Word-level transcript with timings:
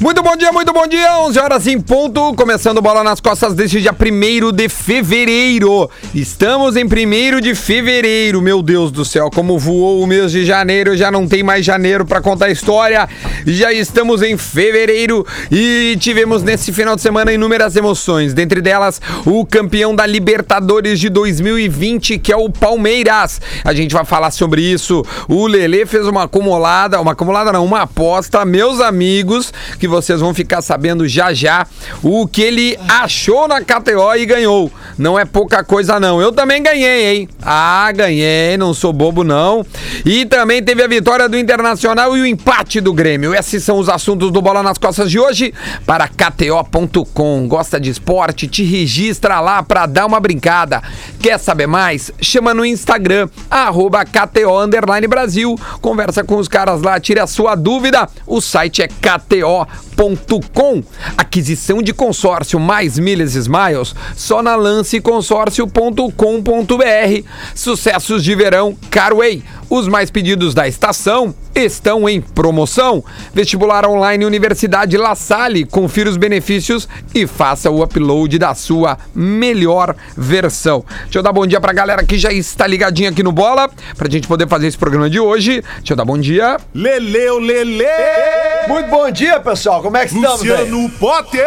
Muito 0.00 0.22
bom 0.22 0.36
dia, 0.36 0.50
muito 0.50 0.72
bom 0.72 0.86
dia. 0.88 1.18
11 1.20 1.38
horas 1.38 1.66
em 1.68 1.80
ponto, 1.80 2.34
começando 2.34 2.82
bola 2.82 3.04
nas 3.04 3.20
costas 3.20 3.54
deste 3.54 3.80
dia 3.80 3.92
1 3.92 4.52
de 4.52 4.68
fevereiro. 4.68 5.88
Estamos 6.12 6.76
em 6.76 6.84
1 6.84 7.40
de 7.40 7.54
fevereiro. 7.54 8.42
Meu 8.42 8.60
Deus 8.60 8.90
do 8.90 9.04
céu, 9.04 9.30
como 9.32 9.56
voou 9.56 10.02
o 10.02 10.06
mês 10.06 10.32
de 10.32 10.44
janeiro, 10.44 10.96
já 10.96 11.12
não 11.12 11.28
tem 11.28 11.44
mais 11.44 11.64
janeiro 11.64 12.04
para 12.04 12.20
contar 12.20 12.46
a 12.46 12.50
história. 12.50 13.08
Já 13.46 13.72
estamos 13.72 14.20
em 14.20 14.36
fevereiro 14.36 15.24
e 15.50 15.96
tivemos 16.00 16.42
nesse 16.42 16.72
final 16.72 16.96
de 16.96 17.02
semana 17.02 17.32
inúmeras 17.32 17.76
emoções, 17.76 18.34
dentre 18.34 18.60
delas 18.60 19.00
o 19.24 19.46
campeão 19.46 19.94
da 19.94 20.04
Libertadores 20.06 20.98
de 20.98 21.08
2020, 21.08 22.18
que 22.18 22.32
é 22.32 22.36
o 22.36 22.50
Palmeiras. 22.50 23.40
A 23.62 23.72
gente 23.72 23.94
vai 23.94 24.04
falar 24.04 24.32
sobre 24.32 24.60
isso. 24.60 25.04
O 25.28 25.46
Lele 25.46 25.86
fez 25.86 26.06
uma 26.08 26.24
acumulada, 26.24 27.00
uma 27.00 27.12
acumulada 27.12 27.52
não, 27.52 27.64
uma 27.64 27.82
aposta, 27.82 28.44
meus 28.44 28.80
amigos, 28.80 29.52
que 29.84 29.88
vocês 29.88 30.18
vão 30.18 30.32
ficar 30.32 30.62
sabendo 30.62 31.06
já 31.06 31.34
já 31.34 31.66
o 32.02 32.26
que 32.26 32.40
ele 32.40 32.78
achou 32.88 33.46
na 33.46 33.60
KTO 33.60 34.14
e 34.16 34.24
ganhou. 34.24 34.72
Não 34.96 35.18
é 35.18 35.26
pouca 35.26 35.62
coisa 35.62 36.00
não. 36.00 36.22
Eu 36.22 36.32
também 36.32 36.62
ganhei, 36.62 37.14
hein? 37.14 37.28
Ah, 37.42 37.92
ganhei, 37.92 38.56
não 38.56 38.72
sou 38.72 38.94
bobo 38.94 39.22
não. 39.22 39.62
E 40.06 40.24
também 40.24 40.62
teve 40.62 40.82
a 40.82 40.86
vitória 40.86 41.28
do 41.28 41.36
Internacional 41.36 42.16
e 42.16 42.22
o 42.22 42.26
empate 42.26 42.80
do 42.80 42.94
Grêmio. 42.94 43.34
Esses 43.34 43.62
são 43.62 43.76
os 43.78 43.90
assuntos 43.90 44.30
do 44.30 44.40
Bola 44.40 44.62
nas 44.62 44.78
Costas 44.78 45.10
de 45.10 45.18
hoje 45.18 45.52
para 45.84 46.08
KTO.com. 46.08 47.46
Gosta 47.46 47.78
de 47.78 47.90
esporte? 47.90 48.48
Te 48.48 48.64
registra 48.64 49.38
lá 49.38 49.62
para 49.62 49.84
dar 49.84 50.06
uma 50.06 50.18
brincada. 50.18 50.82
Quer 51.20 51.36
saber 51.36 51.66
mais? 51.66 52.10
Chama 52.22 52.54
no 52.54 52.64
Instagram, 52.64 53.28
arroba 53.50 54.02
KTO 54.06 54.66
Brasil. 55.10 55.58
Conversa 55.82 56.24
com 56.24 56.36
os 56.36 56.48
caras 56.48 56.80
lá, 56.80 56.98
tira 56.98 57.24
a 57.24 57.26
sua 57.26 57.54
dúvida. 57.54 58.08
O 58.26 58.40
site 58.40 58.80
é 58.80 58.88
KTO.com. 58.88 59.73
Aquisição 61.16 61.82
de 61.82 61.92
consórcio 61.92 62.58
mais 62.58 62.98
milhas 62.98 63.34
smiles 63.34 63.94
só 64.16 64.42
na 64.42 64.56
lanceconsórcio.com.br. 64.56 67.28
Sucessos 67.54 68.24
de 68.24 68.34
verão 68.34 68.76
Carway. 68.90 69.42
Os 69.68 69.88
mais 69.88 70.10
pedidos 70.10 70.54
da 70.54 70.68
estação 70.68 71.34
estão 71.54 72.08
em 72.08 72.20
promoção. 72.20 73.04
Vestibular 73.32 73.86
online 73.86 74.24
Universidade 74.24 74.96
La 74.96 75.14
Salle. 75.14 75.64
Confira 75.64 76.10
os 76.10 76.16
benefícios 76.16 76.88
e 77.14 77.26
faça 77.26 77.70
o 77.70 77.82
upload 77.82 78.38
da 78.38 78.54
sua 78.54 78.98
melhor 79.14 79.94
versão. 80.16 80.84
Deixa 81.04 81.18
eu 81.18 81.22
dar 81.22 81.32
bom 81.32 81.46
dia 81.46 81.60
pra 81.60 81.72
galera 81.72 82.04
que 82.04 82.18
já 82.18 82.32
está 82.32 82.66
ligadinha 82.66 83.10
aqui 83.10 83.22
no 83.22 83.32
Bola, 83.32 83.70
pra 83.96 84.08
gente 84.08 84.28
poder 84.28 84.48
fazer 84.48 84.66
esse 84.66 84.78
programa 84.78 85.08
de 85.08 85.18
hoje. 85.18 85.62
Deixa 85.78 85.92
eu 85.92 85.96
dar 85.96 86.04
bom 86.04 86.18
dia. 86.18 86.58
Leleu, 86.74 87.38
Lele! 87.38 87.84
Muito 88.68 88.90
bom 88.90 89.10
dia, 89.10 89.40
pessoal. 89.40 89.82
Como 89.82 89.96
é 89.96 90.06
que 90.06 90.14
estamos? 90.14 90.40
Luciano 90.40 90.90
Potter! 90.90 91.44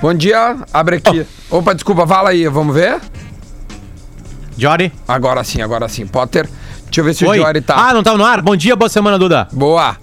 Bom 0.00 0.14
dia. 0.14 0.56
Abre 0.72 0.96
aqui. 0.96 1.26
Opa, 1.50 1.74
desculpa, 1.74 2.06
fala 2.06 2.30
aí, 2.30 2.46
vamos 2.48 2.74
ver? 2.74 3.00
Jory? 4.56 4.92
Agora 5.08 5.42
sim, 5.42 5.62
agora 5.62 5.88
sim. 5.88 6.06
Potter. 6.06 6.48
Deixa 6.90 7.00
eu 7.00 7.04
ver 7.04 7.14
se 7.14 7.24
Oi. 7.24 7.38
o 7.38 7.42
Jory 7.42 7.60
tá. 7.60 7.76
Ah, 7.88 7.94
não 7.94 8.02
tava 8.02 8.18
no 8.18 8.24
ar? 8.24 8.42
Bom 8.42 8.56
dia, 8.56 8.74
boa 8.74 8.88
semana, 8.88 9.16
Duda. 9.16 9.46
Boa. 9.52 9.96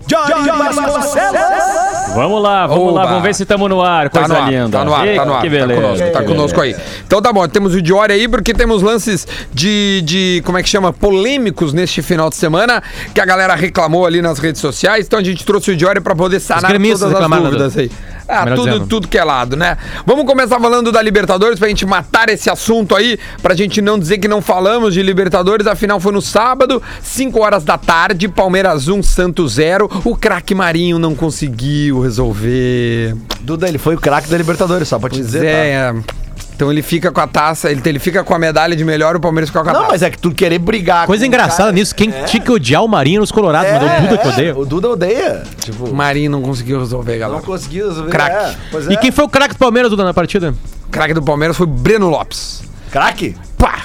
Vamos 2.16 2.42
lá, 2.42 2.66
vamos 2.66 2.94
lá, 2.94 3.02
Oba. 3.02 3.06
vamos 3.08 3.24
ver 3.24 3.36
se 3.36 3.44
estamos 3.44 3.70
no 3.70 3.82
ar. 3.82 4.10
Tá 4.10 4.22
Coisa 4.22 4.34
no 4.36 4.44
ar, 4.44 4.52
linda. 4.52 4.78
tá 4.78 4.86
no 4.86 4.94
ar, 4.96 5.06
tá 5.16 5.26
no 5.26 5.34
ar. 5.34 5.42
Que 5.42 5.50
Tá 5.50 5.56
beleza. 5.56 5.82
conosco, 5.82 6.12
tá 6.12 6.20
que 6.22 6.26
conosco 6.28 6.62
aí. 6.62 6.76
Então 7.06 7.22
tá 7.22 7.34
bom, 7.34 7.46
temos 7.48 7.76
o 7.76 7.82
Diori 7.82 8.14
aí 8.14 8.28
porque 8.28 8.54
temos 8.54 8.82
lances 8.82 9.28
de, 9.54 10.02
de, 10.06 10.42
como 10.46 10.58
é 10.58 10.64
que 10.64 10.70
chama, 10.70 10.94
polêmicos 10.94 11.74
neste 11.74 12.02
final 12.02 12.30
de 12.30 12.36
semana, 12.38 12.82
que 13.14 13.20
a 13.20 13.26
galera 13.26 13.54
reclamou 13.54 14.06
ali 14.06 14.22
nas 14.22 14.40
redes 14.40 14.62
sociais, 14.62 15.06
então 15.06 15.20
a 15.20 15.24
gente 15.24 15.46
trouxe 15.46 15.72
o 15.72 15.76
Diori 15.76 16.00
pra 16.00 16.16
poder 16.16 16.40
sanar 16.40 16.72
todas 16.72 17.04
as 17.04 17.30
dúvidas 17.44 17.78
aí. 17.78 17.92
Ah, 18.28 18.44
Melhor 18.44 18.56
tudo, 18.58 18.72
dizendo. 18.72 18.88
tudo 18.88 19.08
que 19.08 19.18
é 19.18 19.24
lado, 19.24 19.56
né? 19.56 19.78
Vamos 20.06 20.26
começar 20.26 20.60
falando 20.60 20.92
da 20.92 21.02
Libertadores 21.02 21.58
pra 21.58 21.68
gente 21.70 21.86
matar 21.86 22.30
esse 22.30 22.50
assunto 22.50 22.96
aí, 22.96 23.18
pra 23.42 23.56
gente 23.56 23.82
não 23.82 23.98
dizer 23.98 24.18
que 24.18 24.28
não 24.28 24.42
falamos 24.42 24.94
de 24.94 25.02
Libertadores, 25.02 25.66
afinal 25.66 26.00
foi 26.00 26.12
no 26.12 26.22
sábado, 26.22 26.82
5 27.02 27.40
horas 27.42 27.64
da 27.64 27.78
tarde, 27.78 28.28
Palmeiras 28.28 28.88
1, 28.88 29.02
Santos 29.02 29.54
0, 29.54 29.90
o 30.04 30.16
craque 30.16 30.54
Marinho 30.54 31.00
não 31.00 31.16
conseguiu 31.16 32.02
resolver. 32.02 33.16
Duda, 33.42 33.68
ele 33.68 33.78
foi 33.78 33.96
o 33.96 34.00
craque 34.00 34.30
da 34.30 34.38
Libertadores, 34.38 34.88
só 34.88 35.00
pra 35.00 35.10
te 35.10 35.16
Pois 35.20 35.26
dizer. 35.28 35.46
é, 35.46 35.92
tá? 35.94 35.98
é. 36.00 36.27
Então 36.58 36.72
ele 36.72 36.82
fica 36.82 37.12
com 37.12 37.22
a 37.22 37.28
taça, 37.28 37.70
ele, 37.70 37.80
ele 37.86 38.00
fica 38.00 38.24
com 38.24 38.34
a 38.34 38.40
medalha 38.40 38.76
de 38.76 38.84
melhor 38.84 39.14
e 39.14 39.18
o 39.18 39.20
Palmeiras 39.20 39.48
fica 39.48 39.62
com 39.64 39.70
a 39.70 39.74
Não, 39.74 39.80
taça. 39.82 39.92
mas 39.92 40.02
é 40.02 40.10
que 40.10 40.18
tu 40.18 40.32
querer 40.32 40.58
brigar 40.58 41.06
Coisa 41.06 41.24
com 41.24 41.28
engraçada 41.28 41.66
cara- 41.66 41.72
nisso, 41.72 41.94
quem 41.94 42.12
tinha 42.26 42.42
que 42.42 42.52
odiar 42.52 42.84
o 42.84 42.88
Marinho 42.88 43.22
nos 43.22 43.32
Colorados, 43.32 43.72
mas 43.72 43.84
é 43.84 43.86
o 43.86 44.02
Duda 44.02 44.18
que 44.18 44.28
odeia. 44.28 44.58
O 44.58 44.66
Duda 44.66 44.90
odeia. 44.90 45.44
Tipo, 45.60 45.86
O 45.86 45.94
Marinho 45.94 46.32
não 46.32 46.42
conseguiu 46.42 46.80
resolver, 46.80 47.14
não 47.14 47.20
galera. 47.20 47.42
conseguiu 47.44 47.90
resolver. 47.90 48.10
Craque. 48.10 48.36
É, 48.36 48.56
pois 48.72 48.88
é. 48.88 48.94
E 48.94 48.98
quem 48.98 49.12
foi 49.12 49.24
o 49.26 49.30
craque 49.30 49.54
do 49.54 49.60
Palmeiras, 49.60 49.92
Duda, 49.92 50.04
na 50.04 50.16
partida? 50.16 50.52
O 50.88 50.90
craque 50.90 51.14
do 51.14 51.22
Palmeiras 51.22 51.56
foi 51.56 51.68
Breno 51.68 52.10
Lopes. 52.10 52.64
Craque? 52.90 53.36
Pá! 53.56 53.76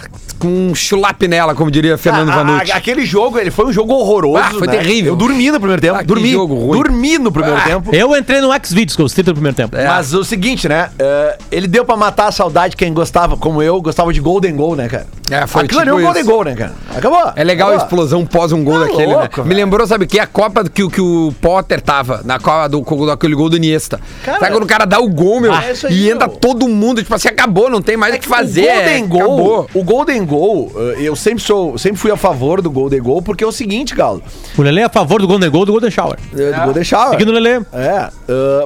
Com 0.43 0.49
um 0.71 0.75
chulap 0.75 1.23
nela, 1.29 1.55
como 1.55 1.71
diria 1.71 1.97
Fernando 1.97 2.31
Ah, 2.31 2.37
Vanucci. 2.43 2.73
a- 2.73 2.77
aquele 2.77 3.07
jogo, 3.07 3.39
ele 3.39 3.51
foi 3.51 3.65
um 3.67 3.73
jogo 3.73 3.95
horroroso. 3.95 4.39
Ah, 4.45 4.51
foi 4.51 4.67
né? 4.67 4.77
terrível. 4.77 5.13
Eu 5.13 5.17
dormi 5.17 5.51
no 5.53 5.61
primeiro 5.61 5.81
tempo. 5.81 5.95
Ah, 5.99 6.03
dormi. 6.03 6.33
jogo 6.33 6.55
ruim. 6.55 6.73
Dormi 6.83 7.19
no 7.19 7.31
primeiro 7.31 7.59
Ah. 7.59 7.63
tempo. 7.63 7.95
Eu 7.95 8.17
entrei 8.17 8.41
no 8.41 8.53
X-Videos, 8.53 8.97
que 8.97 9.03
eu 9.03 9.09
citei 9.09 9.25
no 9.25 9.35
primeiro 9.35 9.57
tempo. 9.57 9.77
É. 9.77 9.87
Mas 9.87 10.13
o 10.13 10.25
seguinte, 10.25 10.69
né? 10.69 10.91
é, 10.99 11.39
ele 11.51 11.69
deu 11.69 11.85
pra 11.85 11.97
matar 11.97 12.27
a 12.27 12.33
saudade 12.33 12.77
quem 12.77 12.93
gostava, 12.93 13.37
como 13.37 13.63
eu, 13.63 13.81
gostava 13.81 14.13
de 14.13 14.21
Golden 14.21 14.57
Goal, 14.57 14.75
né, 14.75 14.89
cara? 14.89 15.07
É, 15.31 15.47
foi 15.47 15.63
Aquilo 15.65 15.81
ali 15.81 15.89
é 15.91 15.93
tipo 15.93 16.03
um 16.03 16.05
Golden. 16.05 16.25
Goal, 16.25 16.45
né, 16.45 16.55
cara? 16.57 16.73
Acabou. 16.97 17.33
É 17.37 17.45
legal 17.45 17.69
a 17.69 17.71
Acabou. 17.77 17.87
explosão 17.87 18.27
pós 18.27 18.51
um 18.53 18.65
gol 18.65 18.81
Tá 18.81 18.87
daquele, 18.87 19.15
louco, 19.15 19.43
né? 19.43 19.49
Me 19.49 19.55
lembrou, 19.55 19.87
sabe 19.87 20.05
o 20.05 20.09
que? 20.09 20.19
A 20.19 20.27
Copa 20.27 20.65
que, 20.69 20.83
o- 20.83 20.91
que 20.91 21.01
o 21.01 21.33
Potter 21.41 21.81
tava, 21.81 22.21
na 22.25 22.39
Copa 22.41 22.69
do, 22.69 22.81
do 22.81 23.11
aquele 23.11 23.35
gol 23.35 23.49
do 23.49 23.57
Iniesta. 23.57 24.01
Cara, 24.25 24.41
sabe 24.41 24.53
quando 24.53 24.65
o 24.65 24.67
cara 24.67 24.85
dá 24.85 24.99
o 24.99 25.09
gol, 25.09 25.41
meu, 25.41 25.53
Ah, 25.55 25.65
é 25.67 25.73
isso 25.73 25.87
aí, 25.87 25.95
e 25.95 26.11
entra 26.11 26.27
meu. 26.27 26.37
todo 26.37 26.69
mundo, 26.69 27.01
tipo 27.03 27.15
assim, 27.15 27.29
acabou, 27.29 27.71
não 27.71 27.81
tem 27.81 27.97
mais 27.97 28.15
o 28.15 28.19
que 28.19 28.27
fazer. 28.27 28.63
O 28.63 28.67
Golden 28.75 29.05
é, 29.05 29.07
Goal, 29.07 29.67
o 29.73 29.85
Golden 29.85 30.25
Goal, 30.27 30.32
eh, 30.35 30.97
eu 31.03 31.15
sempre 31.17 31.43
sou, 31.43 31.77
sempre 31.79 31.99
fui 31.99 32.11
a 32.11 32.17
favor 32.17 32.61
do 32.63 32.71
Golden 32.71 33.01
Goal, 33.03 33.23
porque 33.23 33.43
é 33.45 33.47
o 33.47 33.53
seguinte, 33.53 33.95
Galo, 33.95 34.23
O 34.57 34.63
Lele 34.63 34.81
é 34.81 34.85
a 34.85 34.89
favor 34.89 35.21
do 35.21 35.27
Golden 35.27 35.51
Goal 35.51 35.65
do 35.65 35.73
Golden 35.73 35.91
Shower. 35.91 36.19
eh, 36.37 36.53
do 36.53 36.61
Golden 36.65 36.85
Shower. 36.85 37.11
Seguindo 37.11 37.29
o 37.29 37.33
Lele. 37.33 37.65
É, 37.73 37.89
ah, 37.91 38.11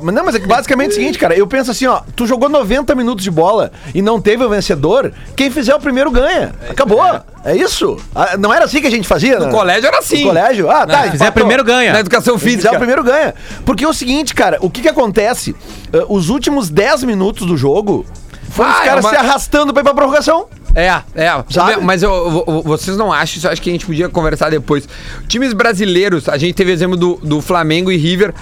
mas 0.02 0.14
não, 0.14 0.24
mas 0.24 0.34
é 0.34 0.40
que 0.40 0.46
basicamente 0.46 0.90
é 0.90 0.92
o 0.92 0.94
seguinte, 0.96 1.18
cara, 1.18 1.34
eu 1.36 1.46
penso 1.46 1.70
assim, 1.70 1.86
ó, 1.86 2.00
tu 2.14 2.26
jogou 2.26 2.48
90 2.48 2.94
minutos 2.94 3.22
de 3.24 3.30
bola 3.30 3.70
e 3.94 4.00
não 4.02 4.20
teve 4.20 4.44
o 4.44 4.48
vencedor, 4.48 5.12
quem 5.34 5.50
fizer 5.50 5.74
o 5.74 5.80
primeiro 5.80 6.10
ganha. 6.10 6.52
Acabou. 6.70 7.02
É 7.44 7.54
isso. 7.56 7.96
Ah, 8.14 8.36
não 8.36 8.52
era 8.52 8.64
assim 8.64 8.80
que 8.80 8.86
a 8.88 8.90
gente 8.90 9.06
fazia, 9.06 9.38
No 9.38 9.46
né? 9.46 9.52
colégio 9.52 9.86
era 9.86 9.98
assim. 9.98 10.22
No 10.22 10.28
colégio? 10.28 10.68
Ah, 10.70 10.84
tá. 10.86 11.04
Se 11.04 11.10
fizer 11.12 11.30
primeiro 11.30 11.62
ganha. 11.62 11.92
Na 11.92 12.00
educação 12.00 12.34
Quem 12.34 12.40
fizer 12.40 12.56
física. 12.56 12.74
o 12.74 12.78
primeiro 12.78 13.04
ganha. 13.04 13.34
Porque 13.64 13.84
é 13.84 13.88
o 13.88 13.92
seguinte, 13.92 14.34
cara, 14.34 14.58
o 14.60 14.68
que 14.68 14.82
que 14.82 14.88
acontece? 14.88 15.54
Ah, 15.92 16.04
os 16.08 16.28
últimos 16.28 16.68
10 16.68 17.04
minutos 17.04 17.46
do 17.46 17.56
jogo 17.56 18.04
foram 18.50 18.70
Ah, 18.70 18.74
os 18.74 18.80
é 18.80 18.84
caras 18.86 19.04
uma- 19.04 19.10
se 19.10 19.16
arrastando 19.16 19.72
pra 19.72 19.80
ir 19.82 19.84
pra 19.84 19.94
prorrogação. 19.94 20.46
É, 20.76 20.88
é. 21.14 21.44
Sabe? 21.48 21.80
Mas 21.82 22.02
eu- 22.02 22.44
eu- 22.46 22.62
vocês 22.62 22.96
não 22.98 23.10
acham 23.12 23.38
isso? 23.38 23.48
Acho 23.48 23.62
que 23.62 23.70
a 23.70 23.72
gente 23.72 23.86
podia 23.86 24.08
conversar 24.10 24.50
depois. 24.50 24.86
Times 25.26 25.54
brasileiros, 25.54 26.28
a 26.28 26.36
gente 26.36 26.54
teve 26.54 26.70
exemplo 26.70 26.96
do, 26.98 27.18
do 27.22 27.40
Flamengo 27.40 27.90
e 27.90 27.96
River, 27.96 28.34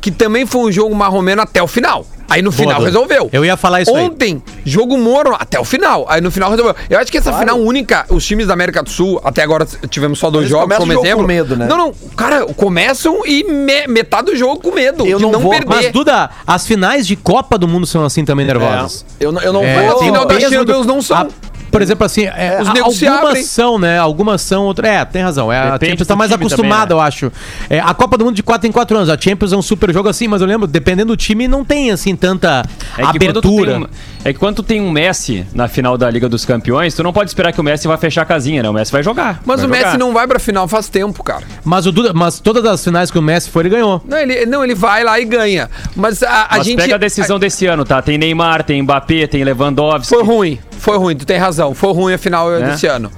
que 0.00 0.10
também 0.10 0.46
foi 0.46 0.62
um 0.62 0.72
jogo 0.72 0.94
marromeno 0.94 1.42
até 1.42 1.62
o 1.62 1.66
final. 1.68 2.06
Aí 2.30 2.40
no 2.40 2.50
final 2.50 2.80
resolveu. 2.80 3.28
Eu 3.30 3.44
ia 3.44 3.58
falar 3.58 3.82
isso 3.82 3.94
aí. 3.94 4.04
Ontem, 4.06 4.42
jogo 4.64 4.96
morno 4.96 5.36
até 5.38 5.60
o 5.60 5.64
final. 5.66 6.06
Aí 6.08 6.18
no 6.22 6.30
final 6.30 6.50
resolveu. 6.50 6.74
Eu 6.88 6.98
acho 6.98 7.12
que 7.12 7.18
essa 7.18 7.30
final 7.34 7.60
única, 7.60 8.06
os 8.08 8.24
times 8.24 8.46
da 8.46 8.54
América 8.54 8.82
do 8.82 8.88
Sul, 8.88 9.20
até 9.22 9.42
agora 9.42 9.66
tivemos 9.90 10.18
só 10.18 10.30
dois 10.30 10.44
Eles 10.44 10.50
jogos 10.50 10.74
como 10.78 10.92
exemplo. 10.94 11.18
com 11.20 11.26
medo, 11.26 11.56
né? 11.58 11.66
Não, 11.66 11.76
não. 11.76 11.94
Cara, 12.16 12.46
começam 12.46 13.20
e 13.26 13.44
me- 13.44 13.86
metade 13.86 14.30
do 14.30 14.36
jogo 14.36 14.62
com 14.62 14.72
medo 14.72 15.06
Eu 15.06 15.18
de 15.18 15.22
não 15.24 15.32
não, 15.32 15.40
vou- 15.40 15.50
perder. 15.50 15.68
Mas, 15.68 15.92
Duda, 15.92 16.30
as 16.46 16.66
finais 16.66 17.06
de 17.06 17.16
Copa 17.16 17.58
do 17.58 17.68
Mundo 17.68 17.86
são 17.86 18.02
assim 18.02 18.24
também 18.24 18.46
nervosas. 18.46 19.04
Eu, 19.20 19.30
não- 19.30 19.42
eu 19.42 19.52
não 19.52 19.62
É, 19.62 19.90
vou. 19.90 19.98
final 20.02 20.24
da 20.24 20.40
Champions 20.40 20.86
não 20.86 21.02
são. 21.02 21.18
a- 21.18 21.26
por 21.72 21.82
exemplo, 21.82 22.04
assim, 22.06 22.24
é, 22.26 22.58
Os 22.60 22.68
a- 22.68 22.72
se 22.72 22.78
algumas 23.06 23.28
abrem. 23.30 23.42
são, 23.42 23.78
né? 23.78 23.98
Algumas 23.98 24.40
são, 24.42 24.64
outras. 24.64 24.88
É, 24.88 25.04
tem 25.04 25.22
razão. 25.22 25.50
É, 25.52 25.58
a 25.58 25.64
Depende 25.72 25.90
Champions 25.92 26.06
tá 26.08 26.14
do 26.14 26.18
mais 26.18 26.30
time 26.30 26.44
acostumada, 26.44 26.80
também, 26.88 26.96
eu 26.96 27.00
acho. 27.00 27.32
É, 27.68 27.80
a 27.80 27.94
Copa 27.94 28.16
do 28.18 28.24
Mundo 28.26 28.36
de 28.36 28.42
4 28.42 28.68
em 28.68 28.72
4 28.72 28.96
anos. 28.96 29.08
A 29.08 29.16
Champions 29.18 29.52
é 29.52 29.56
um 29.56 29.62
super 29.62 29.92
jogo 29.92 30.08
assim, 30.08 30.28
mas 30.28 30.40
eu 30.40 30.46
lembro, 30.46 30.66
dependendo 30.66 31.08
do 31.12 31.16
time, 31.16 31.48
não 31.48 31.64
tem 31.64 31.90
assim 31.90 32.14
tanta 32.14 32.62
É 32.96 33.02
abertura. 33.02 33.78
um, 33.80 33.86
é 34.24 34.32
que 34.32 34.38
quando 34.38 34.62
tem 34.62 34.80
um 34.80 34.90
Messi 34.90 35.46
na 35.54 35.66
final 35.66 35.96
da 35.98 36.08
Liga 36.10 36.28
dos 36.28 36.44
Campeões, 36.44 36.94
tu 36.94 37.02
não 37.02 37.12
pode 37.12 37.30
esperar 37.30 37.52
que 37.52 37.60
o 37.60 37.64
Messi 37.64 37.88
vai 37.88 37.96
fechar 37.96 38.22
a 38.22 38.26
casinha, 38.26 38.62
né? 38.62 38.68
O 38.68 38.72
Messi 38.72 38.92
vai 38.92 39.02
jogar. 39.02 39.40
Mas 39.44 39.60
vai 39.60 39.66
o 39.66 39.70
Messi 39.70 39.84
jogar. 39.84 39.98
não 39.98 40.12
vai 40.12 40.26
pra 40.26 40.38
final 40.38 40.68
faz 40.68 40.88
tempo, 40.88 41.24
cara. 41.24 41.42
Mas, 41.64 41.86
o 41.86 41.92
Duda, 41.92 42.12
mas 42.12 42.38
todas 42.38 42.64
as 42.64 42.84
finais 42.84 43.10
que 43.10 43.18
o 43.18 43.22
Messi 43.22 43.48
foi, 43.50 43.62
ele 43.62 43.70
ganhou. 43.70 44.02
Não, 44.06 44.18
ele, 44.18 44.46
não, 44.46 44.62
ele 44.62 44.74
vai 44.74 45.02
lá 45.02 45.18
e 45.18 45.24
ganha. 45.24 45.70
Mas 45.96 46.22
a, 46.22 46.42
a 46.50 46.58
Mas 46.58 46.66
gente. 46.66 46.76
pega 46.78 46.94
a 46.94 46.98
decisão 46.98 47.38
desse 47.38 47.66
ano, 47.66 47.84
tá? 47.84 48.02
Tem 48.02 48.18
Neymar, 48.18 48.62
tem 48.62 48.82
Mbappé, 48.82 49.26
tem 49.26 49.42
Lewandowski. 49.42 50.08
Foi 50.08 50.22
ruim, 50.22 50.58
foi 50.82 50.98
ruim, 50.98 51.16
tu 51.16 51.24
tem 51.24 51.38
razão. 51.38 51.74
Foi 51.74 51.92
ruim 51.92 52.12
a 52.12 52.18
final 52.18 52.52
É? 52.52 52.60
desse 52.60 52.86
ano. 52.88 53.08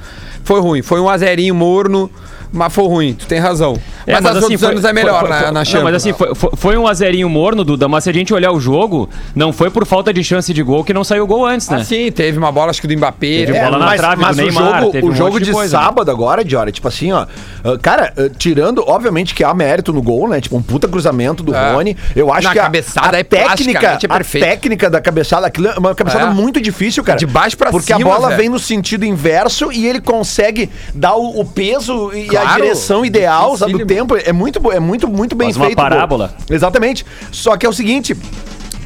Foi 0.45 0.61
ruim, 0.61 0.83
foi 0.83 1.01
um 1.01 1.09
azerinho 1.09 1.55
morno, 1.55 2.11
mas 2.55 2.73
foi 2.73 2.85
ruim, 2.87 3.15
tu 3.15 3.27
tem 3.27 3.39
razão. 3.39 3.75
Mas, 4.07 4.17
mas 4.17 4.25
as 4.25 4.31
assim, 4.37 4.43
outros 4.45 4.61
foi- 4.61 4.71
anos 4.71 4.85
é 4.85 4.93
melhor 4.93 5.21
foi- 5.21 5.29
na, 5.29 5.37
foi- 5.37 5.47
na 5.47 5.53
Não, 5.53 5.65
Champions. 5.65 5.85
mas 5.85 5.95
assim, 5.95 6.13
foi, 6.13 6.35
foi- 6.57 6.77
um 6.77 6.87
azerinho 6.87 7.29
morno, 7.29 7.65
Duda, 7.65 7.89
mas 7.89 8.05
se 8.05 8.11
a 8.11 8.13
gente 8.13 8.33
olhar 8.35 8.53
o 8.53 8.61
jogo, 8.61 9.09
não 9.35 9.53
foi 9.53 9.71
por 9.71 9.85
falta 9.87 10.13
de 10.13 10.23
chance 10.25 10.53
de 10.53 10.63
gol 10.63 10.85
que 10.85 10.93
não 10.93 11.03
saiu 11.05 11.27
gol 11.27 11.45
antes, 11.47 11.69
né? 11.69 11.79
Ah, 11.81 11.85
sim, 11.85 12.11
teve 12.13 12.39
uma 12.39 12.51
bola, 12.53 12.71
acho 12.71 12.81
que 12.81 12.87
do 12.87 12.97
Mbappé. 12.97 13.27
Teve 13.47 13.57
É, 13.57 13.65
bola 13.65 13.79
na 13.79 13.87
mas, 13.87 14.01
trave 14.01 14.23
mas 14.23 14.37
do 14.37 14.43
o 14.43 14.45
Neymar, 14.47 14.81
jogo, 14.81 14.93
teve 14.93 15.07
o 15.07 15.11
um 15.11 15.15
jogo 15.15 15.41
de 15.41 15.53
né? 15.53 15.69
sábado 15.69 16.11
agora, 16.11 16.45
Diora, 16.45 16.71
tipo 16.73 16.87
assim, 16.89 17.13
ó. 17.13 17.25
uh, 17.65 17.79
Cara, 17.81 18.13
uh, 18.17 18.29
tirando, 18.31 18.85
obviamente, 18.87 19.35
que 19.35 19.43
há 19.43 19.53
mérito 19.55 19.93
no 19.93 20.01
gol, 20.03 20.29
né? 20.29 20.41
Tipo, 20.41 20.57
um 20.57 20.63
puta 20.63 20.87
cruzamento 20.87 21.43
do 21.43 21.55
É. 21.55 21.73
Rony. 21.73 21.97
Eu 22.15 22.33
acho 22.33 22.47
Na 22.49 22.53
que 22.53 22.59
a, 22.59 22.63
cabeçada 22.65 23.17
a 23.17 23.21
é 23.21 23.25
técnica, 23.25 23.87
é 24.03 24.07
a 24.07 24.15
perfeito. 24.17 24.45
técnica 24.47 24.91
da 24.91 25.01
cabeçada, 25.01 25.47
aquilo 25.47 25.69
é 25.69 25.79
uma 25.79 25.95
cabeçada 25.95 26.27
É. 26.27 26.31
muito 26.35 26.61
difícil, 26.61 27.03
cara. 27.03 27.19
De 27.19 27.27
baixo 27.27 27.57
pra 27.57 27.71
Porque 27.71 27.95
cima, 27.95 28.11
a 28.11 28.15
bola 28.15 28.29
velho. 28.29 28.41
vem 28.41 28.49
no 28.51 28.59
sentido 28.59 29.05
inverso 29.05 29.73
e 29.73 29.87
ele 29.87 30.01
consegue 30.01 30.69
dar 30.95 31.15
o, 31.17 31.41
o 31.41 31.45
peso 31.45 32.13
e 32.15 32.27
a 32.47 32.55
direção 32.57 33.05
ideal, 33.05 33.57
sabe, 33.57 33.73
do 33.73 33.87
tempo. 33.87 34.17
É 34.17 34.33
muito, 34.33 34.61
é 34.73 34.81
muito, 34.81 35.09
muito 35.09 35.35
bem 35.37 35.49
Faz 35.49 35.57
uma 35.57 35.67
feito. 35.67 35.77
gol. 35.79 35.85
parábola. 35.89 36.35
Exatamente. 36.51 37.05
Só 37.33 37.57
que 37.57 37.65
é 37.67 37.69
o 37.69 37.73
seguinte. 37.73 38.17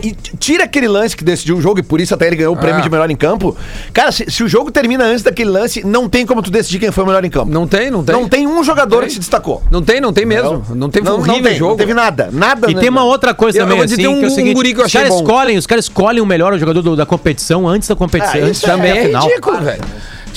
E 0.01 0.13
tira 0.13 0.63
aquele 0.63 0.87
lance 0.87 1.17
que 1.17 1.25
decidiu 1.25 1.57
o 1.57 1.61
jogo, 1.61 1.81
e 1.81 1.83
por 1.83 2.01
isso 2.01 2.15
até 2.15 2.29
ele 2.29 2.37
ganhou 2.37 2.55
o 2.55 2.57
prêmio 2.57 2.79
Ah. 2.79 2.83
de 2.83 2.89
melhor 2.89 3.11
em 3.11 3.17
campo. 3.17 3.57
Cara, 3.93 4.13
se, 4.13 4.31
se 4.31 4.45
o 4.45 4.49
jogo 4.49 4.71
termina 4.71 5.03
antes 5.05 5.25
daquele 5.25 5.51
lance, 5.51 5.85
não 5.85 6.09
tem 6.09 6.25
como 6.25 6.41
tu 6.41 6.53
decidir 6.53 6.79
quem 6.79 6.93
foi 6.93 7.03
o 7.03 7.07
melhor 7.09 7.25
em 7.25 7.29
campo. 7.31 7.51
Não 7.51 7.67
tem, 7.67 7.91
não 7.91 8.05
tem. 8.05 8.15
Não 8.15 8.29
tem 8.29 8.47
um 8.47 8.63
jogador 8.63 8.99
Tem. 9.01 9.09
que 9.09 9.15
se 9.15 9.19
destacou. 9.19 9.61
Não 9.73 9.83
tem, 9.83 10.01
não 10.01 10.13
tem 10.13 10.25
mesmo. 10.25 10.65
Não, 10.73 10.89
teve 10.89 11.11
um 11.11 11.15
horrível 11.15 11.43
tem, 11.43 11.57
jogo. 11.57 11.71
Não 11.73 11.77
teve 11.79 11.95
nada. 11.95 12.29
Nada. 12.33 12.71
E 12.71 12.75
né, 12.75 12.81
tem 12.81 12.89
uma 12.91 13.03
outra 13.03 13.35
coisa 13.35 13.59
Eu- 13.59 13.65
também, 13.65 13.79
eu 13.79 13.85
assim, 13.87 14.07
um- 14.07 14.19
que 14.21 14.25
é 14.25 14.29
o 14.29 14.31
um 14.31 14.35
seguinte, 14.37 14.55
guri 14.55 14.73
que 14.73 14.81
eu 14.81 14.87
os 14.87 14.93
caras 14.93 15.09
bom. 15.09 15.17
escolhem, 15.17 15.59
os 15.59 15.67
caras 15.67 15.85
escolhem 15.87 16.21
o 16.23 16.27
melhor 16.27 16.57
jogador 16.57 16.81
do- 16.81 16.95
da 16.95 17.05
competição 17.05 17.67
antes 17.67 17.89
da 17.89 17.97
competição, 17.97 18.41
Ah, 18.41 18.45
antes 18.45 18.59
isso 18.59 18.67
da 18.69 18.75
Também 18.75 18.93
é 18.93 19.05
final. 19.07 19.27
ridículo, 19.27 19.61
velho. 19.63 19.83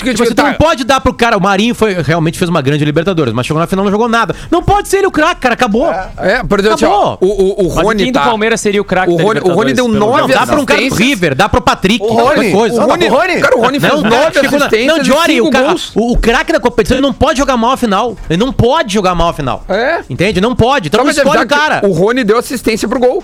Que, 0.04 0.12
Tipo, 0.14 0.26
você 0.26 0.34
tá- 0.34 0.44
não 0.44 0.54
pode 0.54 0.84
dar 0.84 1.00
pro 1.00 1.14
cara. 1.14 1.38
O 1.38 1.42
Marinho 1.42 1.76
foi, 1.76 1.94
realmente 2.02 2.38
fez 2.38 2.50
uma 2.50 2.62
grande 2.62 2.84
Libertadores, 2.84 3.34
mas 3.34 3.46
chegou 3.46 3.60
na 3.60 3.68
final 3.68 3.84
e 3.84 3.86
não 3.86 3.92
jogou 3.92 4.08
nada. 4.10 4.36
Não 4.50 4.64
pode 4.64 4.88
ser 4.88 4.98
ele 4.98 5.08
o 5.08 5.12
craque, 5.12 5.42
cara. 5.42 5.54
Acabou. 5.54 5.92
É, 6.18 6.44
por 6.44 6.60
exemplo, 6.60 6.76
assim, 6.76 6.86
ó, 6.86 7.14
Acabou. 7.14 7.18
o, 7.22 7.62
o, 7.62 7.66
o 7.66 7.68
Rony 7.68 8.04
quem 8.04 8.12
tá... 8.14 8.22
do 8.22 8.26
Palmeiras 8.30 8.60
seria 8.62 8.82
o 8.82 8.86
craque 8.86 9.12
O 9.12 9.16
o 9.16 9.54
Rony 9.54 9.74
deu 9.74 9.88
nove 9.88 10.22
Não, 10.22 10.28
dá 10.28 10.46
pra 10.48 10.60
um 10.60 10.66
cara 10.66 10.82
do. 10.88 10.96
River, 10.96 11.36
dá 11.36 11.48
pro 11.48 11.62
Patrick. 11.62 12.04
O 12.04 12.08
Rony, 12.08 12.52
coisa. 12.52 12.82
o 12.82 12.88
Rony- 12.88 13.08
Rony, 13.08 13.28
Rony. 13.32 13.42
Cara, 13.42 13.58
o 13.58 13.62
Rony 13.62 13.80
fez 13.80 13.94
Não, 13.94 14.02
nove 14.02 14.40
assistências 14.40 14.98
não, 14.98 15.04
Jory, 15.04 15.42
o, 15.42 15.50
cara, 15.50 15.76
o, 15.96 16.12
o 16.14 16.18
craque 16.18 16.52
da 16.52 16.60
competição 16.60 16.98
ele 16.98 17.02
não 17.06 17.14
pode 17.14 17.38
jogar 17.38 17.58
mal 17.58 17.72
a 17.72 17.78
final. 17.78 18.16
Ele 18.30 18.40
não 18.44 18.52
pode 18.52 18.94
jogar 18.94 19.14
mal 19.16 19.30
a 19.30 19.34
final. 19.34 19.64
É. 19.70 20.02
Entende? 20.10 20.42
Não 20.42 20.56
pode. 20.56 20.88
Então 20.88 21.04
não 21.04 21.12
te 21.12 21.18
escolhe 21.18 21.44
o 21.44 21.48
cara. 21.48 21.82
O 21.88 21.92
Rony 21.92 22.24
deu 22.24 22.38
assistência 22.38 22.88
pro 22.88 23.00
gol. 23.00 23.24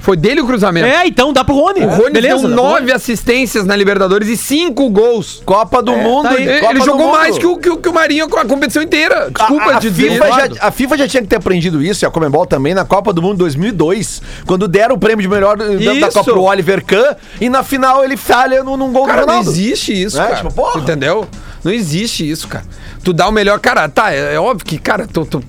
Foi 0.00 0.16
dele 0.16 0.40
o 0.40 0.46
cruzamento. 0.46 0.86
É, 0.86 1.06
então 1.06 1.32
dá 1.32 1.44
pro 1.44 1.54
Rony. 1.54 1.80
O 1.80 1.88
Rony 1.88 2.10
Beleza, 2.12 2.38
deu 2.46 2.48
nove 2.56 2.90
assistências 2.92 3.64
na 3.66 3.76
Libertadores 3.76 4.28
e 4.28 4.36
cinco 4.36 4.88
gols. 4.88 5.42
Copa 5.44 5.82
do 5.82 5.92
Mundo. 5.92 6.22
tá 6.22 6.30
aí. 6.30 6.48
Ele, 6.48 6.60
Copa 6.60 6.72
ele 6.72 6.78
do 6.80 6.84
jogou 6.86 7.06
Mundo. 7.08 7.18
mais 7.18 7.36
que 7.36 7.46
o, 7.46 7.56
que, 7.58 7.68
o, 7.68 7.76
que 7.76 7.88
o 7.88 7.92
Marinho 7.92 8.28
com 8.28 8.38
a 8.38 8.44
competição 8.44 8.82
inteira. 8.82 9.30
Desculpa 9.30 9.64
a, 9.72 9.76
a, 9.76 9.78
dizer. 9.78 10.12
FIFA 10.12 10.26
já, 10.26 10.48
a 10.66 10.70
FIFA 10.70 10.96
já 10.98 11.08
tinha 11.08 11.22
que 11.22 11.28
ter 11.28 11.36
aprendido 11.36 11.82
isso, 11.82 12.04
e 12.04 12.06
a 12.06 12.10
Comembol 12.10 12.46
também, 12.46 12.72
na 12.74 12.84
Copa 12.84 13.12
do 13.12 13.20
Mundo 13.20 13.38
2002, 13.38 14.22
quando 14.46 14.66
deram 14.66 14.94
o 14.94 14.98
prêmio 14.98 15.22
de 15.22 15.28
melhor 15.28 15.56
da- 15.58 15.66
da. 15.66 16.06
Copa 16.12 16.24
pro 16.32 16.42
Oliver 16.42 16.82
Kahn, 16.84 17.14
e 17.40 17.48
na 17.50 17.62
final 17.62 18.02
ele 18.04 18.16
falha 18.16 18.62
num, 18.64 18.76
num 18.76 18.92
gol 18.92 19.04
Cara, 19.04 19.22
do 19.22 19.26
não 19.26 19.34
Ronaldo. 19.38 19.50
existe 19.50 20.00
isso, 20.02 20.18
É, 20.18 20.24
cara. 20.24 20.36
tipo, 20.36 20.52
porra. 20.54 20.80
Entendeu? 20.80 21.26
Não 21.62 21.72
existe 21.72 22.28
isso, 22.28 22.46
cara. 22.48 22.64
Tu 23.04 23.12
dá 23.12 23.28
o 23.28 23.32
melhor. 23.32 23.58
Cara, 23.60 23.88
tá, 23.88 24.12
é, 24.12 24.34
é 24.34 24.40
óbvio 24.40 24.64
que, 24.64 24.78
cara, 24.78 25.06
tu. 25.12 25.26
tu- 25.26 25.42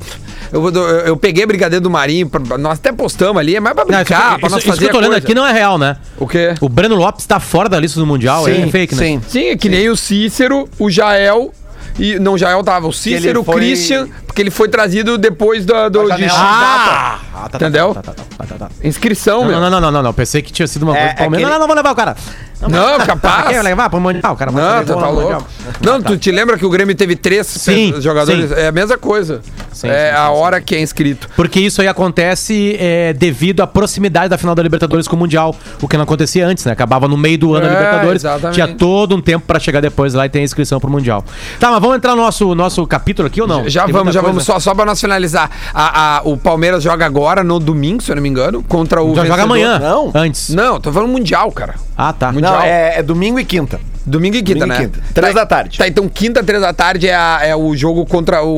eu, 0.51 0.67
eu, 0.69 0.83
eu 1.07 1.17
peguei 1.17 1.43
a 1.43 1.47
brigadeiro 1.47 1.81
do 1.83 1.89
Marinho, 1.89 2.29
pra- 2.29 2.57
nós 2.57 2.79
até 2.79 2.91
postamos 2.91 3.37
ali, 3.39 3.55
é 3.55 3.59
mais 3.59 3.75
pra 3.75 3.85
Não, 3.85 3.91
isso, 4.01 4.05
brincar, 4.05 4.27
pra 4.37 4.47
isso- 4.47 4.49
nós 4.55 4.59
isso 4.63 4.67
fazer 4.67 4.79
que 4.89 4.95
eu 4.95 4.99
tô 5.01 5.05
coisa. 5.07 5.17
aqui 5.17 5.33
não 5.33 5.45
é 5.45 5.51
real, 5.53 5.77
né? 5.77 5.97
O 6.17 6.27
quê? 6.27 6.55
O 6.61 6.67
Breno 6.69 6.95
Lopes 6.95 7.25
tá 7.25 7.39
fora 7.39 7.67
da 7.69 7.79
lista 7.79 7.99
do 7.99 8.05
Mundial, 8.05 8.47
é 8.47 8.67
fake, 8.67 8.95
né? 8.95 9.03
sim. 9.03 9.21
Sim, 9.27 9.45
é 9.49 9.57
que 9.57 9.69
nem 9.69 9.89
o 9.89 9.95
Cícero, 9.97 10.67
o 10.79 10.89
Jael. 10.89 11.53
E, 11.97 12.17
não, 12.19 12.33
o 12.33 12.37
Jael 12.37 12.63
tava. 12.63 12.87
O 12.87 12.93
Cícero, 12.93 13.41
o 13.41 13.43
foi- 13.43 13.55
Christian, 13.55 14.07
porque 14.25 14.41
ele 14.41 14.51
foi 14.51 14.69
trazido 14.69 15.17
depois 15.17 15.65
da, 15.65 15.89
do, 15.89 16.03
de. 16.15 16.25
Ah! 16.29 17.19
Ah, 17.33 17.49
tá, 17.49 17.49
tá, 17.49 17.57
Entendeu? 17.57 17.93
tá, 17.93 18.01
tá, 18.01 18.13
tá, 18.13 18.55
tá, 18.57 18.69
inscrição, 18.83 19.41
Não, 19.41 19.47
meu. 19.49 19.59
não, 19.59 19.69
não, 19.69 19.81
não, 19.81 19.91
não, 19.91 20.03
não. 20.03 20.13
Pensei 20.13 20.41
que 20.41 20.51
tinha 20.51 20.67
sido 20.67 20.83
uma 20.83 20.95
É, 20.95 20.99
coisa 20.99 21.13
do 21.13 21.17
Palmeiras. 21.17 21.47
é 21.49 21.51
não, 21.53 21.59
não 21.59 21.67
vou 21.67 21.75
levar 21.75 21.91
o 21.91 21.95
cara. 21.95 22.15
Não, 22.67 22.95
Ah, 22.95 22.99
capaz. 23.05 23.47
quer 23.49 23.61
levar 23.61 23.89
pro 23.89 23.99
Mundial? 23.99 24.33
O 24.33 24.35
cara 24.35 24.51
vai 24.51 24.61
Não, 24.63 24.69
fazer 24.71 24.85
tu 24.85 24.93
gol 24.93 25.01
tá 25.01 25.09
louco. 25.09 25.45
Não, 25.81 26.01
tu 26.01 26.17
te 26.17 26.31
lembra 26.31 26.57
que 26.57 26.65
o 26.65 26.69
Grêmio 26.69 26.95
teve 26.95 27.15
três 27.15 27.47
Sim, 27.47 27.93
jogadores? 28.01 28.49
sim. 28.49 28.55
É 28.55 28.67
a 28.67 28.71
mesma 28.71 28.97
coisa. 28.97 29.41
Sim, 29.71 29.87
é 29.87 30.11
a 30.11 30.29
hora 30.29 30.59
que 30.59 30.75
é 30.75 30.81
inscrito. 30.81 31.29
Porque 31.35 31.59
isso 31.59 31.81
aí 31.81 31.87
acontece 31.87 32.75
é, 32.79 33.13
devido 33.13 33.61
à 33.61 33.67
proximidade 33.67 34.27
da 34.29 34.37
final 34.37 34.53
da 34.55 34.61
Libertadores 34.63 35.07
com 35.07 35.15
o 35.15 35.19
Mundial. 35.19 35.55
O 35.81 35.87
que 35.87 35.95
não 35.95 36.03
acontecia 36.03 36.45
antes, 36.45 36.65
né? 36.65 36.71
Acabava 36.73 37.07
no 37.07 37.15
meio 37.15 37.37
do 37.37 37.53
ano 37.55 37.65
É, 37.65 37.69
a 37.69 37.73
Libertadores. 37.73 38.21
exatamente. 38.23 38.55
Tinha 38.55 38.67
todo 38.67 39.15
um 39.15 39.21
tempo 39.21 39.45
pra 39.47 39.59
chegar 39.59 39.79
depois 39.79 40.13
lá 40.13 40.25
e 40.25 40.29
ter 40.29 40.39
a 40.39 40.43
inscrição 40.43 40.79
pro 40.79 40.89
Mundial. 40.89 41.23
Tá, 41.59 41.71
mas 41.71 41.79
vamos 41.79 41.95
entrar 41.97 42.15
no 42.15 42.21
nosso, 42.23 42.53
nosso 42.55 42.85
capítulo 42.87 43.27
aqui 43.27 43.41
ou 43.41 43.47
não? 43.47 43.69
Já 43.69 43.85
vamos, 43.85 44.13
já 44.13 44.19
coisa. 44.19 44.33
vamos. 44.33 44.43
Só, 44.43 44.59
só 44.59 44.75
pra 44.75 44.83
nós 44.85 44.99
finalizar. 44.99 45.49
A, 45.73 46.17
a- 46.17 46.21
o 46.25 46.35
Palmeiras 46.35 46.83
joga 46.83 47.05
agora, 47.05 47.43
no 47.43 47.57
domingo, 47.59 48.03
se 48.03 48.11
eu 48.11 48.15
não 48.15 48.23
me 48.23 48.27
engano, 48.29 48.61
contra 48.63 49.01
o. 49.01 49.15
Já 49.15 49.23
joga 49.25 49.45
vencedor. 49.45 49.45
amanhã. 49.45 49.79
Não. 49.79 50.11
Antes. 50.13 50.49
Não, 50.49 50.79
tô 50.81 50.91
falando 50.91 51.09
mundial, 51.11 51.51
cara. 51.51 51.75
Ah, 51.97 52.11
tá. 52.13 52.31
Mundial. 52.31 52.48
Não, 52.51 52.61
é, 52.61 52.99
é 52.99 53.03
domingo 53.03 53.39
e 53.39 53.45
quinta. 53.45 53.79
Domingo 54.05 54.35
e 54.37 54.41
quinta, 54.41 54.59
Domingo 54.61 54.75
e 54.81 54.85
né? 54.85 54.91
quinta. 54.91 55.03
Três 55.13 55.33
Tá, 55.33 55.39
da 55.41 55.45
tarde. 55.45 55.77
Tá, 55.77 55.87
então 55.87 56.07
quinta, 56.09 56.43
três 56.43 56.61
da 56.61 56.73
tarde 56.73 57.07
é, 57.07 57.13
a- 57.15 57.39
é 57.43 57.55
o 57.55 57.75
jogo 57.75 58.05
contra 58.05 58.43
o, 58.43 58.49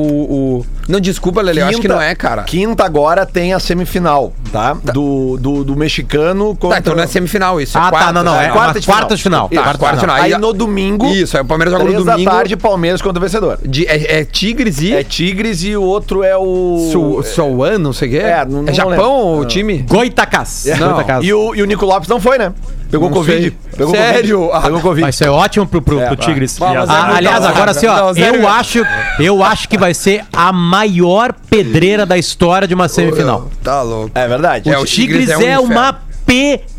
o- 0.60 0.66
Não, 0.88 1.00
desculpa, 1.00 1.42
Lele, 1.42 1.62
eu 1.62 1.68
acho 1.68 1.80
que 1.80 1.88
não 1.88 2.01
é, 2.01 2.13
cara. 2.16 2.44
Quinta 2.44 2.83
agora 2.83 3.25
tem 3.25 3.54
a 3.54 3.60
semifinal, 3.60 4.33
tá? 4.51 4.74
Do, 4.94 5.38
do, 5.38 5.63
do 5.63 5.75
mexicano 5.75 6.56
contra... 6.56 6.69
Tá, 6.75 6.80
então 6.80 6.95
não 6.95 7.04
é 7.04 7.07
semifinal 7.07 7.62
isso. 7.62 7.78
é 7.78 7.81
Ah, 7.81 7.83
tá, 7.86 7.89
quarta, 7.92 8.13
não, 8.13 8.24
não. 8.24 8.36
É, 8.39 8.48
né? 8.48 8.50
quarta 8.54 8.80
de 8.80 8.86
final. 8.86 9.00
Quarta 9.00 9.16
de 9.16 9.24
final. 9.24 9.50
Tá, 9.50 9.56
Quarta 9.56 9.72
de 9.74 9.78
quarta 9.80 9.95
de 9.98 10.01
final. 10.01 10.16
final. 10.16 10.25
Aí 10.25 10.33
Aí, 10.33 10.39
no 10.42 10.54
domingo... 10.54 11.06
Isso, 11.07 11.38
aí 11.38 11.44
o 11.44 11.45
Palmeiras 11.45 11.72
joga 11.72 11.83
no 11.86 11.89
três 11.92 12.06
domingo. 12.06 12.30
da 12.30 12.36
tarde, 12.38 12.57
Palmeiras 12.57 13.01
contra 13.01 13.19
o 13.19 13.22
vencedor. 13.22 13.57
de- 13.63 13.86
é, 13.88 14.19
é 14.19 14.25
Tigres 14.25 14.81
e. 14.81 14.94
É 14.94 15.04
Tigres 15.04 15.63
e 15.63 15.75
o 15.75 15.83
outro 15.83 16.24
é 16.24 16.36
o... 16.38 16.89
Su, 16.92 17.24
Souan, 17.24 17.78
não 17.78 17.94
sei 17.94 18.07
o 18.07 18.12
quê. 18.12 18.18
É, 18.18 18.45
não- 18.45 18.63
não 18.63 18.74
Japão 18.74 19.39
o 19.39 19.45
time? 19.45 19.80
Goitacás. 19.88 20.66
É. 20.68 20.75
Goitacás. 20.78 21.24
E 21.25 21.33
o, 21.33 21.56
e 21.56 21.62
o 21.62 21.66
Nico 21.66 21.86
Lopes 21.86 22.10
não 22.10 22.19
foi, 22.19 22.38
né? 22.38 22.51
Pegou 22.89 23.10
Não 23.10 23.16
Covid. 23.16 23.56
Pegou 23.78 23.95
Sério? 23.95 24.39
Covid. 24.39 24.57
Ah. 24.57 24.62
Pegou 24.63 24.81
Covid. 24.81 25.01
Vai 25.04 25.12
ser 25.13 25.30
ótimo 25.30 25.66
pro, 25.66 25.81
pro, 25.81 26.01
É, 26.01 26.07
pro. 26.07 26.16
Tigres. 26.18 26.60
Mas 26.60 26.89
é 26.89 26.92
Ah, 26.92 27.16
aliás, 27.16 27.45
agora 27.45 27.72
assim, 27.72 27.88
ó, 27.88 28.12
eu 28.13 28.45
acho, 28.50 28.86
eu 29.18 29.42
acho 29.42 29.69
que 29.69 29.78
vai 29.78 29.94
ser 29.94 30.25
a 30.33 30.51
maior 30.71 31.33
pedreira 31.50 32.06
da 32.06 32.18
história 32.18 32.65
de 32.65 32.73
uma 32.73 32.88
semifinal. 32.88 33.51
Tá 33.62 33.81
louco. 33.81 34.12
É 34.15 34.25
verdade. 34.25 34.69
É, 34.69 34.77
O 34.77 34.83
o 34.83 34.85
Tigres, 34.85 35.25
Tigres 35.25 35.45
é 35.45 35.51
é, 35.51 35.59
um 35.59 35.63
uma 35.63 35.94
pedreira. 36.25 36.70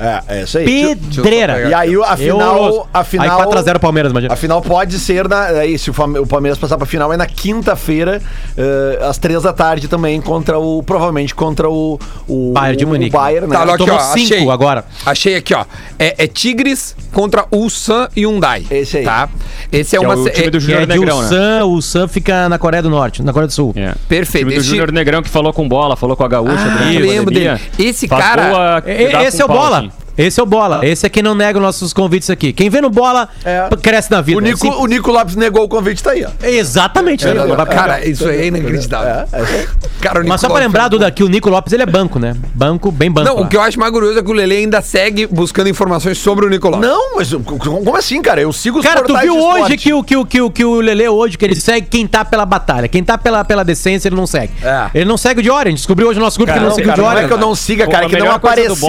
É, 0.00 0.22
é 0.38 0.42
isso 0.42 0.58
aí. 0.58 0.64
Pedreira. 0.64 1.68
E 1.68 1.74
aí 1.74 1.94
a 2.02 2.16
final, 2.16 2.88
a 2.92 3.04
final, 3.04 3.40
Aí 3.40 3.46
4x0 3.46 3.78
Palmeiras, 3.78 4.10
imagina. 4.12 4.32
a 4.32 4.36
final 4.36 4.60
pode 4.60 4.98
ser 4.98 5.28
na, 5.28 5.44
aí 5.46 5.78
se 5.78 5.90
o 5.90 5.94
o 6.22 6.26
Palmeiras 6.26 6.58
passar 6.58 6.76
pra 6.76 6.86
final 6.86 7.12
é 7.12 7.16
na 7.16 7.26
quinta-feira, 7.26 8.20
eh, 8.56 8.98
às 9.02 9.18
três 9.18 9.42
da 9.42 9.52
tarde 9.52 9.86
também 9.88 10.20
contra 10.20 10.58
o 10.58 10.82
provavelmente 10.82 11.34
contra 11.34 11.68
o 11.70 11.98
o 12.28 12.52
Bayern 12.52 12.76
de 12.76 12.84
o- 12.84 12.88
Munique. 12.88 13.14
O 13.14 13.18
Bayern, 13.18 13.46
né? 13.46 13.56
Tá, 13.56 13.62
aqui, 13.64 13.78
Tomou 13.78 13.94
ó, 13.94 13.98
cinco 14.00 14.34
achei. 14.34 14.50
agora. 14.50 14.84
Achei 15.06 15.36
aqui, 15.36 15.54
ó. 15.54 15.64
É, 15.98 16.24
é 16.24 16.26
Tigres 16.26 16.96
contra 17.12 17.44
Ulsan 17.52 18.08
e 18.16 18.22
Hyundai. 18.22 18.64
Esse 18.70 18.98
aí. 18.98 19.04
Tá? 19.04 19.28
Esse 19.70 19.96
é 19.96 19.98
Que 19.98 20.04
é 20.04 20.08
uma. 20.08 20.16
o 20.16 20.24
se- 20.24 20.30
time 20.30 20.50
do 20.50 20.56
é- 20.56 20.60
Júnior 20.60 20.82
é 20.82 20.86
de 20.86 20.98
Negrão, 20.98 21.16
né? 21.18 21.22
Ulsan, 21.24 21.64
o 21.64 21.68
Ulsan 21.70 22.08
fica 22.08 22.48
na 22.48 22.58
Coreia 22.58 22.82
do 22.82 22.90
Norte, 22.90 23.22
na 23.22 23.32
Coreia 23.32 23.46
do 23.48 23.52
Sul. 23.52 23.72
É. 23.76 23.94
Perfeito. 24.08 24.46
O 24.46 24.48
time 24.48 24.54
do 24.54 24.60
Esse- 24.60 24.68
Júnior 24.70 24.92
Negrão 24.92 25.22
que 25.22 25.28
falou 25.28 25.52
com 25.52 25.68
bola, 25.68 25.96
falou 25.96 26.16
com 26.16 26.24
a 26.24 26.28
gaúcha. 26.28 26.52
Ah, 26.56 26.84
lembro 26.98 27.32
dele. 27.32 27.60
Esse 27.78 28.08
Faz 28.08 28.24
cara- 28.24 28.48
gol 28.50 28.56
a- 28.60 28.82
que 28.82 29.08
dá 29.08 29.11
Esse 29.20 29.42
é 29.42 29.44
o 29.44 29.48
bola. 29.48 29.78
assim. 29.78 29.92
Esse 30.16 30.40
é 30.40 30.42
o 30.42 30.46
bola. 30.46 30.80
Esse 30.86 31.06
é 31.06 31.08
quem 31.08 31.22
não 31.22 31.34
nega 31.34 31.58
os 31.58 31.64
nossos 31.64 31.92
convites 31.92 32.28
aqui. 32.30 32.52
Quem 32.52 32.68
vê 32.70 32.80
no 32.80 32.90
bola 32.90 33.28
É. 33.44 33.68
cresce 33.80 34.10
na 34.10 34.20
vida. 34.20 34.38
O 34.38 34.40
Nico, 34.40 34.66
Assim- 34.68 34.76
o 34.82 34.86
Nico 34.86 35.10
Lopes 35.10 35.36
negou 35.36 35.64
o 35.64 35.68
convite, 35.68 36.02
tá 36.02 36.10
aí, 36.12 36.24
ó. 36.24 36.28
Exatamente. 36.46 37.24
né? 37.26 37.34
Vai- 37.34 37.66
Cara, 37.66 38.06
isso 38.06 38.28
aí 38.28 38.42
é 38.42 38.46
inacreditável. 38.46 39.26
É, 39.32 39.40
é. 39.40 39.66
Cara, 40.00 40.22
o 40.22 40.28
Mas 40.28 40.40
só 40.40 40.48
pra 40.48 40.56
Nicolau- 40.56 40.58
lembrar, 40.58 40.88
Duda, 40.88 41.10
que 41.10 41.22
o 41.22 41.28
Nico 41.28 41.48
Lopes 41.48 41.72
ele 41.72 41.82
é 41.82 41.86
banco, 41.86 42.18
né? 42.18 42.34
Banco, 42.54 42.90
bem 42.90 43.10
banco. 43.10 43.28
Não, 43.28 43.36
lá. 43.36 43.42
o 43.42 43.48
que 43.48 43.56
eu 43.56 43.60
acho 43.62 43.78
mais 43.78 43.92
curioso 43.92 44.18
é 44.18 44.22
que 44.22 44.30
o 44.30 44.34
Lele 44.34 44.56
ainda 44.56 44.80
segue 44.82 45.26
buscando 45.26 45.68
informações 45.68 46.18
sobre 46.18 46.44
o 46.44 46.48
Nicolau. 46.48 46.80
Não, 46.80 47.16
mas 47.16 47.32
como 47.32 47.96
assim, 47.96 48.20
cara? 48.20 48.40
Eu 48.40 48.52
sigo 48.52 48.78
os 48.80 48.84
Cara, 48.84 49.02
tu 49.02 49.16
viu 49.18 49.34
de 49.34 49.40
hoje 49.40 49.76
que 49.76 49.92
o, 49.94 50.02
que, 50.02 50.16
o, 50.16 50.24
que, 50.26 50.40
o, 50.40 50.50
que 50.50 50.64
o 50.64 50.80
Lele 50.80 51.08
hoje, 51.08 51.38
que 51.38 51.44
ele 51.44 51.54
segue 51.54 51.86
quem 51.88 52.06
tá 52.06 52.24
pela 52.24 52.44
batalha. 52.44 52.88
Quem 52.88 53.02
tá 53.04 53.16
pela, 53.16 53.44
pela 53.44 53.64
decência, 53.64 54.08
ele 54.08 54.16
não 54.16 54.26
segue. 54.26 54.52
É. 54.62 54.90
Ele 54.94 55.04
não 55.04 55.16
segue 55.16 55.40
o 55.40 55.62
gente 55.64 55.76
descobriu 55.76 56.08
hoje 56.08 56.18
no 56.18 56.24
nosso 56.24 56.38
grupo 56.38 56.52
que 56.52 56.58
ele 56.58 56.64
não 56.64 56.70
Não, 56.70 56.76
segue 56.76 56.88
cara, 56.88 57.00
o 57.00 57.04
não 57.04 57.10
Diori. 57.10 57.24
é 57.24 57.28
que 57.28 57.34
eu 57.34 57.38
não 57.38 57.54
siga, 57.54 57.86
cara, 57.86 58.08
que 58.08 58.16
não 58.16 58.30
apareceu. 58.32 58.88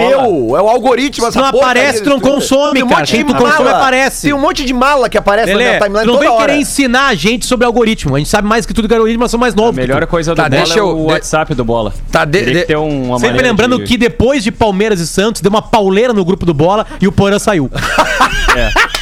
É 0.56 0.62
o 0.62 0.68
algoritmo, 0.68 1.13
essa 1.22 1.38
não 1.40 1.48
aparece, 1.48 2.02
tu 2.02 2.10
não 2.10 2.20
consome, 2.20 2.74
Tem 2.74 2.82
um 2.82 2.88
cara. 2.88 3.00
monte 3.00 3.10
Quem 3.12 3.24
de 3.24 3.32
tu 3.32 3.36
consome, 3.38 3.64
mala. 3.64 3.76
aparece. 3.78 4.22
Tem 4.22 4.32
um 4.32 4.38
monte 4.40 4.64
de 4.64 4.72
mala 4.72 5.08
que 5.08 5.18
aparece 5.18 5.52
Lelê, 5.52 5.64
na 5.64 5.70
minha 5.70 5.80
timeline 5.82 6.04
tu 6.04 6.06
não 6.06 6.14
toda 6.14 6.26
vem 6.26 6.34
hora. 6.36 6.46
querer 6.46 6.60
ensinar 6.60 7.06
a 7.08 7.14
gente 7.14 7.46
sobre 7.46 7.66
algoritmo. 7.66 8.14
A 8.14 8.18
gente 8.18 8.30
sabe 8.30 8.46
mais 8.48 8.64
que 8.66 8.72
tudo 8.74 8.88
que 8.88 8.94
algoritmo, 8.94 9.20
nós 9.22 9.30
somos 9.30 9.42
mais 9.42 9.54
A 9.54 9.56
novos. 9.56 9.74
que 9.74 9.80
melhor 9.80 10.06
coisa 10.06 10.32
do 10.32 10.36
Tá, 10.36 10.48
bola 10.48 10.62
deixa 10.62 10.78
é 10.78 10.82
o 10.82 10.94
de- 10.94 11.00
WhatsApp 11.02 11.54
do 11.54 11.64
bola. 11.64 11.92
Tá, 12.10 12.24
de- 12.24 12.44
de- 12.44 12.52
que 12.52 12.62
ter 12.66 12.76
um- 12.78 13.08
uma 13.08 13.18
Sempre 13.18 13.42
lembrando 13.42 13.78
de- 13.78 13.84
que 13.84 13.96
depois 13.96 14.42
de 14.42 14.50
Palmeiras 14.52 15.00
e 15.00 15.06
Santos, 15.06 15.40
deu 15.42 15.50
uma 15.50 15.62
pauleira 15.62 16.12
no 16.12 16.24
grupo 16.24 16.46
do 16.46 16.54
Bola 16.54 16.86
e 17.00 17.06
o 17.08 17.12
Porã 17.12 17.38
saiu. 17.38 17.70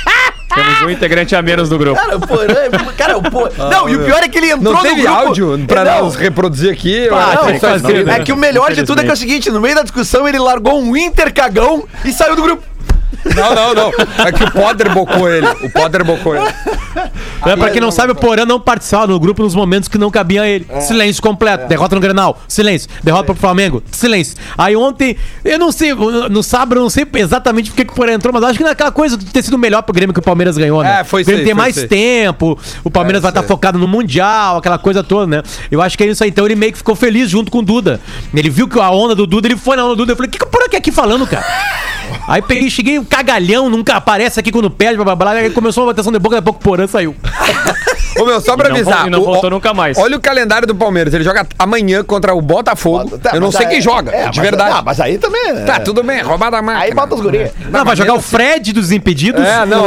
Temos 0.54 0.82
um 0.82 0.90
integrante 0.90 1.34
a 1.34 1.42
menos 1.42 1.68
do 1.68 1.78
grupo. 1.78 2.00
Cara, 2.00 2.16
o 2.16 2.20
Porã, 2.20 2.54
cara, 2.96 3.18
o 3.18 3.22
Porã. 3.22 3.68
não, 3.70 3.88
e 3.88 3.96
o 3.96 4.04
pior 4.04 4.22
é 4.22 4.28
que 4.28 4.38
ele 4.38 4.50
entrou 4.50 4.74
Não 4.74 4.82
no 4.82 4.94
grupo. 4.94 5.08
áudio 5.08 5.64
pra 5.66 5.84
Não, 5.84 6.04
nós 6.04 6.14
reproduzir 6.16 6.72
aqui? 6.72 7.08
Ah, 7.10 7.40
Não, 7.46 7.58
só 7.58 7.68
fazer, 7.70 8.04
né? 8.04 8.16
É 8.16 8.24
que 8.24 8.32
o 8.32 8.36
melhor 8.36 8.72
de 8.72 8.84
tudo 8.84 9.00
é 9.00 9.04
que 9.04 9.10
é 9.10 9.12
o 9.12 9.16
seguinte, 9.16 9.50
no 9.50 9.60
meio 9.60 9.74
da 9.74 9.82
discussão 9.82 10.26
ele 10.28 10.38
largou 10.38 10.80
um 10.80 10.96
Inter 10.96 11.32
cagão 11.32 11.84
e 12.04 12.12
saiu 12.12 12.36
do 12.36 12.42
grupo. 12.42 12.62
Não, 13.36 13.54
não, 13.54 13.74
não. 13.74 13.92
É 14.26 14.32
que 14.32 14.44
o 14.44 14.50
Poder 14.50 14.88
bocou 14.90 15.28
ele. 15.30 15.46
O 15.46 15.70
Poder 15.70 16.02
bocou 16.04 16.34
ele. 16.36 16.44
É, 17.46 17.56
pra 17.56 17.70
quem 17.70 17.80
não 17.80 17.90
sabe, 17.90 18.12
o 18.12 18.14
Porã 18.14 18.44
não 18.44 18.60
participava 18.60 19.06
no 19.08 19.18
grupo 19.18 19.42
nos 19.42 19.54
momentos 19.54 19.88
que 19.88 19.98
não 19.98 20.10
cabia 20.10 20.42
a 20.42 20.48
ele. 20.48 20.66
Silêncio 20.80 21.22
completo. 21.22 21.66
Derrota 21.68 21.94
no 21.94 22.00
Grenal. 22.00 22.40
Silêncio. 22.48 22.88
Derrota 23.02 23.26
pro 23.26 23.34
Flamengo. 23.34 23.82
Silêncio. 23.90 24.36
Aí 24.56 24.76
ontem, 24.76 25.16
eu 25.44 25.58
não 25.58 25.72
sei, 25.72 25.92
no 25.94 26.42
sábado 26.42 26.78
eu 26.78 26.82
não 26.82 26.90
sei 26.90 27.06
exatamente 27.14 27.70
porque 27.70 27.84
que 27.84 27.92
o 27.92 27.96
Porã 27.96 28.12
entrou, 28.12 28.32
mas 28.32 28.42
acho 28.44 28.58
que 28.58 28.64
naquela 28.64 28.90
coisa 28.92 29.16
de 29.16 29.24
ter 29.26 29.42
sido 29.42 29.58
melhor 29.58 29.82
pro 29.82 29.92
Grêmio 29.94 30.12
que 30.12 30.20
o 30.20 30.22
Palmeiras 30.22 30.56
ganhou, 30.56 30.82
né? 30.82 31.00
É, 31.00 31.04
foi 31.04 31.24
tem 31.24 31.44
foi 31.44 31.54
mais 31.54 31.78
aí. 31.78 31.88
tempo, 31.88 32.58
o 32.84 32.90
Palmeiras 32.90 33.20
É, 33.20 33.22
vai 33.22 33.30
estar 33.30 33.40
aí. 33.40 33.46
focado 33.46 33.78
no 33.78 33.88
Mundial, 33.88 34.56
aquela 34.58 34.78
coisa 34.78 35.02
toda, 35.02 35.26
né? 35.26 35.42
Eu 35.70 35.80
acho 35.82 35.96
que 35.96 36.04
é 36.04 36.06
isso 36.08 36.22
aí. 36.22 36.30
Então 36.30 36.44
ele 36.46 36.54
meio 36.54 36.72
que 36.72 36.78
ficou 36.78 36.94
feliz 36.94 37.28
junto 37.30 37.50
com 37.50 37.58
o 37.58 37.62
Duda. 37.62 38.00
Ele 38.34 38.50
viu 38.50 38.68
que 38.68 38.78
a 38.78 38.90
onda 38.90 39.14
do 39.14 39.26
Duda, 39.26 39.48
ele 39.48 39.56
foi 39.56 39.76
na 39.76 39.84
onda 39.84 39.94
do 39.94 39.98
Duda. 39.98 40.12
Eu 40.12 40.16
falei, 40.16 40.28
o 40.28 40.32
que, 40.32 40.38
que 40.38 40.44
o 40.44 40.48
Porã 40.48 40.66
quer 40.68 40.78
aqui 40.78 40.90
falando, 40.92 41.26
cara? 41.26 41.44
Aí 42.28 42.40
peguei, 42.46 42.70
cheguei 42.70 42.98
um 42.98 43.04
cagalhão, 43.04 43.68
nunca 43.70 43.94
aparece 43.96 44.38
aqui 44.40 44.50
quando 44.52 44.70
pede, 44.70 44.96
blá 44.96 45.04
blá 45.04 45.16
blá. 45.16 45.30
Aí 45.32 45.50
começou 45.50 45.84
uma 45.84 45.92
bateção 45.92 46.12
de 46.12 46.18
boca, 46.18 46.36
daqui 46.36 46.42
a 46.48 46.52
pouco 46.52 46.60
o 46.60 46.62
Porã 46.62 46.86
saiu. 46.86 47.14
Ô, 48.18 48.26
meu, 48.26 48.42
só 48.42 48.54
pra 48.58 48.66
E 48.66 48.68
não 48.72 48.76
avisar. 48.76 49.06
e 49.06 49.10
não 49.10 49.20
o- 49.22 49.24
voltou 49.24 49.46
ó, 49.46 49.50
nunca 49.50 49.72
mais. 49.72 49.96
Olha 49.96 50.18
o 50.18 50.20
calendário 50.20 50.66
do 50.68 50.74
Palmeiras. 50.74 51.14
Ele 51.14 51.24
joga 51.24 51.46
amanhã 51.58 52.04
contra 52.04 52.34
o 52.34 52.42
Botafogo. 52.42 53.16
Tá, 53.16 53.30
eu 53.32 53.40
não 53.40 53.50
sei 53.50 53.64
aí- 53.64 53.72
quem 53.72 53.80
joga, 53.80 54.10
é, 54.14 54.28
de 54.28 54.38
mas- 54.38 54.50
verdade. 54.50 54.74
Não, 54.74 54.82
mas 54.84 55.00
aí 55.00 55.16
também. 55.16 55.48
é. 55.48 55.64
Tá, 55.64 55.80
tudo 55.80 56.02
bem, 56.02 56.20
roubada 56.20 56.58
a 56.58 56.62
máquina. 56.62 56.84
Aí 56.84 56.92
bota 56.94 57.14
os 57.14 57.22
guri. 57.22 57.50
Não, 57.70 57.84
vai 57.86 57.96
jogar 57.96 58.12
o 58.12 58.20
Fred 58.20 58.70
dos 58.74 58.92
Impedidos. 58.92 59.42
É, 59.42 59.64
não. 59.64 59.86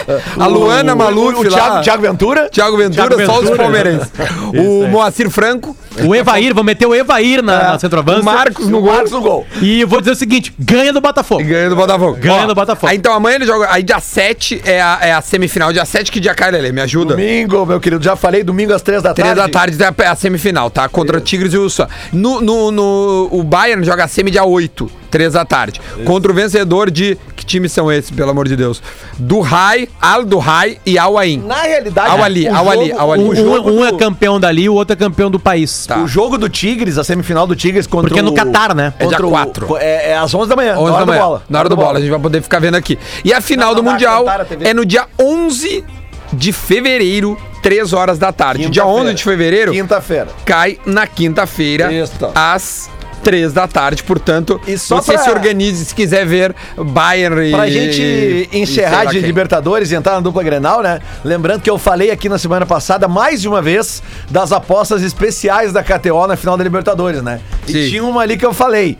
a 0.42 0.46
Luana 0.46 0.94
Maluf 0.94 1.36
o, 1.36 1.40
o. 1.40 1.48
Thiago, 1.50 1.82
Thiago 1.82 2.02
Ventura. 2.02 2.48
Thiago 2.48 2.76
Ventura, 2.78 3.08
Thiago 3.08 3.26
só 3.26 3.32
os 3.34 3.40
Ventura. 3.42 3.56
palmeirenses. 3.62 4.08
o 4.54 4.88
Moacir 4.88 5.28
Franco. 5.28 5.76
O 6.04 6.14
Evair, 6.14 6.54
vou 6.54 6.62
meter 6.64 6.86
o 6.86 6.94
Evair 6.94 7.42
na, 7.42 7.72
na 7.72 7.78
centroavança. 7.78 8.20
O 8.20 8.24
Marcos 8.24 8.68
no 8.68 8.80
gol. 8.80 8.92
Marcos 8.92 9.12
no 9.12 9.20
gol. 9.20 9.46
E 9.62 9.84
vou 9.84 10.00
dizer 10.00 10.12
o 10.12 10.16
seguinte: 10.16 10.52
ganha 10.58 10.92
do 10.92 11.00
Botafogo. 11.00 11.40
E 11.40 11.44
ganha 11.44 11.68
do 11.70 11.76
Botafogo. 11.76 12.16
Ganha 12.20 12.42
Ó, 12.44 12.46
do 12.46 12.54
Botafogo. 12.54 12.90
Aí, 12.90 12.96
então 12.96 13.12
amanhã 13.12 13.36
ele 13.36 13.46
joga. 13.46 13.68
Aí 13.70 13.82
dia 13.82 14.00
7 14.00 14.62
é 14.64 14.80
a, 14.80 14.98
é 15.02 15.12
a 15.12 15.20
semifinal. 15.20 15.72
Dia 15.72 15.84
7 15.84 16.10
que 16.12 16.20
dia 16.20 16.34
cai, 16.34 16.50
Lelê? 16.50 16.72
Me 16.72 16.80
ajuda. 16.80 17.14
Domingo, 17.14 17.64
meu 17.66 17.80
querido. 17.80 18.02
Já 18.04 18.16
falei, 18.16 18.42
domingo 18.42 18.72
às 18.74 18.82
três 18.82 19.02
da 19.02 19.14
Três 19.14 19.34
tarde. 19.34 19.52
da 19.52 19.58
tarde 19.60 19.76
é 20.02 20.06
a 20.06 20.14
semifinal, 20.14 20.70
tá? 20.70 20.88
Contra 20.88 21.16
o 21.18 21.20
Tigres 21.20 21.52
e 21.54 21.58
o 21.58 21.68
Sam. 21.70 21.88
No, 22.12 22.40
no, 22.40 22.70
no- 22.70 23.28
o 23.30 23.42
Bayern 23.42 23.84
joga 23.84 24.04
a 24.04 24.08
semi 24.08 24.30
dia 24.30 24.44
8, 24.44 24.90
3 25.16 25.32
da 25.32 25.44
tarde. 25.44 25.80
Contra 26.04 26.30
o 26.30 26.34
vencedor 26.34 26.90
de. 26.90 27.16
Que 27.34 27.44
times 27.44 27.72
são 27.72 27.90
esses, 27.90 28.10
pelo 28.10 28.30
amor 28.30 28.46
de 28.48 28.54
Deus? 28.56 28.82
Do 29.18 29.40
Rai, 29.40 29.88
Al 30.00 30.24
do 30.24 30.36
Rai 30.38 30.78
e 30.84 30.98
Al 30.98 31.16
Ain. 31.18 31.38
Na 31.38 31.62
realidade, 31.62 32.10
Ao 32.10 32.22
ali, 32.22 32.46
o 32.48 32.54
ao 32.54 32.70
ali, 32.70 32.86
jogo- 32.88 33.00
ao 33.00 33.12
ali. 33.12 33.22
Um, 33.22 33.78
o 33.80 33.84
é 33.86 33.90
do- 33.92 33.96
campeão 33.98 34.38
dali, 34.38 34.68
o 34.68 34.74
outro 34.74 34.92
é 34.92 34.96
campeão 34.96 35.30
do 35.30 35.38
país. 35.40 35.86
Tá. 35.86 35.98
O 35.98 36.06
jogo 36.06 36.36
do 36.36 36.48
Tigres, 36.48 36.98
a 36.98 37.04
semifinal 37.04 37.46
do 37.46 37.56
Tigres 37.56 37.86
contra 37.86 38.08
Porque 38.08 38.20
é 38.20 38.22
no 38.22 38.32
o- 38.32 38.34
Catar, 38.34 38.74
né? 38.74 38.92
É 38.98 39.06
dia 39.06 39.10
contra 39.12 39.26
o- 39.26 39.30
quatro. 39.30 39.76
É, 39.78 40.10
é 40.10 40.16
às 40.18 40.34
11 40.34 40.48
da 40.50 40.56
manhã, 40.56 40.76
11 40.76 40.84
na 40.90 40.96
hora 40.96 41.00
da 41.00 41.06
manhã. 41.06 41.18
do 41.22 41.24
bola. 41.26 41.42
Na 41.48 41.58
hora 41.58 41.68
do 41.68 41.76
bola, 41.76 41.98
a 41.98 42.00
gente 42.00 42.10
vai 42.10 42.20
poder 42.20 42.42
ficar 42.42 42.58
vendo 42.60 42.74
aqui. 42.74 42.98
E 43.24 43.32
a 43.32 43.40
final 43.40 43.68
Não, 43.68 43.76
do 43.76 43.82
não, 43.82 43.92
Mundial 43.92 44.24
cantar 44.24 44.40
a 44.42 44.44
TV. 44.44 44.66
é 44.68 44.74
no 44.74 44.84
dia 44.84 45.06
11 45.18 45.84
de 46.32 46.52
fevereiro, 46.52 47.38
3 47.62 47.92
horas 47.92 48.18
da 48.18 48.32
tarde. 48.32 48.62
Dia 48.68 48.82
Quinta-feira. 48.82 49.00
11 49.08 49.14
de 49.14 49.22
fevereiro 49.24 49.72
Quinta-feira. 49.72 50.28
cai 50.44 50.78
na 50.84 51.06
quinta-feira, 51.06 51.92
Isso. 51.92 52.12
às 52.34 52.90
3 53.26 53.52
da 53.52 53.66
tarde. 53.66 54.04
Portanto, 54.04 54.60
E 54.68 54.78
só 54.78 55.00
você 55.02 55.14
pra- 55.14 55.22
se 55.24 55.30
organize 55.30 55.84
se 55.84 55.92
quiser 55.92 56.24
ver 56.24 56.54
Bayern 56.76 57.48
e. 57.48 57.50
Pra 57.50 57.68
gente 57.68 58.00
e- 58.00 58.48
e 58.52 58.58
encerrar 58.60 59.06
de 59.06 59.18
quem. 59.18 59.20
Libertadores 59.22 59.90
e 59.90 59.96
entrar 59.96 60.12
na 60.14 60.20
dupla 60.20 60.44
Grenal, 60.44 60.80
né? 60.80 61.00
Lembrando 61.24 61.60
que 61.60 61.68
eu 61.68 61.76
falei 61.76 62.12
aqui 62.12 62.28
na 62.28 62.38
semana 62.38 62.64
passada, 62.64 63.08
mais 63.08 63.40
de 63.42 63.48
uma 63.48 63.60
vez, 63.60 64.00
das 64.30 64.52
apostas 64.52 65.02
especiais 65.02 65.72
da 65.72 65.82
KTO 65.82 66.24
na 66.28 66.36
final 66.36 66.56
da 66.56 66.62
Libertadores, 66.62 67.20
né? 67.20 67.40
E 67.66 67.72
Sim. 67.72 67.88
tinha 67.90 68.04
uma 68.04 68.20
ali 68.22 68.36
que 68.36 68.46
eu 68.46 68.54
falei. 68.54 68.96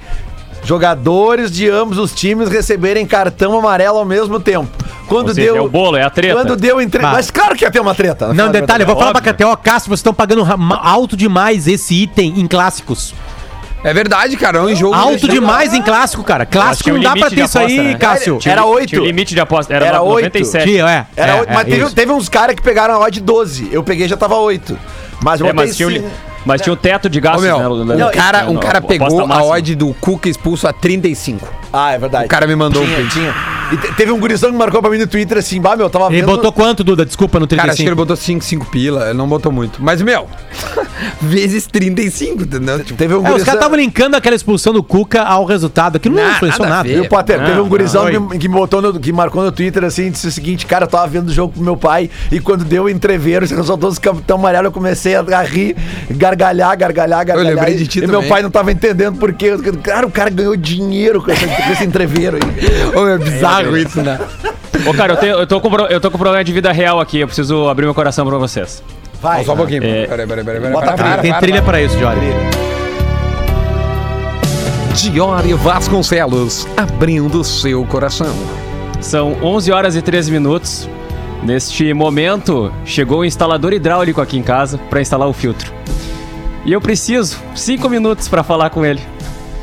Jogadores 0.65 1.53
de 1.53 1.71
ambos 1.71 1.97
os 1.97 2.13
times 2.13 2.49
receberem 2.49 3.07
cartão 3.07 3.57
amarelo 3.57 3.99
ao 3.99 4.05
mesmo 4.05 4.41
tempo. 4.41 4.69
Quando 5.07 5.29
Ou 5.29 5.35
seja, 5.35 5.53
deu. 5.53 5.57
é 5.59 5.61
o 5.61 5.69
bolo, 5.69 5.97
é 5.97 6.03
a 6.03 6.11
treta. 6.11 6.35
Quando 6.35 6.57
deu 6.57 6.81
entre... 6.81 7.01
Bah. 7.01 7.13
Mas 7.13 7.31
claro 7.31 7.55
que 7.55 7.65
ia 7.65 7.71
ter 7.71 7.79
uma 7.79 7.95
treta. 7.95 8.35
Não, 8.35 8.51
detalhe, 8.51 8.83
eu 8.83 8.87
vou 8.89 8.97
falar 8.97 9.13
pra 9.13 9.21
óbvio. 9.21 9.35
KTO, 9.35 9.57
Cássio, 9.63 9.89
vocês 9.91 10.01
estão 10.01 10.13
pagando 10.13 10.45
alto 10.83 11.17
demais 11.17 11.69
esse 11.69 11.95
item 11.95 12.41
em 12.41 12.49
clássicos. 12.49 13.15
É 13.87 13.95
verdade, 13.95 14.37
cara. 14.37 14.59
É 14.59 14.63
um 14.63 14.75
jogo. 14.75 14.95
Alto 14.95 15.29
demais 15.29 15.73
em 15.73 15.81
clássico, 15.81 16.25
cara. 16.25 16.45
Clássico 16.45 16.91
é 16.91 16.93
não 16.95 17.01
dá 17.01 17.13
pra 17.13 17.31
ter 17.31 17.45
isso 17.45 17.57
aposta, 17.57 17.81
aí, 17.81 17.93
né? 17.93 17.95
Cássio. 17.95 18.35
Era 18.45 18.63
Tinha- 18.63 18.65
oito. 18.65 18.89
Tinha 18.89 19.03
o 19.03 19.07
limite 19.07 19.33
de 19.33 19.41
aposta. 19.41 19.73
Era, 19.73 19.87
Era 19.87 20.03
oito. 20.03 20.25
97. 20.27 20.65
Tio, 20.69 20.87
é. 20.89 21.07
Era 21.17 21.33
é, 21.33 21.41
oito, 21.41 21.51
é, 21.51 21.55
mas 21.55 21.65
teve, 21.65 21.85
isso. 21.85 21.95
teve 21.95 22.13
uns 22.13 22.29
caras 22.29 22.57
que 22.57 22.63
pegaram 22.63 22.95
a 22.95 22.99
odd 22.99 23.21
12. 23.21 23.69
Eu 23.71 23.85
peguei 23.85 24.07
e 24.07 24.09
já 24.09 24.17
tava 24.17 24.35
8. 24.37 24.77
Mas 25.23 25.41
eu 25.41 25.47
É, 25.47 25.53
mas, 25.53 25.77
tinha. 25.77 26.05
Mas 26.47 26.63
tinha 26.63 26.73
o 26.73 26.77
teto 26.77 27.11
de 27.11 27.21
gasto, 27.21 27.41
Ô, 27.41 27.43
meu, 27.43 27.85
né? 27.85 28.07
um 28.07 28.11
cara, 28.11 28.51
um 28.51 28.57
cara 28.57 28.81
pegou 28.81 29.31
a 29.31 29.43
odd 29.45 29.75
do 29.75 29.93
Cuca 29.95 30.29
expulso 30.29 30.67
a 30.67 30.73
35. 30.73 31.47
Ah, 31.73 31.93
é 31.93 31.99
verdade. 31.99 32.25
O 32.25 32.29
cara 32.29 32.47
me 32.47 32.57
mandou 32.57 32.83
um 32.83 32.87
tinha, 32.87 32.97
print. 32.97 33.13
tinha. 33.13 33.35
E 33.73 33.77
te- 33.77 33.93
teve 33.97 34.13
um 34.13 34.21
gurizão 34.21 34.51
que 34.51 34.57
marcou 34.57 34.81
pra 34.81 34.89
mim 34.89 34.97
no 34.99 35.07
Twitter 35.09 35.37
assim, 35.39 35.61
bah, 35.61 35.75
meu, 35.77 35.91
tava 35.91 36.07
Ele 36.07 36.19
vendo... 36.21 36.27
botou 36.27 36.53
quanto, 36.53 36.85
Duda? 36.85 37.05
Desculpa, 37.05 37.41
no 37.41 37.49
Cara, 37.49 37.73
acho 37.73 37.77
que 37.77 37.83
ele 37.83 37.91
35. 37.91 37.97
botou 37.97 38.17
5, 38.17 38.45
5 38.45 38.67
pila. 38.67 39.05
Ele 39.07 39.15
não 39.19 39.29
botou 39.29 39.51
muito. 39.51 39.83
Mas, 39.83 40.01
meu, 40.01 40.27
vezes 41.21 41.67
35, 41.67 42.45
entendeu? 42.45 42.79
Tipo, 42.85 42.97
Teve 42.97 43.15
um 43.15 43.27
É, 43.27 43.33
os 43.33 43.43
caras 43.43 43.55
estavam 43.61 43.77
linkando 43.77 44.17
aquela 44.17 44.37
expulsão 44.37 44.73
do 44.73 44.83
Cuca 44.85 45.23
ao 45.23 45.45
resultado. 45.45 45.97
Aquilo 45.97 46.15
não 46.15 46.23
Nada 46.23 46.37
influenciou 46.37 46.67
a 46.67 46.69
nada. 46.71 46.89
ver. 46.89 46.95
Viu, 46.95 47.09
Potter? 47.09 47.39
Teve 47.41 47.53
um 47.53 47.57
Não, 47.57 47.69
gurizão 47.69 48.05
não. 48.05 48.11
que, 48.11 48.19
me- 48.19 48.39
que 48.39 48.49
me 48.49 48.55
botou 48.55 48.81
no, 48.81 48.99
que 49.01 49.13
marcou 49.13 49.43
no 49.43 49.51
Twitter 49.53 49.85
assim, 49.85 50.11
disse 50.11 50.29
o 50.29 50.31
seguinte, 50.31 50.65
cara, 50.65 50.85
eu 50.85 50.89
tava 50.89 51.07
vendo 51.09 51.29
o 51.29 51.33
jogo 51.33 51.55
com 51.57 51.63
meu 51.63 51.77
pai 51.77 52.09
e 52.31 52.39
quando 52.41 52.65
deu 52.65 52.85
o 52.85 52.89
entreveiro, 52.89 53.47
se 53.47 53.63
soltou 53.65 53.91
os 53.91 53.99
capitão 53.99 54.39
amarelo, 54.39 54.69
eu 54.69 54.73
comecei 54.73 55.17
a, 55.17 55.21
a 55.21 55.43
rir, 55.43 55.77
gargalhar, 56.37 56.77
gargalhar, 56.77 57.25
gargalhar. 57.27 57.55
lembrei 57.55 57.75
e- 57.75 57.79
de 57.79 57.87
ti 57.87 57.99
E 58.05 58.07
meu 58.07 58.23
pai 58.23 58.43
não 58.43 58.51
tava 58.51 58.71
entendendo 58.71 59.19
por 59.19 59.33
quê. 59.33 59.57
Cara, 59.83 60.07
o 60.07 60.11
cara 60.11 60.31
ganhou 60.31 60.55
dinheiro 60.57 61.23
com, 61.23 61.31
essa- 61.31 61.47
com 61.47 61.73
esse 61.73 61.85
entreveiro 61.85 62.37
aí. 62.37 62.97
Ô, 62.99 63.09
é 63.09 63.19
bizarro 63.19 63.77
isso, 63.77 64.01
né? 64.03 64.19
Ô, 64.87 64.93
cara, 64.95 65.15
eu, 65.15 65.17
tenho- 65.17 65.35
eu 65.37 65.47
tô 65.47 65.61
com, 65.61 65.69
eu 65.87 66.01
tô 66.01 66.11
com 66.11 66.19
problema 66.19 66.45
de 66.45 66.53
vida 66.53 66.71
real 66.71 67.01
aqui. 67.01 67.21
Eu 67.21 67.27
preciso 67.27 67.69
abrir 67.69 67.85
meu 67.87 67.95
coração 67.95 68.27
pra 68.27 68.37
vocês. 68.39 68.83
Vai. 69.21 69.45
Só 69.45 69.55
um 69.55 69.57
pouquinho. 69.57 69.83
É. 69.83 70.07
Peraí, 70.07 70.27
peraí, 70.27 70.45
peraí. 70.45 70.61
peraí. 70.61 70.73
Bota 70.73 70.87
Para, 70.87 70.95
trilha. 70.97 71.11
para, 71.13 71.23
Tem 71.23 71.31
para, 71.33 71.41
trilha 71.41 71.63
para. 71.63 71.73
pra 71.73 71.83
isso, 71.83 71.99
Jory. 71.99 72.21
Diori 74.95 75.53
Vasconcelos, 75.55 76.67
abrindo 76.77 77.43
seu 77.45 77.85
coração. 77.85 78.35
São 79.01 79.37
11 79.43 79.71
horas 79.71 79.95
e 79.95 80.03
13 80.03 80.31
minutos. 80.31 80.89
Neste 81.43 81.93
momento, 81.93 82.73
chegou 82.85 83.21
o 83.21 83.25
instalador 83.25 83.73
hidráulico 83.73 84.21
aqui 84.21 84.39
em 84.39 84.43
casa 84.43 84.79
pra 84.91 85.01
instalar 85.01 85.29
o 85.29 85.33
filtro. 85.33 85.71
E 86.67 86.73
eu 86.73 86.81
preciso 86.81 87.39
5 87.55 87.89
minutos 87.89 88.29
pra 88.29 88.43
falar 88.43 88.69
com 88.71 88.85
ele. 88.85 89.01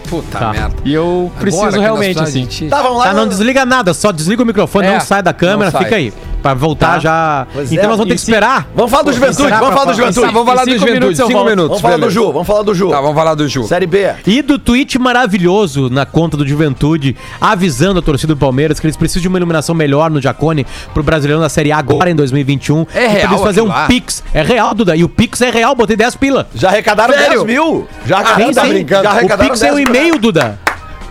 Puta 0.09 0.39
Tá. 0.39 0.51
merda. 0.51 0.75
E 0.85 0.93
eu 0.93 1.31
preciso 1.39 1.63
Agora 1.65 1.81
realmente, 1.81 2.15
precisamos 2.17 2.53
assim. 2.55 2.69
Tá, 2.69 2.81
vamos 2.81 2.97
lá. 2.99 3.03
Tá, 3.05 3.13
não 3.13 3.27
desliga 3.27 3.65
nada, 3.65 3.93
só 3.93 4.11
desliga 4.11 4.41
o 4.41 4.45
microfone, 4.45 4.87
É, 4.87 4.93
não 4.93 4.99
sai 5.01 5.21
da 5.21 5.33
câmera, 5.33 5.69
sai. 5.71 5.83
fica 5.83 5.95
aí. 5.97 6.13
Pra 6.43 6.53
voltar 6.53 6.93
Tá. 6.95 6.99
já. 6.99 7.47
Pois 7.53 7.71
então 7.71 7.85
é, 7.85 7.87
nós 7.87 7.97
vamos 7.97 8.09
ter 8.09 8.15
que 8.15 8.21
esperar. 8.21 8.67
Vamos 8.75 8.91
falar 8.91 9.03
do 9.03 9.13
Juventude, 9.13 9.49
vamos 9.49 9.69
falar 9.69 9.85
do? 9.85 9.85
Tá, 9.85 9.93
Juventude. 9.93 10.27
vamos 10.33 10.45
falar 10.45 10.61
do 10.65 10.65
cinco 10.71 10.79
Juventude. 10.79 10.99
minutos 10.99 11.19
eu 11.19 11.27
5 11.27 11.37
volto. 11.39 11.49
minutos. 11.49 11.69
Vamos 11.69 11.81
falar 11.81 11.97
do. 11.97 12.09
Ju, 12.11 12.31
vamos 12.33 12.47
falar 12.47 12.61
do 12.63 12.75
Ju. 12.75 12.89
Tá, 12.89 13.01
vamos 13.01 13.15
falar 13.15 13.33
do 13.35 13.47
Ju. 13.47 13.63
Série 13.63 13.87
B. 13.87 14.13
E 14.27 14.41
do 14.41 14.59
tweet 14.59 14.99
maravilhoso 14.99 15.89
na 15.89 16.05
conta 16.05 16.35
do 16.35 16.45
Juventude, 16.47 17.15
avisando 17.39 17.99
a 17.99 18.01
torcida 18.01 18.35
do 18.35 18.37
Palmeiras 18.39 18.79
que 18.79 18.85
eles 18.85 18.97
precisam 18.97 19.21
de 19.21 19.27
uma 19.29 19.39
iluminação 19.39 19.73
melhor 19.73 20.11
no 20.11 20.21
Jacone 20.21 20.67
pro 20.93 21.01
Brasileirão 21.01 21.41
da 21.41 21.47
Série 21.49 21.71
A 21.71 21.77
agora 21.77 22.09
em 22.11 22.15
2021. 22.15 22.85
É 22.93 23.05
E 23.05 23.07
real 23.07 23.31
eles 23.31 23.41
fazer 23.41 23.61
um 23.61 23.67
lá? 23.67 23.87
Pix. 23.87 24.21
É 24.33 24.41
real, 24.43 24.73
Duda. 24.75 24.95
E 24.97 25.03
o 25.03 25.09
Pix 25.09 25.39
é 25.41 25.49
real, 25.49 25.73
botei 25.75 25.95
10 25.95 26.15
pila. 26.17 26.47
Já 26.53 26.67
arrecadaram 26.67 27.13
Sério? 27.13 27.29
10 27.29 27.43
mil. 27.45 27.87
Já 28.05 28.17
Sim, 28.17 28.23
arrecadaram, 28.23 28.53
tá 28.53 28.61
sim. 28.63 28.69
brincando. 28.69 29.03
já 29.03 29.09
O 29.09 29.13
arrecadaram 29.13 29.49
Pix 29.49 29.61
é 29.63 29.71
um 29.71 29.75
10 29.75 29.87
e-mail, 29.87 30.19
Duda. 30.19 30.59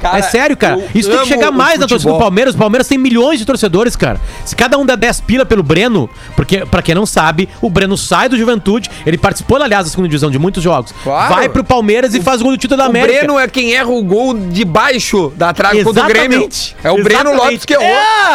Cara, 0.03 0.19
é 0.19 0.23
sério, 0.23 0.57
cara. 0.57 0.79
Isso 0.95 1.09
tem 1.09 1.19
que 1.21 1.27
chegar 1.29 1.51
o 1.51 1.53
mais 1.53 1.79
na 1.79 1.87
torcida 1.87 2.13
do. 2.13 2.19
Palmeiras. 2.19 2.55
O 2.55 2.59
Palmeiras 2.59 2.89
tem 2.89 2.99
milhões 2.99 3.39
de 3.39 3.47
torcedores, 3.47 3.95
cara. 3.97 4.21
Se 4.45 4.55
cada 4.57 4.77
um 4.77 4.85
der 4.85 4.97
10 4.97 5.21
pila 5.23 5.47
pelo 5.47 5.63
Breno, 5.63 6.11
porque, 6.37 6.67
pra 6.67 6.83
quem 6.83 6.95
não 6.95 7.07
sabe, 7.07 7.49
o 7.61 7.71
Breno 7.71 7.97
sai 7.97 8.29
do 8.29 8.37
Juventude. 8.37 8.91
Ele 9.07 9.17
participou, 9.17 9.63
aliás, 9.63 9.85
da 9.85 9.91
segunda 9.91 10.09
divisão 10.09 10.31
de 10.31 10.39
muitos 10.39 10.63
jogos. 10.63 10.93
Claro. 11.03 11.35
Vai 11.35 11.49
pro 11.49 11.63
Palmeiras 11.65 12.15
e 12.15 12.21
faz 12.21 12.41
o 12.41 12.45
gol 12.45 12.53
do 12.53 12.59
título 12.59 12.79
da 12.79 12.85
O 12.87 12.91
América. 12.91 13.19
Breno 13.21 13.39
é 13.39 13.47
quem 13.49 13.73
erra 13.75 13.89
o 13.91 14.03
gol 14.03 14.35
de 14.35 14.65
baixo 14.65 15.33
da 15.37 15.53
trave 15.53 15.85
contra 15.85 16.03
o 16.03 16.07
Grêmio. 16.07 16.39
Exatamente. 16.39 16.77
É 16.83 16.91
o 16.91 16.95
Breno 17.03 17.21
Exatamente. 17.31 17.45
Lopes 17.45 17.65
que 17.65 17.75
errou. 17.75 17.87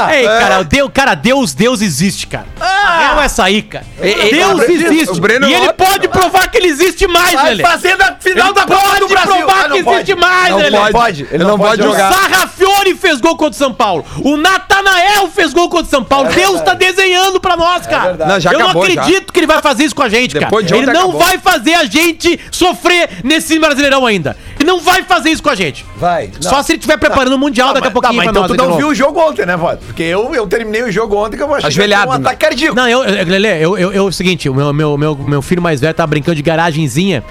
Ei, 0.10 0.26
É. 0.26 0.40
cara, 0.40 0.64
Deus, 0.64 0.90
cara, 0.94 1.16
Deus, 1.16 1.54
Deus 1.54 1.82
existe, 1.82 2.28
cara. 2.28 2.46
A 2.60 3.00
real 3.00 3.22
é 3.22 3.26
essa 3.26 3.44
aí, 3.44 3.62
cara. 3.62 3.86
E- 4.02 4.32
Deus 4.32 4.52
o 4.54 4.58
Breno- 4.58 4.74
existe. 4.94 5.12
o 5.18 5.22
Breno 5.22 5.48
e 5.50 5.54
ele 5.54 5.68
Lopes- 5.68 5.86
pode 5.88 6.08
provar 6.08 6.50
que 6.50 6.58
ele 6.58 6.68
existe 6.68 7.08
mais, 7.08 7.42
velho. 7.42 7.62
fazer 7.66 7.98
da 7.98 8.16
final 8.20 8.48
Ele 8.48 8.54
pode 8.54 8.66
provar 8.68 9.70
que 9.70 9.78
existe 9.80 10.16
mais, 10.16 10.50
Não 10.52 10.58
velho. 10.60 10.78
pode. 10.78 10.92
pode, 10.94 11.28
Ele 11.32 11.44
não 11.44 11.57
pode 11.58 11.82
O 11.82 11.86
jogar. 11.86 12.12
Sarrafiore 12.14 12.96
fez 12.96 13.20
gol 13.22 13.36
contra 13.36 13.52
o 13.54 13.58
São 13.58 13.74
Paulo. 13.74 14.06
O 14.24 14.38
Natanael 14.38 15.28
fez 15.30 15.54
gol 15.54 15.70
contra 15.70 15.86
o 15.88 15.90
São 15.90 16.04
Paulo. 16.04 16.30
Deus 16.34 16.62
tá 16.62 16.74
desenhando 16.74 17.40
pra 17.40 17.56
nós, 17.58 17.86
cara. 17.88 18.08
verdade. 18.10 18.32
Não, 18.32 18.40
já 18.40 18.52
Eu 18.52 18.60
acabou, 18.62 18.84
não 18.88 18.92
já. 18.94 19.02
acredito 19.02 19.34
que 19.34 19.40
ele 19.40 19.48
vai 19.48 19.62
fazer 19.62 19.84
isso 19.86 19.96
com 19.96 20.04
a 20.04 20.10
gente, 20.10 20.34
Depois 20.38 20.66
de 20.66 20.74
cara. 20.74 20.82
Ele 20.84 20.90
ontem 20.92 21.00
não 21.00 21.10
acabou. 21.10 21.28
vai 21.28 21.38
fazer 21.38 21.74
a 21.76 21.86
gente 21.86 22.40
sofrer 22.52 23.10
nesse 23.24 23.58
Brasileirão 23.60 24.06
ainda. 24.06 24.36
Ele 24.60 24.68
não 24.68 24.80
vai 24.80 25.04
fazer 25.04 25.30
isso 25.30 25.44
com 25.44 25.50
a 25.50 25.56
gente. 25.56 25.86
Vai. 25.98 26.30
Só 26.40 26.62
se 26.64 26.72
ele 26.74 26.78
estiver 26.80 26.98
preparando 26.98 27.34
o 27.34 27.38
Mundial 27.40 27.74
daqui 27.74 27.88
a 27.88 27.92
pouquinho 27.92 28.14
Tá, 28.14 28.18
mas 28.18 28.24
pra 28.26 28.32
então 28.32 28.42
nós. 28.44 28.52
tu 28.52 28.58
não 28.58 28.72
de 28.72 28.78
viu 28.78 28.88
o 28.90 28.96
jogo 28.96 29.20
ontem, 29.20 29.46
né, 29.46 29.56
Vod? 29.58 29.78
Porque 29.86 30.04
eu, 30.04 30.34
eu 30.34 30.48
terminei 30.48 30.84
o 30.84 30.92
jogo 30.92 31.16
ontem 31.16 31.38
que 31.38 31.44
eu 31.44 31.54
achei 31.54 31.68
Ajoelhado, 31.68 32.10
um 32.12 32.14
né? 32.16 32.20
ataque 32.22 32.46
cardíaco. 32.46 32.76
Não, 32.76 32.88
eu, 32.88 33.04
eu, 33.04 33.26
Lelê, 33.26 33.58
eu, 33.64 33.78
eu, 33.78 33.92
eu, 33.94 34.06
é 34.06 34.10
o 34.10 34.12
seguinte, 34.12 34.50
o 34.50 34.54
meu, 34.56 34.72
meu, 34.74 34.98
meu, 34.98 35.16
meu 35.16 35.42
filho 35.42 35.62
mais 35.62 35.80
velho 35.82 35.94
tava 35.94 36.08
brincando 36.08 36.36
de 36.36 36.42
garagenzinha. 36.42 37.24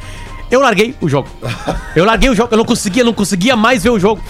Eu 0.51 0.61
larguei 0.61 0.95
o 1.01 1.09
jogo. 1.09 1.29
Eu 1.95 2.05
larguei 2.05 2.31
o 2.31 2.35
jogo, 2.35 2.51
eu 2.53 2.59
não 2.59 2.65
conseguia, 2.65 3.03
não 3.03 3.13
conseguia 3.13 3.57
mais 3.57 3.83
ver 3.83 3.91
o 3.91 3.99
jogo. 3.99 4.23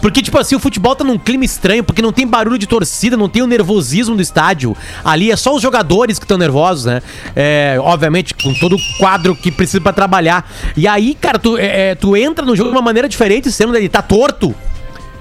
Porque, 0.00 0.22
tipo 0.22 0.38
assim, 0.38 0.56
o 0.56 0.58
futebol 0.58 0.96
tá 0.96 1.04
num 1.04 1.18
clima 1.18 1.44
estranho, 1.44 1.84
porque 1.84 2.00
não 2.02 2.12
tem 2.12 2.26
barulho 2.26 2.58
de 2.58 2.66
torcida, 2.66 3.16
não 3.16 3.28
tem 3.28 3.42
o 3.42 3.46
nervosismo 3.46 4.16
do 4.16 4.22
estádio. 4.22 4.76
Ali 5.04 5.30
é 5.30 5.36
só 5.36 5.54
os 5.54 5.62
jogadores 5.62 6.18
que 6.18 6.24
estão 6.24 6.38
nervosos, 6.38 6.86
né? 6.86 7.02
É, 7.36 7.76
obviamente, 7.80 8.34
com 8.34 8.52
todo 8.54 8.76
o 8.76 8.98
quadro 8.98 9.36
que 9.36 9.52
precisa 9.52 9.80
pra 9.80 9.92
trabalhar. 9.92 10.50
E 10.76 10.88
aí, 10.88 11.14
cara, 11.14 11.38
tu, 11.38 11.56
é, 11.58 11.90
é, 11.90 11.94
tu 11.94 12.16
entra 12.16 12.44
no 12.44 12.56
jogo 12.56 12.70
de 12.70 12.76
uma 12.76 12.82
maneira 12.82 13.08
diferente, 13.08 13.52
sendo 13.52 13.76
ele 13.76 13.88
tá 13.88 14.02
torto. 14.02 14.54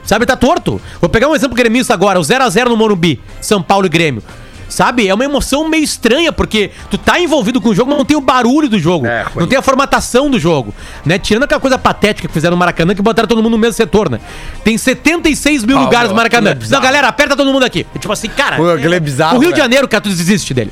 Sabe, 0.04 0.26
tá 0.26 0.36
torto. 0.36 0.82
Vou 1.00 1.10
pegar 1.10 1.28
um 1.28 1.36
exemplo 1.36 1.56
gremista 1.56 1.94
agora, 1.94 2.20
o 2.20 2.24
0x0 2.24 2.70
no 2.70 2.78
Morumbi, 2.78 3.20
São 3.42 3.62
Paulo 3.62 3.86
e 3.86 3.90
Grêmio. 3.90 4.24
Sabe? 4.70 5.08
É 5.08 5.14
uma 5.14 5.26
emoção 5.26 5.68
meio 5.68 5.84
estranha, 5.84 6.32
porque 6.32 6.72
tu 6.90 6.98
tá 6.98 7.20
envolvido 7.20 7.60
com 7.60 7.70
o 7.70 7.76
jogo, 7.76 7.90
mas 7.90 7.98
não 7.98 8.06
tem 8.06 8.16
o 8.16 8.22
barulho 8.22 8.70
do 8.70 8.78
jogo. 8.80 9.06
É, 9.08 9.26
não 9.36 9.48
tem 9.48 9.58
a 9.58 9.62
formatação 9.62 10.30
do 10.30 10.40
jogo. 10.40 10.74
Né? 11.06 11.18
Tirando 11.18 11.44
aquela 11.44 11.60
coisa 11.60 11.78
patética 11.78 12.28
que 12.28 12.34
fizeram 12.34 12.56
no 12.56 12.60
Maracanã, 12.60 12.94
que 12.94 13.02
botaram 13.02 13.28
todo 13.28 13.40
mundo 13.42 13.50
no 13.54 13.58
mesmo 13.58 13.74
setor, 13.74 14.10
né? 14.10 14.20
Tem 14.64 14.78
76 14.78 15.64
mil 15.66 15.78
Ah, 15.78 15.82
lugares 15.82 16.10
no 16.10 16.16
Maracanã. 16.16 16.52
é. 16.52 16.58
Não, 16.70 16.80
galera, 16.82 17.08
aperta 17.08 17.36
todo 17.36 17.52
mundo 17.52 17.64
aqui. 17.66 17.86
É 17.96 18.00
tipo 18.00 18.14
assim, 18.14 18.30
cara. 18.30 18.56
Pô, 18.58 18.70
aquilo 18.72 18.94
é 18.94 19.00
bizarro, 19.00 19.38
O 19.38 19.40
Rio 19.40 19.50
de 19.50 19.56
velho. 19.56 19.64
Janeiro, 19.64 19.88
cara, 19.88 20.02
tu 20.02 20.10
desiste 20.10 20.54
dele. 20.54 20.72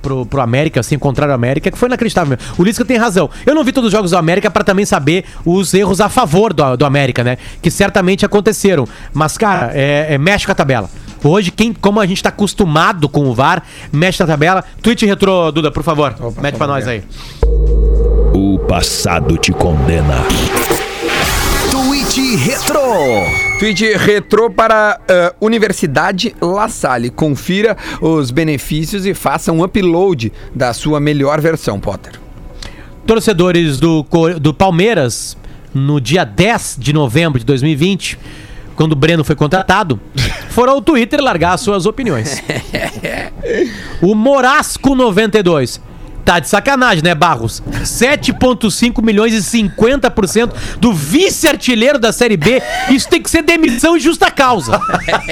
pro, 0.00 0.26
pro 0.26 0.40
América, 0.40 0.80
assim, 0.80 0.98
contrário 0.98 1.32
ao 1.32 1.36
América, 1.36 1.70
que 1.70 1.78
foi 1.78 1.88
inacreditável. 1.88 2.36
mesmo. 2.36 2.54
O 2.58 2.64
Lisca 2.64 2.84
tem 2.84 2.96
razão. 2.96 3.28
Eu 3.44 3.54
não 3.54 3.64
vi 3.64 3.72
todos 3.72 3.88
os 3.88 3.92
jogos 3.92 4.10
do 4.10 4.16
América 4.16 4.50
pra 4.50 4.64
também 4.64 4.84
saber 4.84 5.24
os 5.44 5.72
erros 5.74 6.00
a 6.00 6.08
favor 6.08 6.52
do, 6.52 6.76
do 6.76 6.84
América, 6.84 7.22
né? 7.22 7.38
Que 7.60 7.70
certamente 7.70 8.24
aconteceram. 8.24 8.86
Mas, 9.12 9.36
cara, 9.36 9.72
é, 9.74 10.14
é, 10.14 10.18
mexe 10.18 10.46
com 10.46 10.52
a 10.52 10.54
tabela. 10.54 10.90
Hoje, 11.22 11.50
quem, 11.50 11.72
como 11.74 12.00
a 12.00 12.06
gente 12.06 12.22
tá 12.22 12.30
acostumado 12.30 13.08
com 13.08 13.26
o 13.26 13.34
VAR, 13.34 13.62
mexe 13.92 14.20
na 14.20 14.26
tabela. 14.26 14.64
Tweet 14.82 15.04
retrô, 15.04 15.52
Duda, 15.52 15.70
por 15.70 15.82
favor. 15.82 16.14
Mete 16.40 16.56
pra 16.56 16.66
nós 16.66 16.88
aí. 16.88 17.02
O 18.32 18.58
passado 18.60 19.36
te 19.36 19.52
condena. 19.52 20.16
Tweet 22.12 22.34
Retro. 22.34 22.80
Tweet 23.60 23.96
retrô 23.96 24.50
para 24.50 24.98
ah, 25.08 25.32
Universidade 25.40 26.34
La 26.40 26.68
Salle. 26.68 27.08
Confira 27.08 27.76
os 28.00 28.32
benefícios 28.32 29.06
e 29.06 29.14
faça 29.14 29.52
um 29.52 29.62
upload 29.62 30.32
da 30.52 30.72
sua 30.72 30.98
melhor 30.98 31.40
versão, 31.40 31.78
Potter. 31.78 32.14
torcedores 33.06 33.78
do, 33.78 34.04
do 34.40 34.52
Palmeiras, 34.52 35.36
no 35.72 36.00
dia 36.00 36.24
10 36.24 36.78
de 36.80 36.92
novembro 36.92 37.38
de 37.38 37.44
2020, 37.44 38.18
quando 38.74 38.92
o 38.92 38.96
Breno 38.96 39.22
foi 39.22 39.36
contratado, 39.36 40.00
foram 40.50 40.72
ao 40.72 40.82
Twitter 40.82 41.22
largar 41.22 41.56
suas 41.58 41.86
opiniões. 41.86 42.42
O 44.02 44.14
Morasco 44.14 44.94
92. 44.94 45.80
Tá 46.24 46.38
de 46.38 46.48
sacanagem, 46.48 47.02
né, 47.02 47.14
Barros? 47.14 47.62
7,5 47.82 49.02
milhões 49.02 49.34
e 49.34 49.58
50% 49.58 50.52
do 50.78 50.92
vice-artilheiro 50.92 51.98
da 51.98 52.12
Série 52.12 52.36
B. 52.36 52.62
Isso 52.90 53.08
tem 53.08 53.22
que 53.22 53.30
ser 53.30 53.42
demissão 53.42 53.96
e 53.96 54.00
justa 54.00 54.30
causa. 54.30 54.80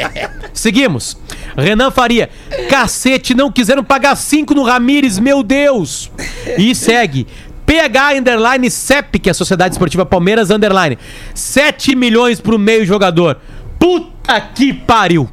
Seguimos. 0.53 1.16
Renan 1.57 1.90
Faria. 1.90 2.31
Cacete, 2.68 3.35
não 3.35 3.51
quiseram 3.51 3.85
pagar 3.85 4.16
5 4.16 4.55
no 4.55 4.62
Ramires, 4.62 5.18
meu 5.18 5.42
Deus. 5.42 6.11
E 6.57 6.74
segue. 6.74 7.27
PH 7.66 8.14
Underline 8.14 8.70
CEP, 8.70 9.18
que 9.18 9.29
é 9.29 9.33
a 9.33 9.35
Sociedade 9.35 9.74
Esportiva 9.74 10.07
Palmeiras 10.07 10.51
Underline. 10.51 10.98
7 11.35 11.94
milhões 11.94 12.40
pro 12.40 12.59
meio 12.59 12.87
jogador. 12.87 13.38
Puta 13.79 14.40
que 14.40 14.72
pariu. 14.72 15.29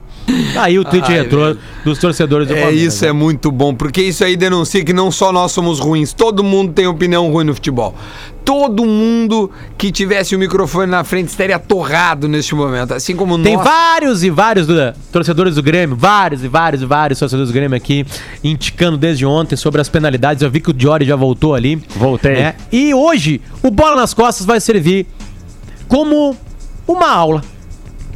Aí 0.55 0.79
o 0.79 0.83
tweet 0.85 1.05
Ai, 1.07 1.17
retrô 1.19 1.55
dos 1.83 1.99
torcedores 1.99 2.47
do 2.47 2.53
É 2.55 2.71
isso, 2.71 3.05
é 3.05 3.11
muito 3.11 3.51
bom, 3.51 3.73
porque 3.75 4.01
isso 4.01 4.23
aí 4.23 4.35
denuncia 4.35 4.83
que 4.83 4.93
não 4.93 5.11
só 5.11 5.31
nós 5.31 5.51
somos 5.51 5.79
ruins, 5.79 6.13
todo 6.13 6.43
mundo 6.43 6.73
tem 6.73 6.87
opinião 6.87 7.31
ruim 7.31 7.45
no 7.45 7.53
futebol. 7.53 7.93
Todo 8.43 8.85
mundo 8.85 9.49
que 9.75 9.91
tivesse 9.91 10.35
o 10.35 10.39
microfone 10.39 10.85
na 10.91 11.03
frente 11.03 11.29
estaria 11.29 11.57
torrado 11.57 12.27
neste 12.27 12.53
momento, 12.53 12.93
assim 12.93 13.15
como 13.15 13.41
Tem 13.41 13.55
nós. 13.55 13.63
vários 13.65 14.23
e 14.23 14.29
vários 14.29 14.67
Duda, 14.67 14.95
torcedores 15.11 15.55
do 15.55 15.63
Grêmio, 15.63 15.95
vários 15.95 16.43
e 16.43 16.47
vários 16.47 16.81
e 16.83 16.85
vários 16.85 17.17
torcedores 17.17 17.49
do 17.49 17.53
Grêmio 17.53 17.75
aqui, 17.75 18.05
indicando 18.43 18.97
desde 18.97 19.25
ontem 19.25 19.55
sobre 19.55 19.81
as 19.81 19.89
penalidades. 19.89 20.43
Eu 20.43 20.51
vi 20.51 20.59
que 20.59 20.69
o 20.69 20.73
Diori 20.73 21.05
já 21.05 21.15
voltou 21.15 21.55
ali. 21.55 21.81
Voltei. 21.95 22.33
né? 22.35 22.55
E 22.71 22.93
hoje, 22.93 23.41
o 23.63 23.71
Bola 23.71 23.95
nas 23.95 24.13
Costas 24.13 24.45
vai 24.45 24.59
servir 24.59 25.07
como 25.87 26.35
uma 26.87 27.09
aula. 27.09 27.43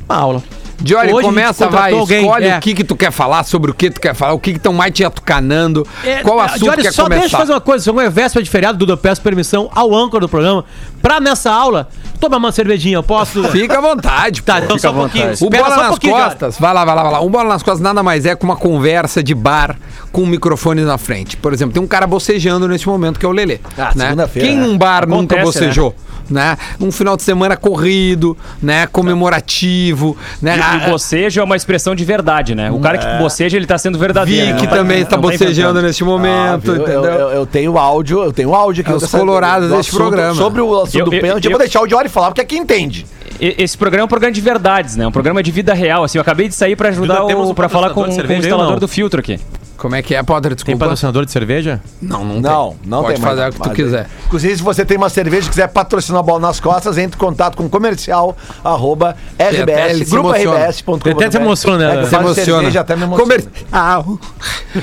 Uma 0.08 0.15
aula. 0.17 0.43
Diori, 0.82 1.13
Hoje 1.13 1.28
começa, 1.28 1.68
vai, 1.68 1.94
alguém, 1.94 2.22
escolhe 2.22 2.46
é. 2.48 2.58
o 2.58 2.62
que 2.62 2.74
que 2.74 2.84
tu 2.84 2.96
quer 2.96 3.12
falar, 3.12 3.44
sobre 3.44 3.72
o 3.72 3.74
que 3.74 3.89
tu 3.89 4.00
quer 4.00 4.13
falar, 4.13 4.34
o 4.34 4.39
que 4.39 4.52
que 4.52 4.58
estão 4.58 4.74
mais 4.74 4.94
te 4.94 5.04
atucanando, 5.04 5.86
É, 6.04 6.22
qual 6.22 6.39
é, 6.42 6.46
assunto 6.46 6.60
Diori, 6.63 6.82
quer 6.84 6.94
só 6.94 7.04
deixa 7.04 7.15
eu 7.15 7.20
começar. 7.22 7.38
fazer 7.38 7.52
uma 7.54 7.62
coisa. 7.62 7.84
Se 7.84 7.89
é 8.00 8.10
véspera 8.10 8.44
de 8.44 8.50
feriado, 8.50 8.78
Duda, 8.78 8.94
eu 8.94 8.98
peço 8.98 9.22
permissão 9.22 9.70
ao 9.76 9.94
âncora 9.94 10.22
do 10.22 10.30
programa 10.30 10.63
pra 11.02 11.20
nessa 11.20 11.52
aula 11.52 11.89
tomar 12.20 12.38
uma 12.38 12.52
cervejinha. 12.52 12.96
Eu 12.98 13.04
posso? 13.04 13.44
Fica 13.50 13.78
à 13.78 13.82
vontade, 13.82 14.42
Tá, 14.42 14.56
pô. 14.58 14.63
então 14.65 14.78
só 14.78 14.92
um 14.92 14.96
pouquinho. 14.96 15.34
O 15.42 15.50
Bola 15.50 15.76
só 15.76 15.86
um 15.86 15.89
nas. 15.89 16.24
Costas, 16.24 16.58
vai 16.58 16.74
lá, 16.74 16.86
vai 16.86 16.96
lá, 16.96 17.04
vai 17.04 17.12
lá. 17.13 17.22
Um 17.22 17.30
Bola 17.30 17.50
nas 17.50 17.63
Costas 17.63 17.82
nada 17.82 18.02
mais 18.02 18.26
é 18.26 18.36
que 18.36 18.44
uma 18.44 18.56
conversa 18.56 19.22
de 19.22 19.36
bar 19.36 19.76
com 20.12 20.26
microfones 20.26 20.86
na 20.86 20.98
frente. 20.98 21.36
Por 21.38 21.54
exemplo, 21.54 21.74
tem 21.74 21.82
um 21.84 21.88
cara 21.88 22.08
bocejando 22.08 22.68
nesse 22.68 22.88
momento 22.88 23.20
que 23.20 23.26
é 23.26 23.30
o 23.30 23.32
Lelê. 23.32 23.60
Ah, 23.78 23.92
né? 23.96 24.06
segunda-feira, 24.06 24.48
Quem 24.48 24.58
né? 24.58 24.65
num 24.65 24.78
bar 24.78 25.08
nunca 25.08 25.36
Acontece, 25.36 25.60
bocejou? 25.60 25.96
Né? 26.30 26.58
Um 26.80 26.92
final 26.92 27.18
de 27.18 27.24
semana 27.24 27.58
corrido, 27.58 28.38
né? 28.62 28.86
Comemorativo, 28.88 30.15
né? 30.42 30.58
E 30.75 30.84
Ah, 30.86 30.89
bocejo 30.89 31.39
é 31.41 31.43
uma 31.43 31.55
expressão 31.55 31.95
de 31.95 32.03
verdade, 32.05 32.53
né? 32.55 32.69
O 32.71 32.79
cara 32.79 32.97
que 32.97 33.05
boceja, 33.17 33.58
ele 33.58 33.65
tá 33.65 33.77
sendo 33.77 33.97
verdadeiro. 33.97 34.45
Vi 34.47 34.53
né? 34.53 34.60
que 34.60 34.67
tá- 34.67 34.75
também 34.75 35.03
tá 35.05 35.17
bocejando 35.17 35.82
nesse 35.82 36.03
Ah, 36.03 36.05
momento, 36.05 36.67
eu, 36.71 36.75
entendeu? 36.75 37.03
eu, 37.03 37.29
eu 37.29 37.45
tenho 37.45 37.77
áudio, 37.77 38.23
eu 38.23 38.32
tenho 38.34 38.53
áudio 38.53 38.82
aqui. 38.82 38.91
É 38.91 38.95
os 38.95 39.10
colorados 39.10 39.69
do 39.69 39.75
deste 39.77 39.91
programa. 39.95 40.36
Sobre 40.36 40.62
o 40.62 40.82
assunto 40.82 40.97
Eu- 40.99 41.05
do 41.05 41.12
pênalti, 41.12 41.45
eu, 41.45 41.51
vou 41.51 41.60
deixar 41.60 41.82
o 41.82 41.88
Diori 41.88 42.10
falar, 42.10 42.27
porque 42.27 42.41
aqui 42.41 42.58
entende. 42.58 43.05
E- 43.39 43.55
Esse 43.58 43.77
programa 43.77 44.03
é 44.03 44.05
um 44.05 44.08
programa 44.08 44.34
de 44.34 44.41
verdades, 44.41 44.95
né? 44.95 45.08
Um 45.08 45.12
programa 45.12 45.41
de 45.41 45.51
vida 45.51 45.73
real. 45.73 46.03
Assim, 46.03 46.17
eu 46.17 46.21
acabei 46.21 46.47
de 46.47 46.55
sair 46.55 46.75
pra 46.75 46.89
ajudar 46.89 47.21
pra 47.55 47.69
falar 47.69 47.89
com, 47.89 48.03
com 48.03 48.10
o 48.10 48.34
instalador 48.34 48.79
do 48.79 48.88
filtro 48.88 49.19
aqui. 49.19 49.39
Como 49.80 49.96
é 49.96 50.02
que 50.02 50.13
é, 50.13 50.22
Potter? 50.22 50.50
Tem 50.52 50.56
Desculpa. 50.56 50.80
patrocinador 50.80 51.26
de 51.26 51.32
cerveja? 51.32 51.80
Não, 52.02 52.26
não, 52.26 52.42
Não, 52.42 52.70
tem. 52.72 52.80
não 52.86 53.02
Pode 53.02 53.13
tem 53.15 53.24
fazer 53.24 53.42
mais, 53.42 53.56
o 53.56 53.60
que 53.62 53.70
tu 53.70 53.76
quiser. 53.76 54.08
Inclusive, 54.28 54.58
se 54.58 54.62
você 54.62 54.86
tem 54.86 54.98
uma 54.98 55.10
cerveja 55.10 55.48
e 55.48 55.50
quiser 55.50 55.68
patrocinar 55.70 56.20
a 56.20 56.24
bola 56.24 56.39
nas 56.39 56.60
costas, 56.60 56.98
entre 56.98 57.15
em 57.15 57.20
contato 57.20 57.56
com 57.56 57.70
comercial 57.70 58.36
arroba 58.63 59.15
rbs, 59.39 60.08
se 60.08 60.12
grupo 60.12 60.32
rbs.com. 60.34 60.96
Até 61.10 61.32
se 61.32 61.38
emociona, 61.38 61.78
né? 61.96 62.02
É 62.02 62.06
Se 62.06 62.15
emociona. 62.15 62.58
cerveja 62.60 62.82
até 62.82 62.96
me 62.96 63.04
emociona. 63.04 63.42
Comercial. 63.42 64.20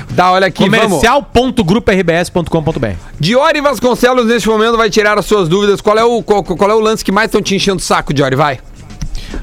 Dá, 0.09 0.31
olha 0.31 0.47
aqui, 0.47 0.67
vamos. 0.69 0.85
Comercial.grupo-rbs.com.br 0.87 2.87
Diori 3.19 3.61
Vasconcelos, 3.61 4.25
neste 4.25 4.49
momento, 4.49 4.77
vai 4.77 4.89
tirar 4.89 5.17
as 5.17 5.25
suas 5.25 5.47
dúvidas. 5.47 5.79
Qual 5.81 5.97
é 5.97 6.03
o, 6.03 6.23
qual, 6.23 6.43
qual 6.43 6.71
é 6.71 6.73
o 6.73 6.79
lance 6.79 7.05
que 7.05 7.11
mais 7.11 7.27
estão 7.27 7.41
te 7.41 7.55
enchendo 7.55 7.77
o 7.77 7.81
saco, 7.81 8.13
Diori? 8.13 8.35
Vai. 8.35 8.59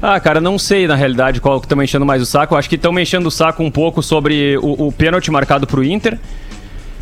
Ah, 0.01 0.19
cara, 0.19 0.39
não 0.41 0.57
sei 0.59 0.87
na 0.87 0.95
realidade 0.95 1.39
qual 1.41 1.59
que 1.59 1.65
estão 1.65 1.77
me 1.77 1.83
enchendo 1.83 2.05
mais 2.05 2.21
o 2.21 2.25
saco. 2.25 2.55
Acho 2.55 2.69
que 2.69 2.75
estão 2.75 2.91
me 2.91 3.01
enchendo 3.01 3.27
o 3.27 3.31
saco 3.31 3.63
um 3.63 3.71
pouco 3.71 4.01
sobre 4.03 4.57
o, 4.57 4.87
o 4.87 4.91
pênalti 4.91 5.31
marcado 5.31 5.65
pro 5.65 5.83
Inter. 5.83 6.19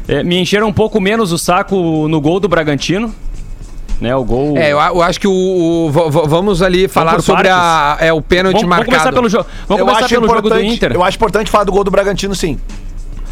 É, 0.08 0.24
me 0.24 0.38
encheram 0.40 0.68
um 0.68 0.74
pouco 0.74 1.00
menos 1.02 1.32
o 1.32 1.38
saco 1.38 2.08
no 2.08 2.20
gol 2.22 2.40
do 2.40 2.48
Bragantino. 2.48 3.14
Né, 4.02 4.14
o 4.16 4.24
gol. 4.24 4.58
É, 4.58 4.72
eu, 4.74 5.02
acho 5.02 5.18
que 5.20 5.28
o, 5.28 5.32
o- 5.32 5.90
v- 5.92 6.10
v- 6.10 6.28
vamos 6.28 6.62
ali 6.62 6.90
falar 6.90 7.22
sobre 7.22 7.48
a, 7.48 7.96
é, 8.02 8.12
o 8.12 8.22
pênalti 8.22 8.56
Vamos, 8.56 8.70
vamos 8.70 8.70
marcado. 8.88 8.92
começar 8.92 9.14
pelo, 9.14 9.30
jo 9.30 9.38
vamos 9.66 9.80
Eu 9.80 9.86
começar 9.86 10.06
acho, 10.06 10.14
pelo 10.16 10.28
jogo 10.28 10.42
do 10.42 10.48
importante, 10.48 10.74
Inter. 10.76 10.92
eu 10.92 11.04
acho 11.04 11.16
importante 11.16 11.50
falar 11.52 11.64
do 11.64 11.72
gol 11.72 11.84
do 11.86 11.92
Bragantino, 11.92 12.36
sim. 12.36 12.60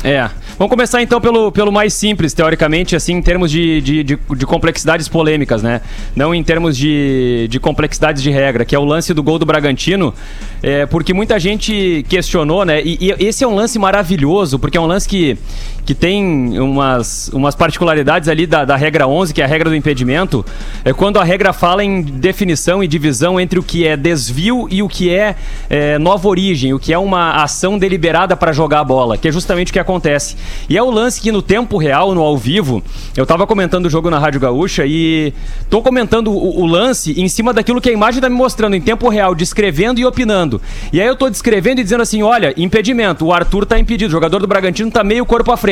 É. 0.03 0.29
Vamos 0.57 0.71
começar 0.71 1.01
então 1.01 1.21
pelo, 1.21 1.51
pelo 1.51 1.71
mais 1.71 1.93
simples, 1.93 2.33
teoricamente, 2.33 2.95
assim, 2.95 3.13
em 3.13 3.21
termos 3.21 3.51
de, 3.51 3.81
de, 3.81 4.03
de, 4.03 4.19
de 4.35 4.45
complexidades 4.45 5.07
polêmicas, 5.07 5.61
né? 5.61 5.81
Não 6.15 6.33
em 6.33 6.43
termos 6.43 6.75
de, 6.75 7.47
de 7.49 7.59
complexidades 7.59 8.21
de 8.21 8.31
regra, 8.31 8.65
que 8.65 8.75
é 8.75 8.79
o 8.79 8.83
lance 8.83 9.13
do 9.13 9.21
gol 9.21 9.37
do 9.37 9.45
Bragantino, 9.45 10.13
é, 10.61 10.85
porque 10.85 11.13
muita 11.13 11.39
gente 11.39 12.03
questionou, 12.09 12.65
né? 12.65 12.81
E, 12.83 12.97
e 12.99 13.27
esse 13.27 13.43
é 13.43 13.47
um 13.47 13.55
lance 13.55 13.77
maravilhoso, 13.77 14.57
porque 14.57 14.77
é 14.77 14.81
um 14.81 14.87
lance 14.87 15.07
que, 15.07 15.37
que 15.85 15.95
tem 15.95 16.59
umas, 16.59 17.29
umas 17.29 17.55
particularidades 17.55 18.29
ali 18.29 18.45
da, 18.45 18.65
da 18.65 18.75
regra 18.75 19.07
11, 19.07 19.33
que 19.33 19.41
é 19.41 19.45
a 19.45 19.47
regra 19.47 19.69
do 19.69 19.75
impedimento, 19.75 20.45
é 20.85 20.93
quando 20.93 21.19
a 21.19 21.23
regra 21.23 21.53
fala 21.53 21.83
em 21.83 22.01
definição 22.01 22.83
e 22.83 22.87
divisão 22.87 23.39
entre 23.39 23.59
o 23.59 23.63
que 23.63 23.85
é 23.85 23.97
desvio 23.97 24.67
e 24.69 24.83
o 24.83 24.87
que 24.87 25.13
é, 25.13 25.35
é 25.69 25.97
nova 25.97 26.27
origem, 26.27 26.73
o 26.73 26.79
que 26.79 26.93
é 26.93 26.97
uma 26.97 27.43
ação 27.43 27.77
deliberada 27.77 28.35
para 28.35 28.51
jogar 28.51 28.81
a 28.81 28.83
bola, 28.83 29.17
que 29.17 29.27
é 29.27 29.31
justamente 29.31 29.69
o 29.69 29.73
que 29.73 29.79
acontece. 29.79 30.35
E 30.69 30.77
é 30.77 30.83
o 30.83 30.89
lance 30.89 31.19
que 31.19 31.31
no 31.31 31.41
tempo 31.41 31.77
real, 31.77 32.13
no 32.13 32.21
ao 32.21 32.37
vivo, 32.37 32.83
eu 33.17 33.25
tava 33.25 33.47
comentando 33.47 33.85
o 33.85 33.89
jogo 33.89 34.09
na 34.09 34.19
Rádio 34.19 34.39
Gaúcha 34.39 34.85
e 34.85 35.33
tô 35.69 35.81
comentando 35.81 36.31
o, 36.31 36.61
o 36.61 36.65
lance 36.65 37.19
em 37.19 37.27
cima 37.27 37.53
daquilo 37.53 37.81
que 37.81 37.89
a 37.89 37.93
imagem 37.93 38.21
tá 38.21 38.29
me 38.29 38.35
mostrando 38.35 38.75
em 38.75 38.81
tempo 38.81 39.09
real, 39.09 39.33
descrevendo 39.33 39.99
e 39.99 40.05
opinando. 40.05 40.61
E 40.93 41.01
aí 41.01 41.07
eu 41.07 41.15
tô 41.15 41.29
descrevendo 41.29 41.81
e 41.81 41.83
dizendo 41.83 42.01
assim: 42.01 42.21
olha, 42.21 42.53
impedimento, 42.55 43.25
o 43.25 43.33
Arthur 43.33 43.65
tá 43.65 43.79
impedido, 43.79 44.09
o 44.09 44.11
jogador 44.11 44.39
do 44.39 44.47
Bragantino 44.47 44.91
tá 44.91 45.03
meio 45.03 45.25
corpo 45.25 45.51
à 45.51 45.57
frente. 45.57 45.70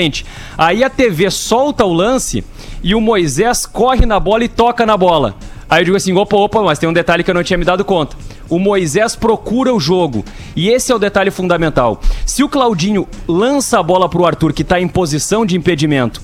Aí 0.57 0.83
a 0.83 0.89
TV 0.89 1.29
solta 1.29 1.85
o 1.85 1.93
lance 1.93 2.43
e 2.81 2.95
o 2.95 3.01
Moisés 3.01 3.65
corre 3.65 4.05
na 4.05 4.19
bola 4.19 4.43
e 4.43 4.47
toca 4.47 4.85
na 4.85 4.95
bola. 4.95 5.35
Aí 5.69 5.81
eu 5.81 5.85
digo 5.85 5.97
assim, 5.97 6.13
opa, 6.13 6.35
opa, 6.35 6.63
mas 6.63 6.79
tem 6.79 6.89
um 6.89 6.93
detalhe 6.93 7.23
que 7.23 7.29
eu 7.29 7.35
não 7.35 7.43
tinha 7.43 7.57
me 7.57 7.65
dado 7.65 7.85
conta. 7.85 8.17
O 8.49 8.57
Moisés 8.57 9.15
procura 9.15 9.71
o 9.71 9.79
jogo. 9.79 10.25
E 10.55 10.69
esse 10.69 10.91
é 10.91 10.95
o 10.95 10.99
detalhe 10.99 11.29
fundamental. 11.29 12.01
Se 12.25 12.43
o 12.43 12.49
Claudinho 12.49 13.07
lança 13.27 13.79
a 13.79 13.83
bola 13.83 14.09
pro 14.09 14.25
Arthur, 14.25 14.51
que 14.51 14.63
tá 14.63 14.81
em 14.81 14.87
posição 14.87 15.45
de 15.45 15.55
impedimento, 15.55 16.21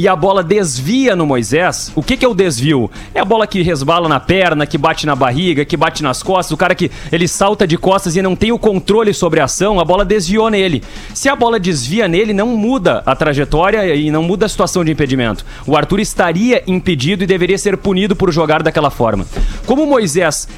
e 0.00 0.08
a 0.08 0.16
bola 0.16 0.42
desvia 0.42 1.14
no 1.14 1.26
Moisés, 1.26 1.92
o 1.94 2.02
que, 2.02 2.16
que 2.16 2.24
é 2.24 2.28
o 2.28 2.32
desvio? 2.32 2.90
É 3.14 3.20
a 3.20 3.24
bola 3.24 3.46
que 3.46 3.60
resbala 3.60 4.08
na 4.08 4.18
perna, 4.18 4.66
que 4.66 4.78
bate 4.78 5.04
na 5.04 5.14
barriga, 5.14 5.62
que 5.62 5.76
bate 5.76 6.02
nas 6.02 6.22
costas, 6.22 6.52
o 6.52 6.56
cara 6.56 6.74
que 6.74 6.90
ele 7.12 7.28
salta 7.28 7.66
de 7.66 7.76
costas 7.76 8.16
e 8.16 8.22
não 8.22 8.34
tem 8.34 8.50
o 8.50 8.58
controle 8.58 9.12
sobre 9.12 9.40
a 9.40 9.44
ação, 9.44 9.78
a 9.78 9.84
bola 9.84 10.02
desviou 10.02 10.48
nele. 10.48 10.82
Se 11.12 11.28
a 11.28 11.36
bola 11.36 11.60
desvia 11.60 12.08
nele, 12.08 12.32
não 12.32 12.56
muda 12.56 13.02
a 13.04 13.14
trajetória 13.14 13.94
e 13.94 14.10
não 14.10 14.22
muda 14.22 14.46
a 14.46 14.48
situação 14.48 14.82
de 14.82 14.90
impedimento. 14.90 15.44
O 15.66 15.76
Arthur 15.76 16.00
estaria 16.00 16.62
impedido 16.66 17.22
e 17.22 17.26
deveria 17.26 17.58
ser 17.58 17.76
punido 17.76 18.16
por 18.16 18.32
jogar 18.32 18.62
daquela 18.62 18.88
forma. 18.88 19.26
Como 19.66 19.82
o 19.82 19.86
Moisés 19.86 20.48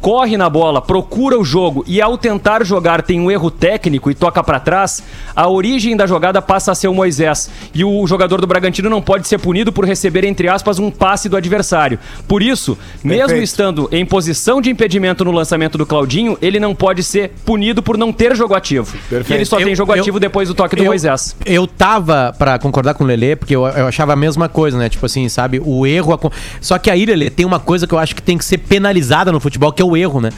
corre 0.00 0.36
na 0.36 0.48
bola, 0.48 0.80
procura 0.80 1.38
o 1.38 1.44
jogo 1.44 1.84
e 1.86 2.00
ao 2.00 2.16
tentar 2.16 2.64
jogar 2.64 3.02
tem 3.02 3.20
um 3.20 3.30
erro 3.30 3.50
técnico 3.50 4.10
e 4.10 4.14
toca 4.14 4.42
pra 4.42 4.60
trás, 4.60 5.02
a 5.34 5.48
origem 5.48 5.96
da 5.96 6.06
jogada 6.06 6.40
passa 6.40 6.72
a 6.72 6.74
ser 6.74 6.88
o 6.88 6.94
Moisés 6.94 7.50
e 7.74 7.84
o 7.84 8.06
jogador 8.06 8.40
do 8.40 8.46
Bragantino 8.46 8.88
não 8.88 9.02
pode 9.02 9.26
ser 9.28 9.38
punido 9.38 9.72
por 9.72 9.84
receber 9.84 10.24
entre 10.24 10.48
aspas 10.48 10.78
um 10.78 10.90
passe 10.90 11.28
do 11.28 11.36
adversário. 11.36 11.98
Por 12.26 12.42
isso, 12.42 12.76
mesmo 13.02 13.18
Perfeito. 13.26 13.44
estando 13.44 13.88
em 13.92 14.04
posição 14.06 14.60
de 14.60 14.70
impedimento 14.70 15.24
no 15.24 15.32
lançamento 15.32 15.76
do 15.78 15.84
Claudinho, 15.86 16.38
ele 16.40 16.58
não 16.60 16.74
pode 16.74 17.02
ser 17.02 17.32
punido 17.44 17.82
por 17.82 17.96
não 17.98 18.12
ter 18.12 18.34
jogo 18.36 18.54
ativo. 18.54 18.96
E 19.28 19.32
ele 19.34 19.44
só 19.44 19.58
Eu- 19.58 19.66
tem 19.66 19.74
jogo 19.74 19.92
eu- 19.94 20.00
ativo 20.00 20.20
depois 20.20 20.48
do 20.48 20.54
toque 20.54 20.76
do 20.76 20.84
Moisés. 20.84 21.36
Eu 21.44 21.66
tava 21.66 22.34
pra 22.38 22.58
concordar 22.58 22.94
com 22.94 23.04
o 23.04 23.06
Lelê, 23.06 23.36
porque 23.36 23.54
eu, 23.54 23.64
achava 23.66 24.12
a 24.12 24.16
mesma 24.16 24.48
coisa, 24.48 24.78
né? 24.78 24.88
Tipo 24.88 25.06
assim, 25.06 25.28
sabe? 25.28 25.60
O 25.64 25.86
erro. 25.86 26.12
acon- 26.12 26.30
Só 26.60 26.78
que 26.78 26.90
aí, 26.90 27.04
Lelê, 27.04 27.30
tem 27.30 27.44
uma 27.44 27.58
coisa 27.60 27.86
que 27.86 27.92
eu 27.94 27.98
acho 27.98 28.14
que 28.14 28.22
tem 28.22 28.38
que 28.38 28.44
ser 28.44 28.58
penalizada 28.58 29.30
no 29.32 29.40
futebol, 29.40 29.72
que 29.72 29.82
é 29.82 29.84
o 29.88 29.96
erro, 29.96 30.20
né? 30.20 30.30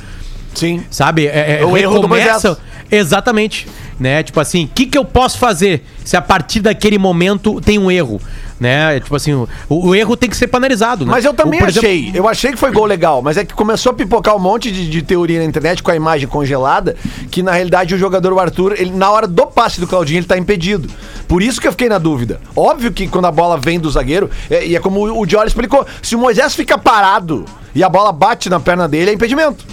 Sim. 0.55 0.83
Sabe? 0.91 1.27
É, 1.27 1.61
é, 1.61 1.65
O 1.65 1.77
erro 1.77 2.01
do 2.01 2.09
Moisés. 2.09 2.43
Exatamente. 2.91 3.69
Né? 3.99 4.23
Tipo 4.23 4.41
assim, 4.41 4.65
o 4.65 4.69
que, 4.69 4.87
que 4.87 4.99
eu 4.99 5.05
posso 5.05 5.39
fazer 5.39 5.85
se 6.05 6.17
a 6.17 6.23
partir 6.23 6.61
daquele 6.61 6.99
momento 6.99 7.61
tem 7.61 7.79
um 7.79 7.91
erro? 7.91 8.21
Né? 8.61 9.01
Tipo 9.01 9.17
assim, 9.17 9.33
o, 9.33 9.49
o 9.71 9.95
erro 9.95 10.15
tem 10.19 10.29
que 10.29 10.37
ser 10.37 10.47
penalizado. 10.47 11.07
Né? 11.07 11.11
Mas 11.11 11.25
eu 11.25 11.33
também 11.33 11.59
O- 11.59 11.63
por 11.63 11.69
exemplo- 11.71 11.89
achei. 11.89 12.11
Eu 12.15 12.29
achei 12.29 12.51
que 12.53 12.59
foi 12.59 12.71
gol 12.71 12.85
legal, 12.85 13.23
mas 13.23 13.39
é 13.39 13.45
que 13.45 13.55
começou 13.55 13.91
a 13.91 13.95
pipocar 13.95 14.37
um 14.37 14.39
monte 14.39 14.71
de, 14.71 14.89
de 14.91 15.01
teoria 15.01 15.39
na 15.39 15.47
internet 15.47 15.83
com 15.83 15.91
a 15.91 15.97
imagem 15.97 16.29
congelada, 16.29 16.95
que 17.31 17.43
na 17.43 17.53
realidade 17.53 17.95
o 17.95 17.99
jogador 17.99 18.35
o 18.35 18.39
Arthur, 18.39 18.75
ele, 18.77 18.91
na 18.91 19.11
hora 19.11 19.27
do 19.27 19.47
passe 19.47 19.81
do 19.81 19.87
Claudinho, 19.87 20.19
ele 20.19 20.27
tá 20.27 20.37
impedido. 20.37 20.91
Por 21.27 21.43
isso 21.43 21.59
que 21.59 21.67
eu 21.67 21.73
fiquei 21.73 21.89
na 21.89 21.97
dúvida. 21.97 22.39
Óbvio 22.55 22.93
que 22.93 23.09
quando 23.09 23.25
a 23.25 23.33
bola 23.33 23.57
vem 23.57 23.81
do 23.81 23.91
zagueiro, 23.91 24.29
é- 24.51 24.67
e 24.67 24.77
é 24.77 24.81
como 24.81 25.01
o, 25.09 25.21
o 25.23 25.25
Diori 25.27 25.49
explicou, 25.49 25.87
se 26.03 26.15
o 26.15 26.19
Moisés 26.19 26.55
fica 26.55 26.77
parado 26.77 27.47
e 27.75 27.83
a 27.83 27.89
bola 27.89 28.13
bate 28.13 28.51
na 28.51 28.61
perna 28.61 28.87
dele, 28.87 29.11
é 29.11 29.15
impedimento. 29.15 29.65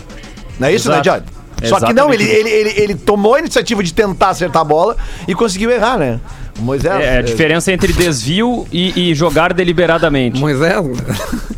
Não 0.57 0.69
é 0.69 0.73
isso, 0.73 0.87
Exato. 0.87 0.97
né, 0.97 1.01
Diori? 1.03 1.23
Só 1.67 1.77
que 1.79 1.91
não, 1.91 2.13
Exatamente 2.13 2.23
ele, 2.23 2.31
ele, 2.31 2.49
ele, 2.69 2.81
ele 2.83 2.95
tomou 2.95 3.33
a 3.33 3.39
iniciativa 3.39 3.81
de 3.83 3.91
tentar 3.91 4.29
acertar 4.29 4.61
a 4.61 4.65
bola 4.65 4.95
e 5.27 5.33
conseguiu 5.33 5.71
errar, 5.71 5.97
né? 5.97 6.19
Moisés. 6.59 7.03
É 7.03 7.17
a 7.17 7.21
diferença 7.21 7.71
entre 7.71 7.93
desvio 7.93 8.65
e, 8.71 9.11
e 9.11 9.15
jogar 9.15 9.53
deliberadamente. 9.53 10.39
Moisés. 10.39 10.73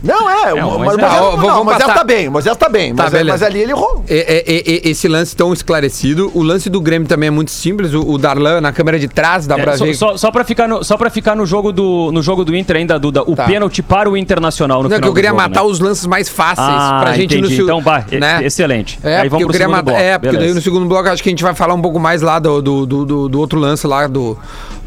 Não, 0.04 0.30
é. 0.30 0.50
É, 0.50 0.54
o, 0.64 0.80
Moisés- 0.80 0.80
Moisés, 0.98 1.04
Ah, 1.12 1.24
ó, 1.24 1.38
não, 1.38 1.64
Moisés 1.64 1.84
passar. 1.86 2.00
tá 2.00 2.04
bem, 2.04 2.28
o 2.28 2.32
Moisés 2.32 2.58
tá 2.58 2.70
bem. 2.70 2.96
Tá, 2.96 3.04
mas, 3.04 3.12
beleza. 3.12 3.32
mas 3.32 3.44
ali 3.44 3.60
ele 3.60 3.72
errou. 3.72 4.04
É, 4.10 4.18
é, 4.18 4.44
é, 4.56 4.58
é, 4.88 4.90
esse 4.90 5.08
lance 5.08 5.36
tão 5.36 5.52
esclarecido. 5.54 6.32
O 6.34 6.42
lance 6.42 6.70
do 6.70 6.80
Grêmio 6.80 7.08
também 7.08 7.28
é 7.28 7.32
muito 7.32 7.52
simples. 7.52 7.94
O, 7.94 8.02
o 8.02 8.18
Darlan 8.18 8.62
na 8.62 8.72
câmera 8.72 8.98
de 8.98 9.08
trás 9.08 9.46
dá 9.46 9.58
É, 9.58 9.62
pra 9.62 9.78
só, 9.78 9.86
ver. 9.86 9.94
só, 9.96 10.18
só 10.18 10.32
pra 10.32 10.44
ficar, 10.44 10.68
no, 10.68 10.84
só 10.84 10.96
pra 10.98 11.10
ficar 11.10 11.36
no, 11.36 11.46
jogo 11.46 11.72
do, 11.72 12.12
no 12.12 12.22
jogo 12.22 12.44
do 12.46 12.56
Inter 12.56 12.78
ainda, 12.78 12.98
Duda, 13.00 13.24
o 13.24 13.36
Tá. 13.36 13.46
pênalti 13.46 13.82
para 13.82 14.10
o 14.10 14.16
Internacional 14.18 14.82
no 14.84 14.90
Não, 14.90 14.96
é 14.96 14.98
final 14.98 15.02
que 15.02 15.08
eu 15.08 15.12
do 15.12 15.16
queria 15.16 15.30
jogo, 15.32 15.42
matar 15.42 15.64
né? 15.64 15.70
os 15.70 15.80
lances 15.80 16.06
mais 16.06 16.30
fáceis 16.30 16.68
Ah, 16.70 17.00
pra 17.02 17.14
gente 17.14 17.38
entendi. 17.38 17.58
no 17.58 17.64
Então, 17.64 17.82
vai, 17.82 18.04
e- 18.12 18.46
excelente. 18.46 19.00
É, 19.04 19.18
Aí 19.18 19.30
porque 19.30 19.30
vamos 19.30 19.42
eu 19.42 19.48
pro 19.48 19.52
queria 19.54 19.68
segundo 19.68 19.76
matar. 19.78 19.92
bloco, 19.92 20.00
É, 20.02 20.18
porque 20.18 20.38
daí 20.38 20.54
no 20.54 20.62
segundo 20.62 20.86
bloco 20.88 21.10
acho 21.10 21.22
que 21.24 21.30
a 21.30 21.32
gente 21.32 21.44
vai 21.44 21.54
falar 21.54 21.74
um 21.74 21.82
pouco 21.82 22.00
mais 22.00 22.22
lá 22.22 22.40
do, 22.40 22.62
do, 22.62 22.86
do, 22.86 23.06
do- 23.06 23.30
do 23.30 23.40
outro 23.40 23.60
lance 23.60 23.86
lá 23.86 24.08
do. 24.08 24.38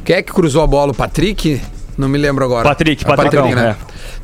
Quem 0.04 0.16
é 0.16 0.22
que 0.22 0.32
cruzou 0.32 0.62
a 0.62 0.66
bola? 0.66 0.92
O 0.92 0.94
Patrick? 0.94 1.60
Não 1.96 2.08
me 2.08 2.18
lembro 2.18 2.44
agora. 2.44 2.68
Patrick, 2.68 3.04
É 3.04 3.06
o 3.06 3.16
Patricão, 3.16 3.50
né? 3.54 3.76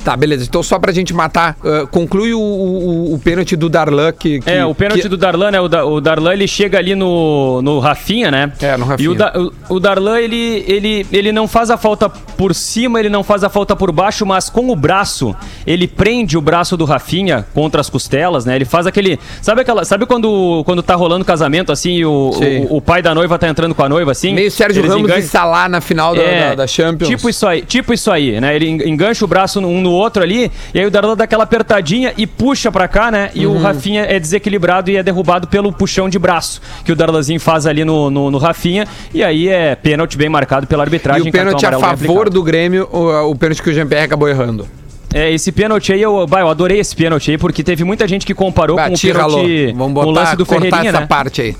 Tá, 0.03 0.15
beleza. 0.15 0.45
Então 0.47 0.61
só 0.63 0.77
pra 0.79 0.91
gente 0.91 1.13
matar, 1.13 1.57
ah, 1.63 1.87
conclui 1.89 2.33
o, 2.33 2.39
o, 2.39 3.13
o 3.13 3.19
pênalti 3.19 3.55
do 3.55 3.69
Darlan 3.69 4.11
que, 4.11 4.39
que- 4.39 4.49
É, 4.49 4.65
o 4.65 4.73
pênalti 4.75 5.01
que- 5.03 5.09
do 5.09 5.17
Darlan, 5.17 5.51
né? 5.51 5.59
O, 5.61 5.67
da- 5.67 5.85
o 5.85 5.99
Darlan 6.01 6.33
ele 6.33 6.47
chega 6.47 6.77
ali 6.77 6.95
no, 6.95 7.61
no 7.61 7.79
Rafinha, 7.79 8.31
né? 8.31 8.51
É, 8.61 8.77
no 8.77 8.85
Rafinha. 8.85 9.05
E 9.05 9.09
o, 9.09 9.15
Da- 9.15 9.33
o- 9.69 9.79
Darlan 9.79 10.19
ele, 10.19 10.63
ele, 10.67 11.05
ele 11.11 11.31
não 11.31 11.47
faz 11.47 11.69
a 11.69 11.77
falta 11.77 12.09
por 12.09 12.53
cima, 12.55 12.99
ele 12.99 13.09
não 13.09 13.23
faz 13.23 13.43
a 13.43 13.49
falta 13.49 13.75
por 13.75 13.91
baixo, 13.91 14.25
mas 14.25 14.49
com 14.49 14.69
o 14.69 14.75
braço, 14.75 15.35
ele 15.65 15.87
prende 15.87 16.37
o 16.37 16.41
braço 16.41 16.77
do 16.77 16.85
Rafinha 16.85 17.45
contra 17.53 17.81
as 17.81 17.89
costelas, 17.89 18.45
né? 18.45 18.55
Ele 18.55 18.65
faz 18.65 18.87
aquele. 18.87 19.19
Sabe 19.41 19.61
aquela. 19.61 19.83
Sabe 19.85 20.05
quando, 20.05 20.63
quando 20.65 20.81
tá 20.83 20.95
rolando 20.95 21.25
casamento 21.25 21.71
assim 21.71 21.95
e 21.97 22.05
o, 22.05 22.31
o, 22.69 22.81
pai 22.81 23.01
da 23.01 23.13
noiva 23.13 23.37
tá 23.37 23.47
entrando 23.47 23.75
com 23.75 23.83
a 23.83 23.89
noiva 23.89 24.11
assim? 24.11 24.33
Meio 24.33 24.51
Sérgio 24.51 24.81
Ramos 24.83 25.03
engancham- 25.03 25.23
e 25.23 25.27
Salah 25.27 25.69
na 25.69 25.81
final 25.81 26.15
da, 26.15 26.21
da, 26.49 26.55
da 26.55 26.67
Champions. 26.67 27.09
Tipo 27.09 27.29
isso 27.29 27.47
aí, 27.47 27.61
tipo 27.61 27.93
isso 27.93 28.11
aí, 28.11 28.39
né? 28.39 28.55
Ele 28.55 28.67
en- 28.67 28.89
engancha 28.89 29.23
o 29.25 29.27
braço 29.27 29.59
um 29.79 29.81
no 29.81 29.91
outro 29.91 30.21
ali, 30.21 30.51
e 30.73 30.79
aí 30.79 30.85
o 30.85 30.91
Darlan 30.91 31.15
dá 31.15 31.23
aquela 31.23 31.43
apertadinha 31.43 32.13
e 32.17 32.27
puxa 32.27 32.71
pra 32.71 32.87
cá, 32.87 33.09
né? 33.09 33.31
E 33.33 33.45
Uhum. 33.47 33.55
o 33.57 33.61
Rafinha 33.61 34.03
é 34.03 34.19
desequilibrado 34.19 34.91
e 34.91 34.97
é 34.97 35.03
derrubado 35.03 35.47
pelo 35.47 35.71
puxão 35.71 36.07
de 36.09 36.19
braço 36.19 36.61
que 36.85 36.91
o 36.91 36.95
Darlanzinho 36.95 37.39
faz 37.39 37.65
ali 37.65 37.83
no, 37.83 38.09
no, 38.09 38.29
no 38.29 38.37
Rafinha. 38.37 38.85
E 39.13 39.23
aí 39.23 39.47
é 39.47 39.75
pênalti 39.75 40.17
bem 40.17 40.29
marcado 40.29 40.67
pela 40.67 40.83
e 40.83 40.85
arbitragem. 40.85 41.29
o 41.29 41.31
pênalti 41.31 41.65
a 41.65 41.79
favor 41.79 42.29
do 42.29 42.43
Grêmio, 42.43 42.87
o, 42.91 43.31
o 43.31 43.35
pênalti 43.35 43.61
que 43.63 43.69
o 43.69 43.73
Jean-Pierre 43.73 44.05
acabou 44.05 44.27
errando. 44.27 44.67
É, 45.13 45.31
esse 45.31 45.51
pênalti 45.51 45.91
aí, 45.91 46.01
eu, 46.01 46.27
bah, 46.27 46.41
eu 46.41 46.49
adorei 46.49 46.79
esse 46.79 46.95
pênalti 46.95 47.31
aí, 47.31 47.37
porque 47.37 47.63
teve 47.63 47.83
muita 47.83 48.07
gente 48.07 48.25
que 48.25 48.33
comparou 48.33 48.77
com 48.77 48.93
o 48.93 48.99
pênalti, 48.99 49.73
Vamos 49.75 49.93
com 49.93 50.01
o 50.01 50.05
botar, 50.05 50.21
lance 50.21 50.35
do 50.35 50.45
cortar 50.45 50.65
Ferreirinha, 50.65 50.89
essa 50.91 50.99
né? 50.99 51.07
parte 51.07 51.41
aí. 51.41 51.55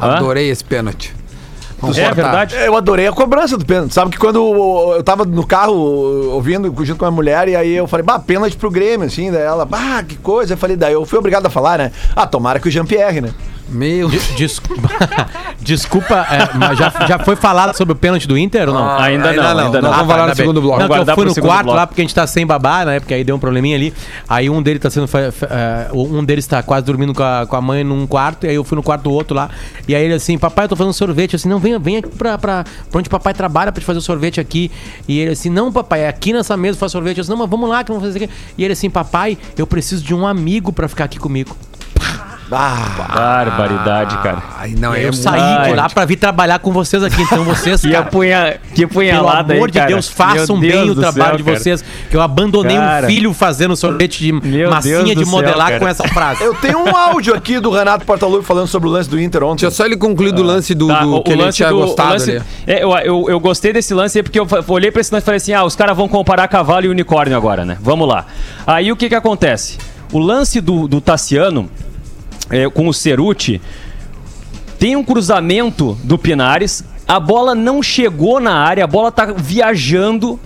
Hã? 0.00 0.14
Adorei 0.16 0.48
esse 0.48 0.62
pênalti. 0.64 1.12
É 1.90 2.12
verdade. 2.12 2.56
Eu 2.56 2.76
adorei 2.76 3.06
a 3.06 3.12
cobrança 3.12 3.56
do 3.56 3.64
pênalti. 3.64 3.94
Sabe 3.94 4.10
que 4.10 4.18
quando 4.18 4.38
eu 4.94 5.02
tava 5.02 5.24
no 5.24 5.46
carro 5.46 5.74
ouvindo, 6.32 6.72
junto 6.84 6.98
com 6.98 7.04
a 7.04 7.10
mulher, 7.10 7.48
e 7.48 7.56
aí 7.56 7.74
eu 7.74 7.86
falei, 7.86 8.04
bah, 8.04 8.18
pênalti 8.18 8.56
pro 8.56 8.70
Grêmio, 8.70 9.06
assim, 9.06 9.30
daí 9.30 9.42
ela, 9.42 9.64
bah, 9.64 10.02
que 10.02 10.16
coisa. 10.16 10.54
Eu 10.54 10.58
falei, 10.58 10.76
daí 10.76 10.92
eu 10.92 11.04
fui 11.04 11.18
obrigado 11.18 11.46
a 11.46 11.50
falar, 11.50 11.78
né? 11.78 11.92
Ah, 12.14 12.26
tomara 12.26 12.58
que 12.60 12.68
o 12.68 12.70
Jean-Pierre, 12.70 13.20
né? 13.20 13.30
Meu 13.68 14.10
Desculpa, 14.36 14.88
desculpa 15.60 16.26
é, 16.30 16.56
mas 16.56 16.78
já, 16.78 16.92
já 17.08 17.18
foi 17.18 17.34
falado 17.34 17.74
sobre 17.74 17.92
o 17.92 17.96
pênalti 17.96 18.28
do 18.28 18.36
Inter 18.36 18.68
ou 18.68 18.74
não? 18.74 18.84
Ah, 18.84 19.04
ainda, 19.04 19.30
ainda 19.30 19.42
não, 19.42 19.54
não. 19.54 19.64
ainda 19.66 19.82
não. 19.82 19.90
vamos 19.90 20.06
falar 20.06 20.26
no 20.28 20.36
segundo 20.36 20.60
bloco. 20.60 20.80
Não, 20.80 20.88
que 20.88 21.10
eu 21.10 21.14
fui 21.14 21.24
no 21.24 21.34
quarto 21.34 21.64
bloco. 21.64 21.76
lá 21.78 21.86
porque 21.86 22.02
a 22.02 22.04
gente 22.04 22.14
tá 22.14 22.26
sem 22.26 22.46
babá, 22.46 22.84
né? 22.84 23.00
Porque 23.00 23.14
aí 23.14 23.24
deu 23.24 23.34
um 23.34 23.38
probleminha 23.38 23.76
ali. 23.76 23.94
Aí 24.28 24.50
um 24.50 24.62
deles 24.62 24.82
tá 24.82 24.90
sendo. 24.90 25.08
eh, 25.16 25.88
um 25.92 26.22
deles 26.22 26.46
tá 26.46 26.62
quase 26.62 26.84
dormindo 26.84 27.14
com 27.14 27.22
a, 27.22 27.46
com 27.46 27.56
a 27.56 27.60
mãe 27.60 27.82
num 27.82 28.06
quarto. 28.06 28.44
E 28.44 28.50
aí 28.50 28.54
eu 28.54 28.64
fui 28.64 28.76
no 28.76 28.82
quarto 28.82 29.04
do 29.04 29.12
outro 29.12 29.34
lá. 29.34 29.48
E 29.88 29.94
aí 29.94 30.04
ele 30.04 30.14
assim, 30.14 30.36
papai, 30.36 30.66
eu 30.66 30.68
tô 30.68 30.76
fazendo 30.76 30.92
sorvete. 30.92 31.36
Assim, 31.36 31.48
não, 31.48 31.58
vem, 31.58 31.78
vem 31.78 31.96
aqui 31.96 32.08
pra, 32.10 32.36
pra, 32.36 32.64
pra 32.90 32.98
onde 32.98 33.08
papai 33.08 33.32
trabalha 33.32 33.72
pra 33.72 33.80
te 33.80 33.86
fazer 33.86 33.98
o 33.98 34.02
sorvete 34.02 34.40
aqui. 34.40 34.70
E 35.08 35.18
ele 35.18 35.32
assim, 35.32 35.48
não, 35.48 35.72
papai, 35.72 36.02
é 36.02 36.08
aqui 36.08 36.32
nessa 36.32 36.56
mesa 36.56 36.78
faz 36.78 36.92
sorvete. 36.92 37.18
Eu 37.18 37.22
disse, 37.22 37.30
não, 37.30 37.38
mas 37.38 37.48
vamos 37.48 37.68
lá 37.68 37.82
que 37.82 37.90
vamos 37.90 38.06
fazer 38.06 38.24
aqui. 38.24 38.32
E 38.58 38.64
ele 38.64 38.74
assim, 38.74 38.90
papai, 38.90 39.38
eu 39.56 39.66
preciso 39.66 40.04
de 40.04 40.14
um 40.14 40.26
amigo 40.26 40.72
pra 40.72 40.86
ficar 40.86 41.04
aqui 41.04 41.18
comigo. 41.18 41.56
Ah, 42.50 43.08
Barbaridade, 43.14 44.16
cara. 44.18 44.42
Ai, 44.58 44.74
não, 44.78 44.92
E 44.94 44.98
aí 44.98 45.04
é 45.04 45.08
eu 45.08 45.12
saí 45.12 45.40
Ai. 45.40 45.70
de 45.70 45.76
lá 45.76 45.88
pra 45.88 46.04
vir 46.04 46.16
trabalhar 46.16 46.58
com 46.58 46.72
vocês 46.72 47.02
aqui. 47.02 47.22
Então 47.22 47.42
vocês, 47.44 47.80
Que, 47.80 47.90
cara, 47.90 48.04
apunha, 48.04 48.60
que 48.74 48.86
pelo 48.86 48.90
punhalada 48.90 49.54
amor 49.54 49.66
aí, 49.66 49.72
de 49.72 49.78
cara. 49.78 49.88
Deus, 49.90 50.08
façam 50.08 50.56
Meu 50.56 50.70
bem 50.70 50.84
Deus 50.84 50.96
o 50.98 51.00
trabalho 51.00 51.28
céu, 51.30 51.36
de 51.38 51.42
cara. 51.44 51.58
vocês. 51.58 51.84
Que 52.10 52.16
eu 52.16 52.20
abandonei 52.20 52.76
Cara. 52.76 53.06
um 53.06 53.10
filho 53.10 53.32
fazendo 53.32 53.74
sorvete 53.76 54.18
de 54.18 54.32
Meu 54.32 54.70
massinha 54.70 55.02
Deus 55.04 55.16
de 55.16 55.24
modelar 55.24 55.68
céu, 55.68 55.78
com 55.78 55.86
cara. 55.86 55.90
essa 55.90 56.08
frase. 56.08 56.42
eu 56.44 56.54
tenho 56.54 56.78
um 56.78 56.94
áudio 56.96 57.34
aqui 57.34 57.58
do 57.58 57.70
Renato 57.70 58.04
Portaluppi 58.04 58.44
falando 58.44 58.66
sobre 58.66 58.88
o 58.88 58.92
lance 58.92 59.08
do 59.08 59.20
Inter 59.20 59.42
ontem. 59.42 59.62
Deixa 59.62 59.74
só 59.76 59.86
ele 59.86 59.96
concluir 59.96 60.32
do 60.32 60.42
lance 60.42 60.74
do, 60.74 60.86
Tá, 60.88 61.00
do 61.02 61.16
o- 61.16 61.22
que 61.22 61.30
o 61.30 61.32
ele 61.32 61.50
tinha 61.52 61.68
do- 61.70 61.76
o 61.78 61.80
gostado 61.86 62.12
lance- 62.12 62.30
ali. 62.30 62.42
é, 62.66 62.84
eu, 62.84 62.90
eu, 62.98 63.26
eu 63.30 63.40
gostei 63.40 63.72
desse 63.72 63.94
lance 63.94 64.18
aí 64.18 64.22
porque 64.22 64.38
eu 64.38 64.46
olhei 64.68 64.90
pra 64.90 65.00
esse 65.00 65.12
lance 65.12 65.24
e 65.24 65.26
falei 65.26 65.36
assim: 65.38 65.52
ah, 65.54 65.64
os 65.64 65.74
caras 65.74 65.96
vão 65.96 66.08
comparar 66.08 66.46
cavalo 66.48 66.84
e 66.84 66.88
unicórnio 66.88 67.36
agora, 67.36 67.64
né? 67.64 67.76
Vamos 67.80 68.06
lá. 68.08 68.26
Aí 68.66 68.92
o 68.92 68.96
que 68.96 69.08
que 69.08 69.14
acontece? 69.14 69.78
O 70.12 70.18
lance 70.18 70.60
do, 70.60 70.86
do 70.86 71.00
Tassiano 71.00 71.68
é, 72.50 72.68
com 72.68 72.88
o 72.88 72.94
Ceruti 72.94 73.60
tem 74.78 74.96
um 74.96 75.02
cruzamento 75.02 75.96
do 76.04 76.18
Pinares, 76.18 76.84
a 77.08 77.18
bola 77.18 77.54
não 77.54 77.82
chegou 77.82 78.38
na 78.38 78.54
área, 78.54 78.84
a 78.84 78.86
bola 78.86 79.10
tá 79.10 79.26
viajando. 79.26 80.38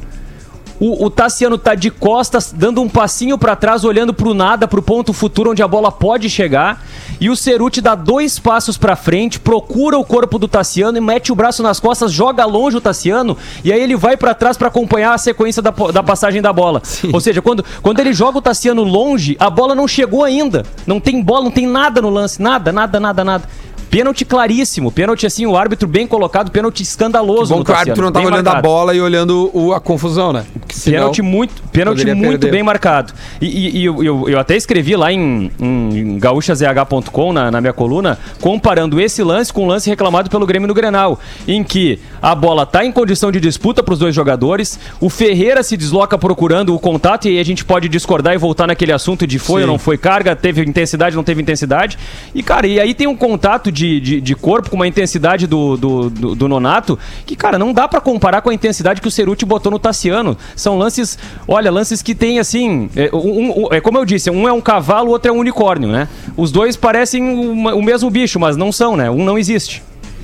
O, 0.80 1.06
o 1.06 1.10
Tassiano 1.10 1.58
tá 1.58 1.74
de 1.74 1.90
costas, 1.90 2.52
dando 2.56 2.80
um 2.80 2.88
passinho 2.88 3.36
pra 3.36 3.56
trás, 3.56 3.84
olhando 3.84 4.14
pro 4.14 4.34
nada, 4.34 4.68
pro 4.68 4.82
ponto 4.82 5.12
futuro 5.12 5.50
onde 5.50 5.62
a 5.62 5.68
bola 5.68 5.90
pode 5.90 6.30
chegar. 6.30 6.84
E 7.20 7.28
o 7.28 7.36
Ceruti 7.36 7.80
dá 7.80 7.94
dois 7.94 8.38
passos 8.38 8.78
pra 8.78 8.94
frente, 8.94 9.40
procura 9.40 9.98
o 9.98 10.04
corpo 10.04 10.38
do 10.38 10.46
Tassiano 10.46 10.96
e 10.96 11.00
mete 11.00 11.32
o 11.32 11.34
braço 11.34 11.62
nas 11.62 11.80
costas, 11.80 12.12
joga 12.12 12.44
longe 12.44 12.76
o 12.76 12.80
Tassiano. 12.80 13.36
E 13.64 13.72
aí 13.72 13.80
ele 13.80 13.96
vai 13.96 14.16
pra 14.16 14.34
trás 14.34 14.56
pra 14.56 14.68
acompanhar 14.68 15.14
a 15.14 15.18
sequência 15.18 15.60
da, 15.60 15.70
da 15.70 16.02
passagem 16.02 16.40
da 16.40 16.52
bola. 16.52 16.80
Ou 17.12 17.20
seja, 17.20 17.42
quando, 17.42 17.64
quando 17.82 17.98
ele 17.98 18.12
joga 18.12 18.38
o 18.38 18.42
Tassiano 18.42 18.84
longe, 18.84 19.36
a 19.40 19.50
bola 19.50 19.74
não 19.74 19.88
chegou 19.88 20.22
ainda. 20.22 20.64
Não 20.86 21.00
tem 21.00 21.20
bola, 21.20 21.44
não 21.44 21.50
tem 21.50 21.66
nada 21.66 22.00
no 22.00 22.10
lance. 22.10 22.40
Nada, 22.40 22.72
nada, 22.72 23.00
nada, 23.00 23.24
nada. 23.24 23.48
Pênalti 23.90 24.24
claríssimo, 24.24 24.92
pênalti 24.92 25.26
assim, 25.26 25.46
o 25.46 25.56
árbitro 25.56 25.88
bem 25.88 26.06
colocado, 26.06 26.50
pênalti 26.50 26.82
escandaloso. 26.82 27.52
Bom 27.52 27.60
no 27.60 27.64
que 27.64 27.70
o 27.70 27.74
árbitro 27.74 28.04
não 28.04 28.12
tava 28.12 28.24
bem 28.26 28.32
olhando 28.34 28.48
a 28.48 28.60
bola 28.62 28.94
e 28.94 29.00
olhando 29.00 29.50
o- 29.54 29.72
a 29.72 29.80
confusão, 29.80 30.32
né? 30.32 30.44
Pênalti 30.84 31.22
muito, 31.22 31.62
pênalti 31.72 32.04
muito 32.14 32.40
perder. 32.40 32.50
bem 32.50 32.62
marcado. 32.62 33.12
E, 33.40 33.46
e- 33.46 33.78
e 33.78 33.84
eu, 33.84 34.02
eu- 34.04 34.28
eu 34.28 34.38
até 34.38 34.56
escrevi 34.56 34.94
lá 34.96 35.12
em, 35.12 35.50
em 35.60 36.18
gaúchazh.com, 36.18 37.32
na, 37.32 37.50
na 37.50 37.60
minha 37.60 37.72
coluna, 37.72 38.18
comparando 38.40 39.00
esse 39.00 39.22
lance 39.22 39.52
com 39.52 39.64
o 39.64 39.66
lance 39.66 39.88
reclamado 39.88 40.28
pelo 40.30 40.44
Grêmio 40.46 40.68
no 40.68 40.74
Grenal, 40.74 41.18
em 41.46 41.62
que 41.64 41.98
a 42.20 42.34
bola 42.34 42.66
tá 42.66 42.84
em 42.84 42.92
condição 42.92 43.30
de 43.32 43.40
disputa 43.40 43.82
para 43.82 43.92
os 43.94 43.98
dois 43.98 44.14
jogadores, 44.14 44.78
o 45.00 45.08
Ferreira 45.08 45.62
se 45.62 45.76
desloca 45.76 46.18
procurando 46.18 46.74
o 46.74 46.78
contato, 46.78 47.26
e 47.26 47.30
aí 47.30 47.38
a 47.40 47.44
gente 47.44 47.64
pode 47.64 47.88
discordar 47.88 48.34
e 48.34 48.38
voltar 48.38 48.66
naquele 48.66 48.92
assunto 48.92 49.26
de 49.26 49.38
foi 49.38 49.62
ou 49.62 49.66
não 49.66 49.78
foi 49.78 49.96
carga, 49.96 50.34
teve 50.36 50.62
intensidade, 50.62 51.16
não 51.16 51.24
teve 51.24 51.40
intensidade. 51.40 51.98
E, 52.34 52.42
cara, 52.42 52.66
e 52.66 52.78
aí 52.80 52.92
tem 52.94 53.06
um 53.06 53.16
contato 53.16 53.70
de, 53.70 53.77
de, 53.78 54.20
de 54.20 54.34
corpo 54.34 54.70
com 54.70 54.76
uma 54.76 54.86
intensidade 54.86 55.46
do, 55.46 55.76
do, 55.76 56.10
do- 56.10 56.34
do 56.34 56.48
Nonato, 56.48 56.98
que, 57.26 57.36
cara, 57.36 57.58
não 57.58 57.72
dá 57.72 57.86
pra 57.86 58.00
comparar 58.00 58.40
com 58.40 58.50
a 58.50 58.54
intensidade 58.54 59.00
que 59.00 59.08
o 59.08 59.10
Ceruti 59.10 59.44
botou 59.44 59.70
no 59.70 59.78
Tassiano. 59.78 60.36
São 60.56 60.76
lances, 60.78 61.18
olha, 61.46 61.70
lances 61.70 62.02
que 62.02 62.14
tem 62.14 62.38
assim. 62.38 62.88
É, 62.96 63.10
um- 63.14 63.64
um- 63.66 63.68
é 63.72 63.80
como 63.80 63.98
eu 63.98 64.04
disse, 64.04 64.30
um 64.30 64.48
é 64.48 64.52
um 64.52 64.60
cavalo, 64.60 65.08
o 65.08 65.10
outro 65.12 65.30
é 65.30 65.34
um 65.34 65.38
unicórnio, 65.38 65.88
né? 65.88 66.08
Os 66.36 66.50
dois 66.50 66.76
parecem 66.76 67.22
uma- 67.22 67.74
o 67.74 67.82
mesmo 67.82 68.10
bicho, 68.10 68.38
mas 68.40 68.56
não 68.56 68.72
são, 68.72 68.96
né? 68.96 69.10
Um 69.10 69.24
não 69.24 69.38
existe. 69.38 69.82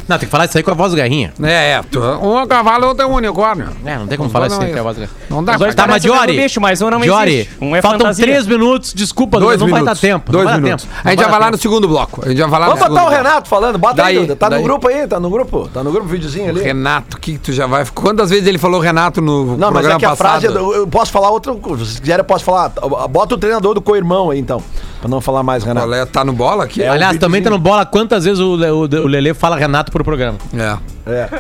Não, 0.09 0.19
tem 0.19 0.27
que 0.27 0.31
falar 0.33 0.45
isso 0.47 0.57
aí 0.57 0.62
com 0.62 0.71
a 0.71 0.75
voz 0.75 0.90
do 0.93 0.97
Garrinha. 0.97 1.33
É, 1.43 1.73
é. 1.73 1.81
tu- 1.90 2.01
Um 2.01 2.40
é 2.40 2.47
cavalo, 2.47 2.87
outro 2.88 3.05
é 3.05 3.07
um 3.07 3.14
unicórnio. 3.14 3.69
É, 3.85 3.97
não 3.97 4.07
tem 4.07 4.17
como 4.19 4.29
Não, 4.29 4.33
falar 4.33 4.49
não 4.49 4.57
isso 4.57 4.62
aí 4.64 4.71
é 4.71 4.75
com 4.75 4.81
a 4.81 4.83
voz 4.83 4.97
do 4.97 5.01
Garrinha. 5.01 5.19
Não 5.31 5.45
dá 5.45 5.59
pra... 5.59 5.75
Tá, 5.75 5.87
mas 5.87 6.03
Diori, 6.03 6.37
bicho, 6.37 6.61
mas 6.61 6.83
um 6.83 6.90
não 6.90 7.01
Diori, 7.01 7.35
existe. 7.35 7.53
Um 7.61 7.75
é 7.77 7.83
faltam 7.83 8.01
fantasia. 8.01 8.25
três 8.25 8.47
minutos, 8.47 8.93
desculpa, 8.95 9.38
Dois 9.40 9.59
não 9.61 9.67
minutos. 9.67 9.85
vai 9.87 9.95
dar 9.95 10.01
tempo. 10.01 10.31
Dois 10.33 10.45
não 10.45 10.51
vai 10.53 10.61
dar 10.61 10.64
minutos. 10.64 10.85
tempo. 10.85 10.97
A 11.05 11.11
gente 11.11 11.19
Não 11.19 11.25
já 11.25 11.31
vai 11.31 11.40
lá 11.40 11.51
no 11.51 11.57
segundo 11.59 11.88
bloco. 11.88 12.23
A 12.25 12.29
gente 12.29 12.38
já 12.38 12.47
vai 12.47 12.61
lá 12.61 12.67
Vamos 12.67 12.81
botar 12.88 13.05
o. 13.05 13.09
Renato 13.09 13.49
falando. 13.49 13.79
Bota 13.79 13.95
Daí, 13.95 14.17
aí, 14.19 14.21
Duda. 14.23 14.37
Tá 14.37 14.49
daí. 14.49 14.59
no 14.59 14.64
grupo 14.64 14.88
aí, 14.88 15.07
tá 15.07 15.21
no 15.21 15.31
grupo. 15.31 15.69
Tá 15.73 15.83
no 15.83 15.90
grupo, 15.93 16.07
videozinho 16.09 16.51
ali. 16.51 16.62
Renato, 16.62 17.19
que 17.19 17.38
tu 17.38 17.53
já 17.53 17.67
vai... 17.67 17.85
Quantas 17.95 18.31
vezes 18.31 18.47
ele 18.47 18.59
falou 18.59 18.81
Renato 18.81 19.21
no 19.21 19.57
Não, 19.57 19.71
mas 19.71 19.87
programa 19.87 19.95
é 19.97 19.99
que 19.99 20.05
a 20.05 20.11
passado? 20.11 20.40
frase. 20.43 20.47
Eu 20.47 20.75
eu 20.75 20.87
posso 20.87 21.11
falar 21.12 21.31
outra 21.31 21.55
coisa. 21.55 21.85
Se 21.85 22.01
quiserem, 22.01 22.21
eu 22.21 22.25
posso 22.25 22.45
falar. 22.45 22.71
Bota 23.09 23.35
o 23.35 23.38
treinador 23.38 23.75
do 23.75 23.81
co-irmão 23.81 24.31
aí, 24.31 24.38
então. 24.38 24.62
Pra 25.01 25.09
não 25.09 25.21
falar 25.21 25.43
mais, 25.43 25.62
Renato. 25.64 25.93
É? 25.93 26.05
Tá 26.07 26.25
no 26.25 26.33
bola 26.33 26.64
aqui? 26.64 26.83
É, 26.83 26.88
Aliás, 26.88 27.17
também 27.19 27.43
tá 27.43 27.51
no 27.51 27.59
bola 27.59 27.85
quantas 27.87 28.25
vezes 28.25 28.40
o, 28.40 28.57
Le- 28.57 28.71
o, 28.71 28.81
o 28.81 29.07
Lelê 29.07 29.35
fala 29.35 29.55
Renato 29.57 29.93
pro 29.94 30.04
programa. 30.04 30.38
É. 30.54 30.76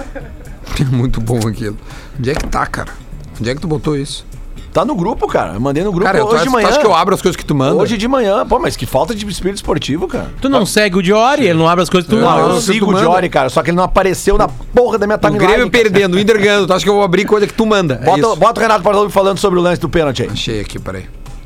É. 0.80 0.84
Muito 0.90 1.20
bom 1.20 1.38
aquilo. 1.46 1.76
Onde 2.18 2.30
é 2.30 2.34
que 2.34 2.46
tá, 2.46 2.64
cara? 2.66 2.90
Onde 3.38 3.50
é 3.50 3.54
que 3.54 3.60
tu 3.60 3.68
botou 3.68 3.96
isso? 3.96 4.26
Tá 4.72 4.84
no 4.84 4.96
grupo, 4.96 5.28
cara. 5.28 5.52
Eu 5.54 5.60
mandei 5.60 5.84
no 5.84 5.92
grupo 5.92 6.04
Cara, 6.06 6.18
tu, 6.18 6.24
hoje 6.26 6.34
acha- 6.36 6.44
de 6.44 6.50
tu 6.50 6.52
manhã. 6.52 6.68
acha 6.68 6.80
que 6.80 6.86
eu 6.86 6.92
abro 6.94 7.14
as 7.14 7.22
coisas 7.22 7.36
que 7.36 7.44
tu 7.44 7.54
manda? 7.54 7.80
Hoje 7.80 7.96
de 7.96 8.08
manhã. 8.08 8.44
Pô, 8.44 8.58
mas 8.58 8.74
que 8.76 8.86
falta 8.86 9.14
de 9.14 9.24
espírito 9.24 9.56
esportivo, 9.56 10.08
cara. 10.08 10.32
Tu 10.40 10.48
não 10.48 10.66
segue 10.66 10.96
o 10.98 11.02
Diori, 11.02 11.44
ele 11.46 11.58
não 11.58 11.68
abre 11.68 11.82
as 11.84 11.88
coisas 11.90 12.08
que 12.10 12.16
tu... 12.16 12.20
Não, 12.20 12.28
Não, 12.48 12.54
eu 12.56 12.60
sigo 12.60 12.86
tu 12.86 12.96
o. 12.96 12.98
Jory, 12.98 13.28
cara. 13.28 13.48
Só 13.50 13.62
que 13.62 13.70
ele 13.70 13.76
não 13.76 13.84
apareceu 13.84 14.36
na 14.36 14.48
porra 14.48 14.98
da 14.98 15.06
minha 15.06 15.16
O 15.16 15.20
timeline. 15.20 15.46
Grêmio 15.46 15.70
cara. 15.70 15.82
perdendo, 15.84 16.14
o 16.14 16.18
Inter 16.18 16.40
ganhando. 16.40 16.66
Tu 16.66 16.72
acha 16.72 16.82
que 16.84 16.90
eu 16.90 16.94
vou 16.94 17.04
abrir 17.04 17.24
coisa 17.24 17.46
que 17.46 17.54
tu 17.54 17.64
manda? 17.64 18.00
É 18.02 18.04
Bota, 18.04 18.18
isso. 18.20 18.36
bota 18.36 18.58
o 18.58 18.62
Renato 18.62 18.82
Portaluppi 18.82 19.12
falando 19.12 19.38
sobre 19.38 19.60
o 19.60 19.62
lance 19.62 19.80
do 19.80 19.88
pênalti 19.88 20.22
aí. 20.24 20.28
Achei 20.32 20.60
aqui, 20.60 20.78
peraí. 20.80 21.04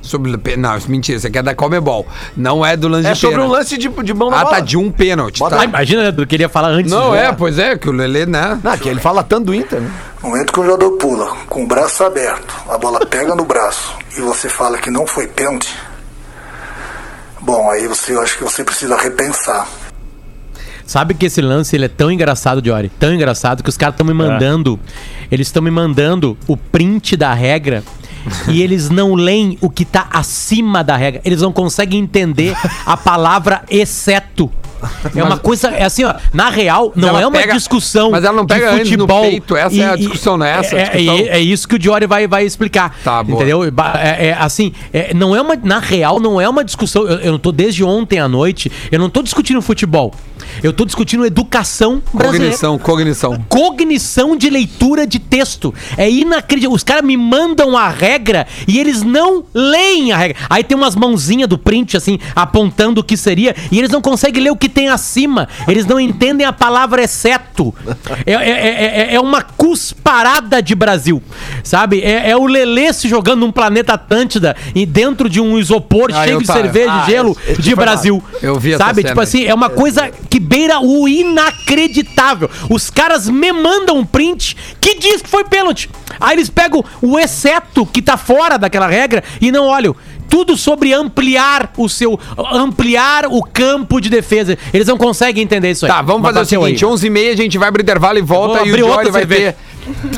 Sobre... 0.09 0.57
Não, 0.57 0.77
isso 0.77 0.87
é 0.87 0.91
mentira. 0.91 1.19
Isso 1.19 1.27
aqui 1.27 1.39
é 1.39 1.43
da 1.43 1.55
Comebol. 1.55 2.07
Não 2.37 2.65
é 2.65 2.77
do 2.77 2.89
lance 2.89 3.07
É 3.09 3.13
de 3.13 3.19
sobre 3.19 3.37
um 3.37 3.43
pênalti. 3.43 3.57
lance 3.59 3.79
de, 3.79 3.89
de 3.89 4.15
mão 4.15 4.31
na 4.31 4.41
Ah, 4.41 4.45
bola. 4.45 4.55
tá, 4.57 4.61
de 4.61 4.77
um 4.77 4.91
pênalti. 4.91 5.39
Tá. 5.41 5.61
Ah, 5.61 5.65
imagina, 5.65 6.11
né, 6.11 6.15
eu 6.17 6.27
queria 6.27 6.49
falar 6.49 6.69
antes. 6.69 6.91
Não, 6.91 7.15
é, 7.15 7.33
pois 7.33 7.59
é, 7.59 7.77
que 7.77 7.89
o 7.89 7.93
Lelê, 7.93 8.27
né? 8.27 8.59
Não, 8.63 8.77
que 8.79 8.89
ele 8.89 9.01
fala 9.01 9.23
tanto 9.23 9.47
do 9.47 9.55
Inter, 9.55 9.81
né? 9.81 9.91
No 10.23 10.31
momento 10.31 10.53
que 10.53 10.61
o 10.61 10.65
jogador 10.65 10.91
pula 10.93 11.27
com 11.49 11.63
o 11.65 11.67
braço 11.67 12.03
aberto, 12.03 12.53
a 12.69 12.77
bola 12.77 13.05
pega 13.07 13.35
no 13.35 13.45
braço 13.45 13.95
e 14.17 14.21
você 14.21 14.49
fala 14.49 14.79
que 14.79 14.91
não 14.91 15.07
foi 15.07 15.29
pênalti, 15.29 15.73
bom, 17.41 17.71
aí 17.71 17.87
você, 17.87 18.13
eu 18.15 18.21
acho 18.21 18.37
que 18.37 18.45
você 18.45 18.65
precisa 18.65 18.97
repensar. 18.97 19.67
Sabe 20.85 21.13
que 21.15 21.27
esse 21.27 21.43
lance 21.43 21.77
ele 21.77 21.85
é 21.85 21.89
tão 21.89 22.11
engraçado, 22.11 22.63
Diori, 22.63 22.91
tão 22.99 23.13
engraçado 23.13 23.63
que 23.63 23.69
os 23.69 23.77
caras 23.77 23.95
estão 23.95 24.07
me 24.07 24.15
mandando, 24.15 24.81
eles 25.31 25.47
estão 25.49 25.63
me 25.63 25.71
mandando 25.71 26.37
o 26.47 26.57
print 26.57 27.15
da 27.17 27.33
regra 27.35 27.85
e 28.49 28.63
eles 28.63 28.91
não 28.91 29.15
leem 29.15 29.57
o 29.61 29.69
que 29.71 29.85
tá 29.85 30.07
acima 30.11 30.83
da 30.85 30.97
regra. 30.97 31.21
Eles 31.25 31.41
não 31.43 31.53
conseguem 31.53 32.01
entender 32.01 32.57
a 32.87 32.97
palavra 32.97 33.63
exceto. 33.71 34.51
É 35.13 35.25
uma 35.25 35.37
coisa, 35.37 35.71
é 35.71 35.83
assim, 35.85 36.05
ó, 36.05 36.15
na 36.33 36.51
real, 36.51 36.93
não 36.95 37.19
é 37.19 37.27
uma 37.27 37.37
pega- 37.37 37.55
discussão 37.55 38.13
mas 38.13 38.23
ela 38.23 38.37
não 38.37 38.47
pega 38.47 38.71
antes 38.75 38.97
no 38.97 39.09
peito, 39.09 39.57
essa 39.57 39.75
é 39.77 39.91
a 39.91 39.97
discussão, 39.97 40.37
não 40.37 40.47
é 40.47 40.53
essa 40.61 40.77
É, 40.77 40.83
discussão? 40.85 41.17
é- 41.19 41.23
é 41.31 41.41
isso 41.41 41.67
que 41.67 41.75
o 41.75 41.79
Diori 41.81 42.07
vai, 42.07 42.29
vai 42.29 42.45
explicar. 42.47 42.95
Tá, 43.03 43.21
boa. 43.25 43.39
Entendeu? 43.39 43.65
É, 43.65 44.29
é, 44.29 44.37
assim, 44.39 44.73
é, 44.93 45.13
não 45.13 45.35
é 45.35 45.41
uma, 45.41 45.57
na 45.57 45.81
real, 45.81 46.21
não 46.21 46.41
é 46.41 46.49
uma 46.49 46.63
discussão. 46.65 47.03
Eu, 47.09 47.19
eu 47.19 47.33
não 47.33 47.41
tô 47.41 47.51
desde 47.51 47.83
ontem 47.83 48.21
à 48.21 48.29
noite, 48.29 48.71
eu 48.93 49.01
não 49.01 49.11
tô 49.11 49.21
discutindo 49.21 49.61
futebol. 49.61 50.15
Eu 50.63 50.73
tô 50.73 50.85
discutindo 50.85 51.25
educação 51.25 52.03
brasileira. 52.13 52.47
Cognição, 52.57 52.79
cognição. 52.79 53.45
Cognição 53.49 54.37
de 54.37 54.51
leitura 54.51 55.07
de 55.07 55.19
texto. 55.19 55.75
É 55.97 56.11
inacreditável. 56.11 56.75
Os 56.75 56.83
caras 56.83 57.05
me 57.05 57.17
mandam 57.17 57.77
a 57.77 57.89
regra 57.89 58.47
e 58.67 58.79
eles 58.79 59.03
não 59.03 59.45
leem 59.55 60.13
a 60.13 60.17
regra. 60.17 60.37
Aí 60.51 60.65
tem 60.65 60.77
umas 60.77 60.95
mãozinhas 60.97 61.49
do 61.49 61.59
print, 61.59 61.97
assim, 61.97 62.19
apontando 62.35 63.01
o 63.01 63.05
que 63.05 63.17
seria, 63.17 63.55
e 63.71 63.79
eles 63.79 63.91
não 63.91 64.01
conseguem 64.01 64.43
ler 64.43 64.51
o 64.51 64.57
que 64.57 64.69
tem 64.69 64.89
acima. 64.89 65.49
Eles 65.67 65.87
não 65.87 65.99
entendem 66.01 66.47
a 66.47 66.53
palavra 66.53 67.03
exceto. 67.03 67.75
É, 68.27 68.33
é, 68.33 68.37
é- 68.37 69.01
é- 69.11 69.15
é 69.15 69.21
uma 69.21 69.43
cusparada 69.43 70.63
de 70.63 70.75
Brasil. 70.75 71.23
Sabe? 71.63 72.01
É, 72.01 72.31
é 72.31 72.37
o 72.37 72.47
Lelê 72.47 72.93
se 72.93 73.09
jogando 73.09 73.41
num 73.41 73.53
planeta 73.53 73.95
Atlântida 73.95 74.57
e 74.75 74.85
dentro 74.85 75.29
de 75.29 75.41
um 75.41 75.59
isopor 75.59 76.11
Ah, 76.13 76.25
cheio 76.25 76.39
de 76.41 76.47
tá- 76.47 76.55
cerveja 76.55 76.91
Ah, 76.93 77.05
e 77.07 77.11
gelo 77.11 77.37
de 77.59 77.75
Brasil. 77.75 78.23
Eu 78.43 78.59
vi 78.59 78.73
essa 78.73 78.85
Sabe? 78.85 79.05
Tipo 79.05 79.21
assim, 79.21 79.45
é 79.45 79.55
uma 79.55 79.69
coisa 79.71 80.11
que 80.31 80.39
beira 80.49 80.81
o 80.81 81.07
inacreditável. 81.07 82.51
Os 82.71 82.89
caras 82.89 83.29
me 83.29 83.53
mandam 83.53 83.99
um 83.99 84.05
print 84.05 84.57
que 84.81 84.99
diz 84.99 85.21
que 85.21 85.29
foi 85.29 85.45
pênalti. 85.45 85.91
Aí 86.19 86.37
eles 86.37 86.49
pegam 86.49 86.83
o 87.03 87.19
exceto 87.19 87.85
que 87.85 88.01
tá 88.01 88.17
fora 88.17 88.59
daquela 88.59 88.87
regra 88.87 89.23
e 89.41 89.53
não 89.53 89.67
olham. 89.67 89.95
Tudo 90.29 90.59
sobre 90.59 90.93
ampliar 90.93 91.73
o 91.77 91.89
seu. 91.89 92.19
ampliar 92.53 93.27
o 93.27 93.43
campo 93.43 93.99
de 93.99 94.11
defesa. 94.11 94.59
Eles 94.75 94.87
não 94.87 94.99
conseguem 94.99 95.43
entender 95.43 95.71
isso 95.71 95.87
aí. 95.87 95.93
Tá, 95.93 96.03
vamos 96.03 96.21
Mas 96.23 96.35
fazer 96.35 96.57
o 96.57 96.61
seguinte: 96.63 96.85
aí. 96.85 96.91
11h30 96.91 97.33
a 97.33 97.37
gente 97.37 97.59
vai 97.59 97.73
pro 97.73 97.81
intervalo 97.81 98.19
e 98.19 98.23
volta 98.23 98.67
e 98.67 98.73
o 98.73 98.77
Jory 98.77 99.11
vai 99.11 99.23
cerveja. 99.23 99.53
ter 99.53 99.59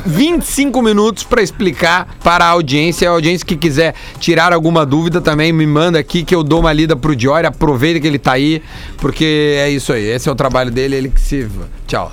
25 0.06 0.82
minutos 0.82 1.24
pra 1.24 1.42
explicar 1.42 2.16
para 2.22 2.44
a 2.44 2.48
audiência. 2.48 3.08
A 3.08 3.12
audiência 3.12 3.46
que 3.46 3.56
quiser 3.56 3.94
tirar 4.18 4.52
alguma 4.52 4.84
dúvida 4.84 5.20
também 5.20 5.52
me 5.52 5.66
manda 5.66 5.98
aqui 5.98 6.24
que 6.24 6.34
eu 6.34 6.42
dou 6.42 6.60
uma 6.60 6.72
lida 6.72 6.96
pro 6.96 7.18
Jory. 7.18 7.46
Aproveita 7.46 8.00
que 8.00 8.06
ele 8.06 8.18
tá 8.18 8.32
aí, 8.32 8.62
porque 8.98 9.56
é 9.58 9.70
isso 9.70 9.92
aí. 9.92 10.04
Esse 10.04 10.28
é 10.28 10.32
o 10.32 10.34
trabalho 10.34 10.70
dele, 10.70 10.96
ele 10.96 11.08
que 11.08 11.20
se. 11.20 11.48
Tchau. 11.86 12.12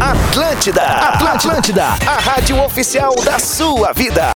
Atlântida, 0.00 0.82
Atlântida, 0.82 1.84
a 1.84 2.20
rádio 2.20 2.62
oficial 2.62 3.14
da 3.24 3.38
sua 3.38 3.92
vida. 3.92 4.30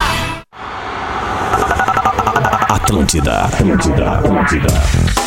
Atlântida, 2.69 3.45
Atlântida, 3.45 4.11
Atlântida. 4.19 5.24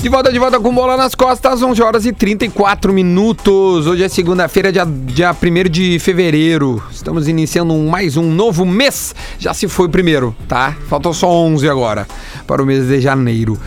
De 0.00 0.08
volta, 0.08 0.32
de 0.32 0.38
volta 0.38 0.60
com 0.60 0.72
bola 0.72 0.96
nas 0.96 1.12
costas, 1.12 1.60
11 1.60 1.82
horas 1.82 2.06
e 2.06 2.12
34 2.12 2.92
minutos. 2.92 3.84
Hoje 3.84 4.04
é 4.04 4.08
segunda-feira, 4.08 4.70
dia, 4.70 4.86
dia 4.86 5.32
1 5.32 5.68
de 5.68 5.98
fevereiro. 5.98 6.80
Estamos 6.88 7.26
iniciando 7.26 7.74
mais 7.74 8.16
um 8.16 8.30
novo 8.30 8.64
mês. 8.64 9.12
Já 9.40 9.52
se 9.52 9.66
foi 9.66 9.86
o 9.86 9.90
primeiro, 9.90 10.36
tá? 10.46 10.76
Faltam 10.88 11.12
só 11.12 11.28
11 11.28 11.68
agora 11.68 12.06
para 12.46 12.62
o 12.62 12.66
mês 12.66 12.86
de 12.86 13.00
janeiro. 13.00 13.58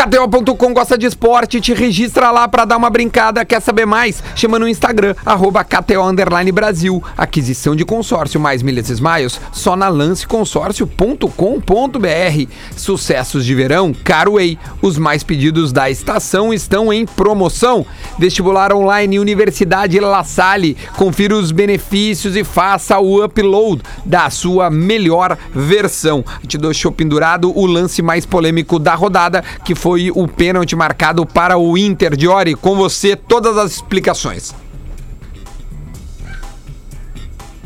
KTO.com 0.00 0.72
gosta 0.72 0.96
de 0.96 1.04
esporte, 1.04 1.60
te 1.60 1.74
registra 1.74 2.30
lá 2.30 2.48
pra 2.48 2.64
dar 2.64 2.78
uma 2.78 2.88
brincada. 2.88 3.44
Quer 3.44 3.60
saber 3.60 3.84
mais? 3.84 4.22
Chama 4.34 4.58
no 4.58 4.66
Instagram, 4.66 5.14
arroba 5.26 5.62
KTO 5.62 6.02
Underline 6.02 6.50
Brasil. 6.50 7.04
Aquisição 7.18 7.76
de 7.76 7.84
consórcio 7.84 8.40
mais 8.40 8.62
milhas 8.62 8.88
e 8.88 8.94
smiles, 8.94 9.38
só 9.52 9.76
na 9.76 9.90
lanceconsórcio.com.br. 9.90 12.50
Sucessos 12.74 13.44
de 13.44 13.54
verão, 13.54 13.92
Carway. 13.92 14.58
Os 14.80 14.96
mais 14.96 15.22
pedidos 15.22 15.70
da 15.70 15.90
estação 15.90 16.54
estão 16.54 16.90
em 16.90 17.04
promoção. 17.04 17.84
Vestibular 18.18 18.72
online 18.72 19.18
Universidade 19.18 20.00
La 20.00 20.24
Salle. 20.24 20.78
Confira 20.96 21.36
os 21.36 21.52
benefícios 21.52 22.36
e 22.36 22.42
faça 22.42 22.98
o 22.98 23.22
upload 23.22 23.82
da 24.06 24.30
sua 24.30 24.70
melhor 24.70 25.36
versão. 25.54 26.24
Te 26.46 26.58
show 26.72 26.90
pendurado, 26.90 27.52
o 27.54 27.66
lance 27.66 28.00
mais 28.00 28.24
polêmico 28.24 28.78
da 28.78 28.94
rodada, 28.94 29.44
que 29.62 29.74
foi 29.74 29.89
o 30.14 30.28
pênalti 30.28 30.76
marcado 30.76 31.24
para 31.26 31.58
o 31.58 31.76
Inter. 31.76 32.16
Diori, 32.16 32.54
com 32.54 32.76
você 32.76 33.16
todas 33.16 33.56
as 33.56 33.72
explicações. 33.72 34.54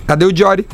Cadê 0.06 0.24
o 0.24 0.32
Diori? 0.32 0.66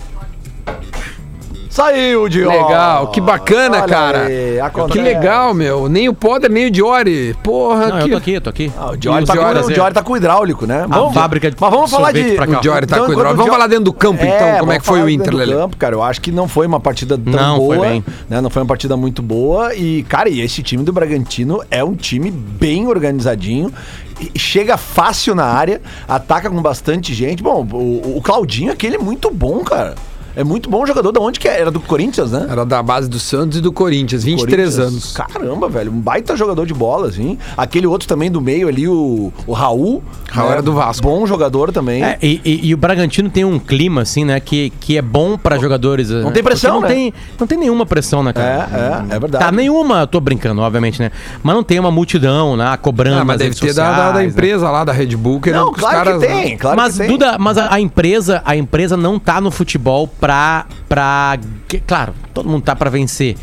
Saiu, 1.70 2.28
Diogo. 2.28 2.50
Legal, 2.50 3.06
que 3.12 3.20
bacana, 3.20 3.78
Olha 3.78 3.86
cara. 3.86 4.22
aí, 4.24 4.58
que 4.90 5.00
legal, 5.00 5.54
meu. 5.54 5.88
Nem 5.88 6.08
o 6.08 6.12
Poder, 6.12 6.50
nem 6.50 6.66
o 6.66 6.70
Diori. 6.70 7.36
Porra, 7.44 7.86
Não, 7.86 7.98
eu 8.00 8.04
que... 8.06 8.10
tô 8.10 8.16
aqui, 8.16 8.32
eu 8.32 8.40
tô 8.40 8.50
aqui. 8.50 8.72
Ah, 8.76 8.90
o 8.90 8.96
Diori 8.96 9.24
tá, 9.24 9.32
o 9.32 9.36
Diori, 9.36 9.60
com, 9.60 9.66
o 9.66 9.70
é- 9.70 9.74
Diori 9.74 9.94
tá 9.94 10.02
com 10.02 10.12
o 10.12 10.16
hidráulico, 10.16 10.66
né? 10.66 10.84
fábrica 11.14 11.48
de 11.48 11.56
Mas 11.60 11.70
vamos 11.70 11.88
falar 11.88 12.06
sorvete 12.06 12.30
de... 12.30 12.34
pra 12.36 12.46
cá. 12.48 12.58
O 12.58 12.60
Diori 12.60 12.86
tá 12.88 12.96
Então, 12.96 13.06
com 13.06 13.10
o 13.12 13.14
enquanto 13.14 13.24
Diori. 13.24 13.34
o 13.34 13.36
Vamos 13.36 13.44
Dio- 13.44 13.52
falar 13.52 13.66
dentro 13.68 13.84
do 13.84 13.92
campo, 13.92 14.24
então. 14.24 14.48
É, 14.48 14.58
Como 14.58 14.72
é 14.72 14.78
que 14.80 14.84
vamos 14.84 14.86
foi 14.86 14.98
falar 14.98 15.04
o 15.04 15.06
dentro 15.06 15.22
Inter, 15.22 15.30
do 15.30 15.36
Lelê? 15.36 15.52
campo, 15.54 15.76
cara. 15.76 15.94
Eu 15.94 16.02
acho 16.02 16.20
que 16.20 16.32
não 16.32 16.48
foi 16.48 16.66
uma 16.66 16.80
partida 16.80 17.16
tão 17.16 17.32
Não, 17.32 17.56
foi 17.64 17.76
boa. 17.76 17.88
bem. 17.88 18.04
Né? 18.28 18.40
Não 18.40 18.50
foi 18.50 18.62
uma 18.62 18.68
partida 18.68 18.96
muito 18.96 19.22
boa. 19.22 19.72
E, 19.72 20.02
cara, 20.08 20.28
e 20.28 20.40
esse 20.40 20.64
time 20.64 20.82
do 20.82 20.92
Bragantino 20.92 21.62
é 21.70 21.84
um 21.84 21.94
time 21.94 22.32
bem 22.32 22.88
organizadinho. 22.88 23.72
e 24.20 24.36
Chega 24.36 24.76
fácil 24.76 25.36
na 25.36 25.44
área, 25.44 25.80
ataca 26.08 26.50
com 26.50 26.60
bastante 26.60 27.14
gente. 27.14 27.44
Bom, 27.44 27.64
o, 27.72 28.16
o 28.16 28.20
Claudinho 28.22 28.72
aquele 28.72 28.96
é 28.96 28.98
muito 28.98 29.30
bom, 29.30 29.60
cara. 29.60 29.94
É 30.36 30.44
muito 30.44 30.70
bom 30.70 30.84
jogador. 30.86 31.12
Da 31.12 31.20
onde 31.20 31.38
que 31.40 31.48
é? 31.48 31.60
Era 31.60 31.70
do 31.70 31.80
Corinthians, 31.80 32.32
né? 32.32 32.46
Era 32.50 32.64
da 32.64 32.82
base 32.82 33.08
do 33.08 33.18
Santos 33.18 33.58
e 33.58 33.60
do 33.60 33.72
Corinthians, 33.72 34.22
23 34.24 34.74
Corinthians. 34.76 34.78
anos. 34.78 35.12
Caramba, 35.16 35.68
velho. 35.68 35.90
Um 35.92 36.00
baita 36.00 36.36
jogador 36.36 36.66
de 36.66 36.74
bola, 36.74 37.08
assim. 37.08 37.36
Aquele 37.56 37.86
outro 37.86 38.06
também 38.08 38.30
do 38.30 38.40
meio 38.40 38.68
ali, 38.68 38.86
o, 38.88 39.32
o 39.46 39.52
Raul. 39.52 40.02
Raul 40.30 40.50
era 40.52 40.62
do 40.62 40.72
Vasco. 40.72 41.02
Bom 41.02 41.26
jogador 41.26 41.72
também. 41.72 42.02
É, 42.04 42.18
e, 42.22 42.40
e- 42.44 42.60
e 42.68 42.74
o 42.74 42.76
Bragantino 42.76 43.28
tem 43.28 43.44
um 43.44 43.58
clima, 43.58 44.02
assim, 44.02 44.24
né, 44.24 44.38
que, 44.40 44.70
que 44.80 44.96
é 44.96 45.02
bom 45.02 45.36
pra 45.36 45.58
jogadores. 45.58 46.10
Não 46.10 46.30
tem 46.32 46.42
pressão, 46.42 46.74
não 46.74 46.80
né? 46.82 46.88
Tem, 46.88 47.14
não 47.38 47.46
tem 47.46 47.58
nenhuma 47.58 47.84
pressão, 47.84 48.22
né, 48.22 48.32
cara? 48.32 48.68
É, 49.10 49.12
é, 49.12 49.16
é 49.16 49.18
verdade. 49.20 49.44
Tá, 49.44 49.50
nenhuma, 49.52 50.00
eu 50.02 50.06
tô 50.06 50.20
brincando, 50.20 50.60
obviamente, 50.60 51.00
né? 51.00 51.10
Mas 51.42 51.54
não 51.54 51.62
tem 51.64 51.78
uma 51.80 51.90
multidão, 51.90 52.56
né, 52.56 52.76
cobrando 52.80 53.20
Ah, 53.20 53.24
mas 53.24 53.38
deve 53.38 53.54
ter 53.54 53.74
da, 53.74 54.10
da- 54.12 54.18
né? 54.18 54.24
empresa 54.26 54.70
lá, 54.70 54.84
da 54.84 54.92
Red 54.92 55.16
Bull, 55.16 55.40
querendo 55.40 55.60
Não, 55.66 55.72
que 55.72 55.78
os 55.78 55.80
claro 55.80 56.04
caras... 56.04 56.20
que 56.20 56.26
tem, 56.26 56.56
claro 56.56 56.76
mas, 56.76 56.92
que 56.92 56.98
tem. 57.00 57.08
Duda, 57.08 57.36
mas 57.38 57.58
a, 57.58 57.74
a 57.74 57.80
empresa, 57.80 58.42
a 58.44 58.56
empresa 58.56 58.96
não 58.96 59.18
tá 59.18 59.40
no 59.40 59.50
futebol 59.50 60.06
pra. 60.20 60.66
pra 60.88 61.38
claro, 61.86 62.14
todo 62.34 62.48
mundo 62.48 62.62
tá 62.62 62.76
pra 62.76 62.90
vencer. 62.90 63.36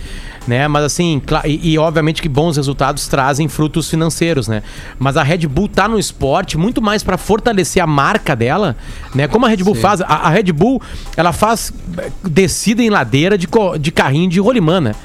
Né? 0.48 0.66
Mas 0.66 0.86
assim, 0.86 1.22
e, 1.44 1.74
e 1.74 1.78
obviamente 1.78 2.22
que 2.22 2.30
bons 2.30 2.56
resultados 2.56 3.06
trazem 3.10 3.50
frutos 3.50 3.90
financeiros, 3.90 4.48
né? 4.48 4.64
Mas 4.98 5.18
a 5.18 5.24
Red 5.24 5.40
Bull 5.40 5.68
tá 5.68 5.90
no 5.90 6.00
esporte 6.00 6.58
muito 6.58 6.82
mais 6.82 7.04
pra 7.04 7.18
fortalecer 7.18 7.84
a 7.84 7.88
marca 7.88 8.34
dela, 8.34 8.78
né? 9.14 9.28
Como 9.28 9.46
a 9.46 9.50
Red 9.50 9.58
Bull 9.58 9.76
faz, 9.76 10.00
a, 10.00 10.06
a 10.06 10.30
Red 10.30 10.54
Bull, 10.54 10.82
ela 11.18 11.34
faz 11.34 11.74
eh, 11.98 12.10
descida 12.24 12.82
em 12.82 12.90
ladeira 12.90 13.38
de, 13.38 13.46
de 13.78 13.92
carrinho 13.92 14.30
de 14.30 14.40
rolimã, 14.40 14.80
né? 14.80 14.96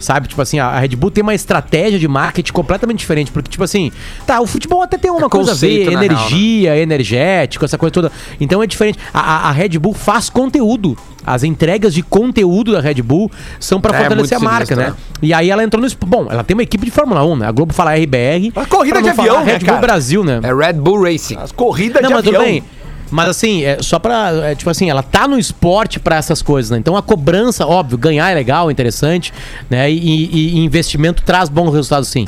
Sabe? 0.00 0.26
Tipo 0.26 0.42
assim, 0.42 0.58
a 0.58 0.78
Red 0.80 0.88
Bull 0.96 1.10
tem 1.10 1.22
uma 1.22 1.34
estratégia 1.34 1.98
de 1.98 2.08
marketing 2.08 2.52
completamente 2.52 2.98
diferente. 2.98 3.30
Porque, 3.30 3.48
tipo 3.50 3.62
assim, 3.62 3.92
tá, 4.26 4.40
o 4.40 4.46
futebol 4.46 4.82
até 4.82 4.96
tem 4.98 5.10
uma 5.10 5.26
É 5.26 5.28
coisa 5.28 5.52
a 5.52 5.54
ver, 5.54 5.84
na 5.84 5.90
real, 5.90 6.00
né? 6.00 6.06
energia, 6.06 6.76
energético, 6.78 7.64
essa 7.64 7.76
coisa 7.78 7.92
toda. 7.92 8.10
Então 8.40 8.62
é 8.62 8.66
diferente. 8.66 8.98
A, 9.14 9.20
a- 9.20 9.48
a 9.48 9.52
Red 9.52 9.78
Bull 9.78 9.94
faz 9.94 10.28
conteúdo. 10.30 10.96
As 11.24 11.44
entregas 11.44 11.92
de 11.92 12.02
conteúdo 12.02 12.72
da 12.72 12.80
Red 12.80 13.02
Bull 13.02 13.30
são 13.60 13.78
pra 13.78 13.94
É, 13.94 14.00
fortalecer 14.00 14.38
a 14.38 14.40
marca, 14.40 14.74
sinistro, 14.74 14.94
né? 14.94 14.96
E 15.20 15.34
aí 15.34 15.50
ela 15.50 15.62
entrou 15.62 15.82
no. 15.84 15.88
Bom, 16.06 16.26
ela 16.30 16.42
tem 16.42 16.54
uma 16.54 16.62
equipe 16.62 16.84
de 16.86 16.90
Fórmula 16.90 17.22
1, 17.22 17.36
né? 17.36 17.46
A 17.46 17.52
Globo 17.52 17.74
fala 17.74 17.94
RBR. 17.94 18.52
A 18.56 18.64
corrida 18.64 19.02
de 19.02 19.10
avião, 19.10 19.44
né, 19.44 19.52
Red 19.52 19.58
Bull? 19.66 19.78
Brasil, 19.78 20.24
né? 20.24 20.40
É 20.42 20.54
Red 20.54 20.72
Bull 20.80 21.02
Racing. 21.02 21.36
As 21.36 21.52
corridas 21.52 22.00
Não, 22.00 22.08
de 22.08 22.14
mas 22.14 22.26
avião. 22.26 22.40
tudo 22.42 22.50
bem. 22.50 22.64
Mas 23.10 23.28
assim, 23.28 23.62
é 23.64 23.78
só 23.82 23.98
pra. 23.98 24.30
é, 24.50 24.54
tipo 24.54 24.70
assim, 24.70 24.88
ela 24.88 25.02
tá 25.02 25.26
no 25.26 25.38
esporte 25.38 25.98
pra 25.98 26.16
essas 26.16 26.40
coisas, 26.42 26.70
né? 26.70 26.78
Então 26.78 26.96
a 26.96 27.02
cobrança, 27.02 27.66
óbvio, 27.66 27.98
ganhar 27.98 28.30
é 28.30 28.34
legal, 28.34 28.70
interessante, 28.70 29.32
né? 29.68 29.90
E, 29.90 29.96
e- 29.96 30.54
e 30.56 30.64
investimento 30.64 31.22
traz 31.22 31.48
bons 31.48 31.72
resultados, 31.72 32.08
sim. 32.08 32.26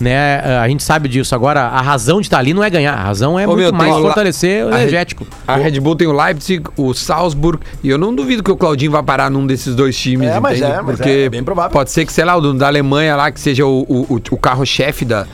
Né? 0.00 0.40
A 0.60 0.68
gente 0.68 0.82
sabe 0.82 1.08
disso. 1.08 1.34
Agora, 1.34 1.62
a 1.62 1.80
razão 1.80 2.20
de 2.20 2.26
estar 2.26 2.38
ali 2.38 2.52
não 2.52 2.64
é 2.64 2.70
ganhar, 2.70 2.94
a 2.94 3.02
razão 3.02 3.38
é 3.38 3.46
Ô, 3.46 3.50
muito 3.56 3.60
meu, 3.60 3.72
mais 3.72 3.94
fortalecer 3.94 4.64
o 4.64 4.68
a 4.68 4.72
Red- 4.72 4.80
energético. 4.82 5.26
A 5.46 5.56
Red 5.56 5.78
Bull 5.80 5.94
tem 5.96 6.06
o 6.08 6.12
Leipzig, 6.12 6.64
o 6.76 6.92
Salzburg, 6.94 7.60
e 7.82 7.88
eu 7.88 7.96
não 7.98 8.14
duvido 8.14 8.42
que 8.42 8.50
o 8.50 8.56
Claudinho 8.56 8.90
vai 8.90 9.02
parar 9.02 9.30
num 9.30 9.46
desses 9.46 9.74
dois 9.74 9.96
times, 9.96 10.28
É, 10.28 10.40
mas 10.40 10.58
entende? 10.58 10.72
é, 10.72 10.82
mas 10.82 10.96
Porque 10.96 11.10
é 11.10 11.28
bem 11.28 11.44
provável. 11.44 11.70
pode 11.70 11.90
ser 11.90 12.04
que, 12.04 12.12
sei 12.12 12.24
lá, 12.24 12.36
o 12.36 12.52
da 12.54 12.66
Alemanha 12.66 13.14
lá, 13.16 13.30
que 13.30 13.40
seja 13.40 13.64
o, 13.64 13.82
o, 13.88 14.14
o- 14.16 14.20
o 14.30 14.36
carro-chefe 14.36 15.04
da, 15.04 15.26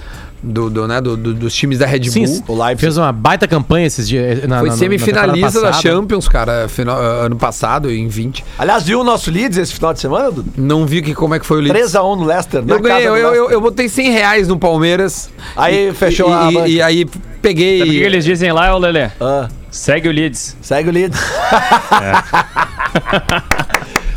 do, 0.43 0.71
do, 0.71 0.89
né, 0.89 1.01
do- 1.01 1.17
do- 1.17 1.35
dos 1.35 1.55
times 1.55 1.79
da 1.79 1.87
Red 1.87 2.05
Sim, 2.11 2.25
Bull. 2.25 2.45
o 2.49 2.55
Leipzig. 2.65 2.81
fez 2.81 2.97
uma 2.97 3.13
baita 3.13 3.47
campanha 3.47 3.87
esses 3.87 4.09
dias. 4.09 4.47
Na, 4.49 4.59
Foi 4.61 4.69
na- 4.69 4.75
na- 4.75 4.79
semifinalista 4.79 5.61
na 5.61 5.71
da. 5.71 5.73
Champions, 5.75 6.29
cara, 6.29 6.67
final- 6.69 6.99
ano 7.01 7.37
passado, 7.37 7.91
em 7.91 8.09
20. 8.09 8.45
Aliás, 8.59 8.83
viu 8.85 9.01
o 9.01 9.05
nosso 9.05 9.31
Leeds 9.31 9.59
esse 9.59 9.73
final 9.75 9.93
de 9.93 10.01
semana, 10.01 10.31
Dudu? 10.31 10.51
Não 10.57 10.87
vi 10.87 11.03
que, 11.03 11.15
como 11.15 11.35
é 11.35 11.39
que 11.39 11.45
foi 11.47 11.59
o 11.59 11.61
Leeds. 11.61 11.93
3x1 11.93 12.17
no 12.17 12.25
Leicester, 12.25 12.65
na 12.65 12.75
Eu 12.75 12.81
ganhei, 12.81 13.05
casa 13.05 13.09
eu, 13.09 13.13
do 13.15 13.19
eu, 13.19 13.25
eu, 13.27 13.31
Leicester. 13.33 13.53
eu 13.55 13.61
botei 13.61 13.89
100 13.89 14.11
reais 14.13 14.49
no 14.49 14.59
Palmeiras. 14.59 15.31
Aí 15.57 15.89
E- 15.89 15.93
fechou 15.95 16.31
e, 16.31 16.33
a 16.33 16.51
e, 16.69 16.73
e 16.75 16.83
aí 16.83 17.07
peguei. 17.43 17.79
Sabe 17.81 17.91
o 17.91 17.93
que 17.95 17.99
eles 18.01 18.25
dizem 18.25 18.53
lá, 18.53 18.75
ô 18.75 18.79
Lelê? 18.79 19.11
Ah, 19.21 19.49
Segue 19.71 20.09
o 20.09 20.13
Leeds. 20.13 20.57
segue 20.63 20.89
o 20.89 20.93
Leeds. 20.93 21.21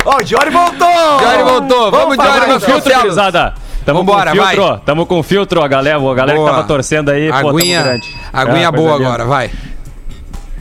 Ó, 0.06 0.16
o 0.18 0.22
Diori 0.22 0.50
voltou! 0.50 0.88
Diori 1.18 1.42
voltou, 1.44 1.90
vamos, 1.90 2.16
Diori, 2.18 2.36
então. 2.44 2.58
Vasconcelos. 2.60 3.14
Filtro. 3.14 3.52
Tamo 3.84 4.00
Vambora, 4.00 4.30
com 4.30 4.36
filtro, 4.36 4.62
vai. 4.64 4.80
Tamo 4.84 5.06
com 5.06 5.22
filtro, 5.22 5.60
ó, 5.60 5.68
galera. 5.68 5.98
A 5.98 6.14
galera 6.14 6.38
Boa. 6.38 6.48
que 6.50 6.56
tava 6.56 6.66
torcendo 6.68 7.10
aí, 7.10 7.28
pô, 7.30 7.50
Aguinha, 7.50 7.82
grande. 7.82 8.08
aguinha 8.32 8.70
coisa 8.70 8.72
boa 8.72 8.92
linda. 8.96 9.08
agora, 9.08 9.24
vai. 9.24 9.50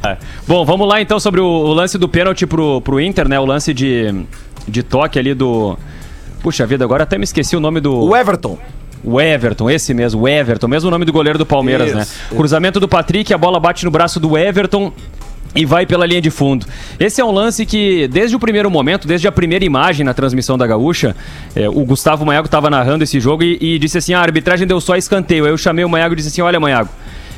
É. 0.05 0.17
Bom, 0.45 0.65
vamos 0.65 0.87
lá 0.87 1.01
então 1.01 1.19
sobre 1.19 1.39
o, 1.39 1.45
o 1.45 1.73
lance 1.73 1.97
do 1.97 2.09
pênalti 2.09 2.45
pro, 2.45 2.81
pro 2.81 2.99
Inter, 2.99 3.27
né? 3.29 3.39
O 3.39 3.45
lance 3.45 3.73
de, 3.73 4.25
de 4.67 4.83
toque 4.83 5.17
ali 5.17 5.33
do. 5.33 5.77
Puxa 6.41 6.65
vida, 6.65 6.83
agora 6.83 7.03
até 7.03 7.17
me 7.17 7.23
esqueci 7.23 7.55
o 7.55 7.59
nome 7.61 7.79
do. 7.79 7.95
O 8.03 8.15
Everton. 8.15 8.57
O 9.05 9.19
Everton, 9.19 9.69
esse 9.69 9.93
mesmo, 9.93 10.21
o 10.21 10.27
Everton, 10.29 10.65
mesmo 10.67 10.89
nome 10.89 11.03
do 11.03 11.11
goleiro 11.11 11.37
do 11.37 11.45
Palmeiras, 11.45 11.87
Isso, 11.87 11.95
né? 11.97 12.03
isso. 12.03 12.35
Cruzamento 12.35 12.79
do 12.79 12.87
Patrick, 12.87 13.33
a 13.33 13.37
bola 13.37 13.59
bate 13.59 13.83
no 13.83 13.91
braço 13.91 14.17
do 14.17 14.37
Everton 14.37 14.93
e 15.55 15.65
vai 15.65 15.85
pela 15.85 16.05
linha 16.05 16.21
de 16.21 16.29
fundo. 16.29 16.65
Esse 16.99 17.21
é 17.21 17.25
um 17.25 17.31
lance 17.31 17.65
que, 17.65 18.07
desde 18.07 18.35
o 18.35 18.39
primeiro 18.39 18.69
momento, 18.71 19.07
desde 19.07 19.27
a 19.27 19.31
primeira 19.31 19.63
imagem 19.63 20.03
na 20.05 20.13
transmissão 20.13 20.57
da 20.57 20.65
Gaúcha, 20.65 21.15
é, 21.55 21.69
o 21.69 21.85
Gustavo 21.85 22.25
Maiago 22.25 22.45
estava 22.47 22.69
narrando 22.69 23.03
esse 23.03 23.19
jogo 23.19 23.43
e, 23.43 23.57
e 23.61 23.79
disse 23.79 23.97
assim: 23.97 24.13
ah, 24.13 24.19
a 24.19 24.23
arbitragem 24.23 24.65
deu 24.67 24.79
só 24.81 24.95
escanteio. 24.95 25.45
Aí 25.45 25.51
eu 25.51 25.57
chamei 25.57 25.85
o 25.85 25.89
Maiago 25.89 26.13
e 26.13 26.17
disse 26.17 26.29
assim: 26.29 26.41
olha, 26.41 26.59
Maiago. 26.59 26.89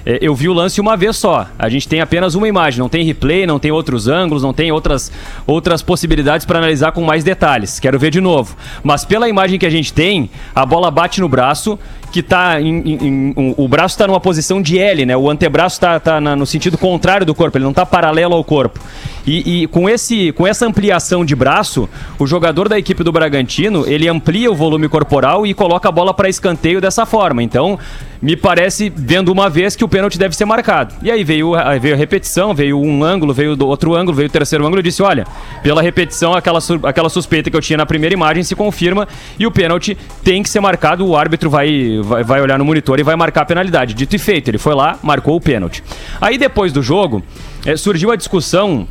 é, 0.06 0.20
Eu 0.22 0.34
vi 0.36 0.48
o 0.48 0.54
lance 0.54 0.80
uma 0.80 0.96
vez 0.96 1.18
só. 1.18 1.48
A 1.60 1.68
gente 1.68 1.88
tem 1.88 2.00
apenas 2.00 2.36
uma 2.36 2.48
imagem, 2.48 2.80
não 2.80 2.88
tem 2.90 3.04
replay, 3.04 3.46
não 3.46 3.60
tem 3.60 3.72
outros 3.72 4.08
ângulos, 4.08 4.44
não 4.44 4.54
tem 4.54 4.72
outras, 4.72 5.12
outras 5.46 5.82
possibilidades 5.82 6.46
para 6.46 6.60
analisar 6.60 6.92
com 6.92 7.02
mais 7.04 7.24
detalhes. 7.24 7.80
Quero 7.80 8.00
ver 8.00 8.12
de 8.12 8.22
novo. 8.22 8.56
Mas 8.84 9.04
pela 9.04 9.28
imagem 9.28 9.60
que 9.60 9.66
a 9.66 9.70
gente 9.70 9.92
tem, 9.92 10.30
a 10.54 10.66
bola 10.66 10.90
bate 10.90 11.20
no 11.20 11.28
braço, 11.28 11.78
que 12.16 12.24
tá 12.24 12.62
em, 12.62 12.78
em- 12.80 13.34
em- 13.36 13.56
o 13.58 13.68
braço 13.68 13.96
está 13.96 14.08
numa 14.08 14.22
posição 14.22 14.62
de 14.62 14.80
L, 14.80 15.06
né? 15.06 15.18
O 15.18 15.30
antebraço 15.30 15.78
tá, 15.82 16.00
tá 16.00 16.22
na- 16.22 16.34
no 16.34 16.46
sentido 16.46 16.78
contrário 16.78 17.26
do 17.26 17.36
corpo, 17.36 17.58
ele 17.58 17.66
não 17.66 17.74
tá 17.74 17.86
paralelo 17.86 18.34
ao 18.34 18.42
corpo. 18.42 18.80
E, 19.28 19.64
e 19.64 19.68
com, 19.68 19.90
esse, 19.90 20.32
com 20.32 20.48
essa 20.48 20.66
ampliação 20.66 21.26
de 21.26 21.36
braço, 21.36 21.90
o 22.18 22.26
jogador 22.26 22.70
da 22.70 22.80
equipe 22.80 23.04
do 23.04 23.12
Bragantino, 23.12 23.84
ele 23.86 24.08
amplia 24.08 24.50
o 24.50 24.56
volume 24.56 24.88
corporal 24.88 25.46
e 25.46 25.54
coloca 25.54 25.90
a 25.90 25.92
bola 25.92 26.14
para 26.14 26.30
escanteio 26.30 26.80
dessa 26.80 27.06
forma. 27.06 27.44
Então, 27.44 27.78
me 28.22 28.36
parece, 28.36 28.92
vendo 28.96 29.32
uma 29.32 29.50
vez, 29.50 29.76
que 29.76 29.84
o 29.84 29.88
pênalti 29.88 30.18
deve 30.18 30.36
ser 30.36 30.46
marcado. 30.46 30.96
E 31.02 31.12
aí 31.12 31.24
veio, 31.24 31.54
veio 31.80 31.96
a 31.96 31.98
repetição, 31.98 32.54
veio 32.54 32.80
um 32.80 33.04
ângulo, 33.04 33.34
veio 33.34 33.56
outro 33.64 33.96
ângulo, 33.96 34.16
veio 34.16 34.28
o 34.28 34.32
terceiro 34.32 34.66
ângulo. 34.66 34.80
Eu 34.80 34.84
disse: 34.84 35.02
olha, 35.04 35.26
pela 35.62 35.82
repetição, 35.82 36.34
aquela, 36.34 36.60
aquela 36.84 37.10
suspeita 37.10 37.50
que 37.50 37.56
eu 37.56 37.62
tinha 37.62 37.78
na 37.78 37.86
primeira 37.86 38.14
imagem 38.14 38.44
se 38.44 38.56
confirma 38.56 39.08
e 39.38 39.46
o 39.46 39.52
pênalti 39.52 39.98
tem 40.24 40.42
que 40.42 40.50
ser 40.50 40.60
marcado. 40.60 41.06
O 41.06 41.16
árbitro 41.16 41.50
vai, 41.50 42.00
vai, 42.04 42.24
vai 42.24 42.42
olhar 42.42 42.58
no 42.58 42.66
monitor 42.66 43.00
e 43.00 43.04
vai 43.04 43.16
marcar 43.16 43.42
a 43.42 43.46
penalidade. 43.46 43.94
Dito 43.94 44.16
e 44.16 44.20
feito, 44.20 44.50
ele 44.50 44.58
foi 44.58 44.76
lá, 44.76 44.98
marcou 45.02 45.36
o 45.36 45.42
pênalti. 45.42 45.84
Aí 46.20 46.38
depois 46.38 46.72
do 46.72 46.82
jogo, 46.82 47.24
eh, 47.66 47.78
surgiu 47.78 48.12
a 48.12 48.16
discussão. 48.16 48.88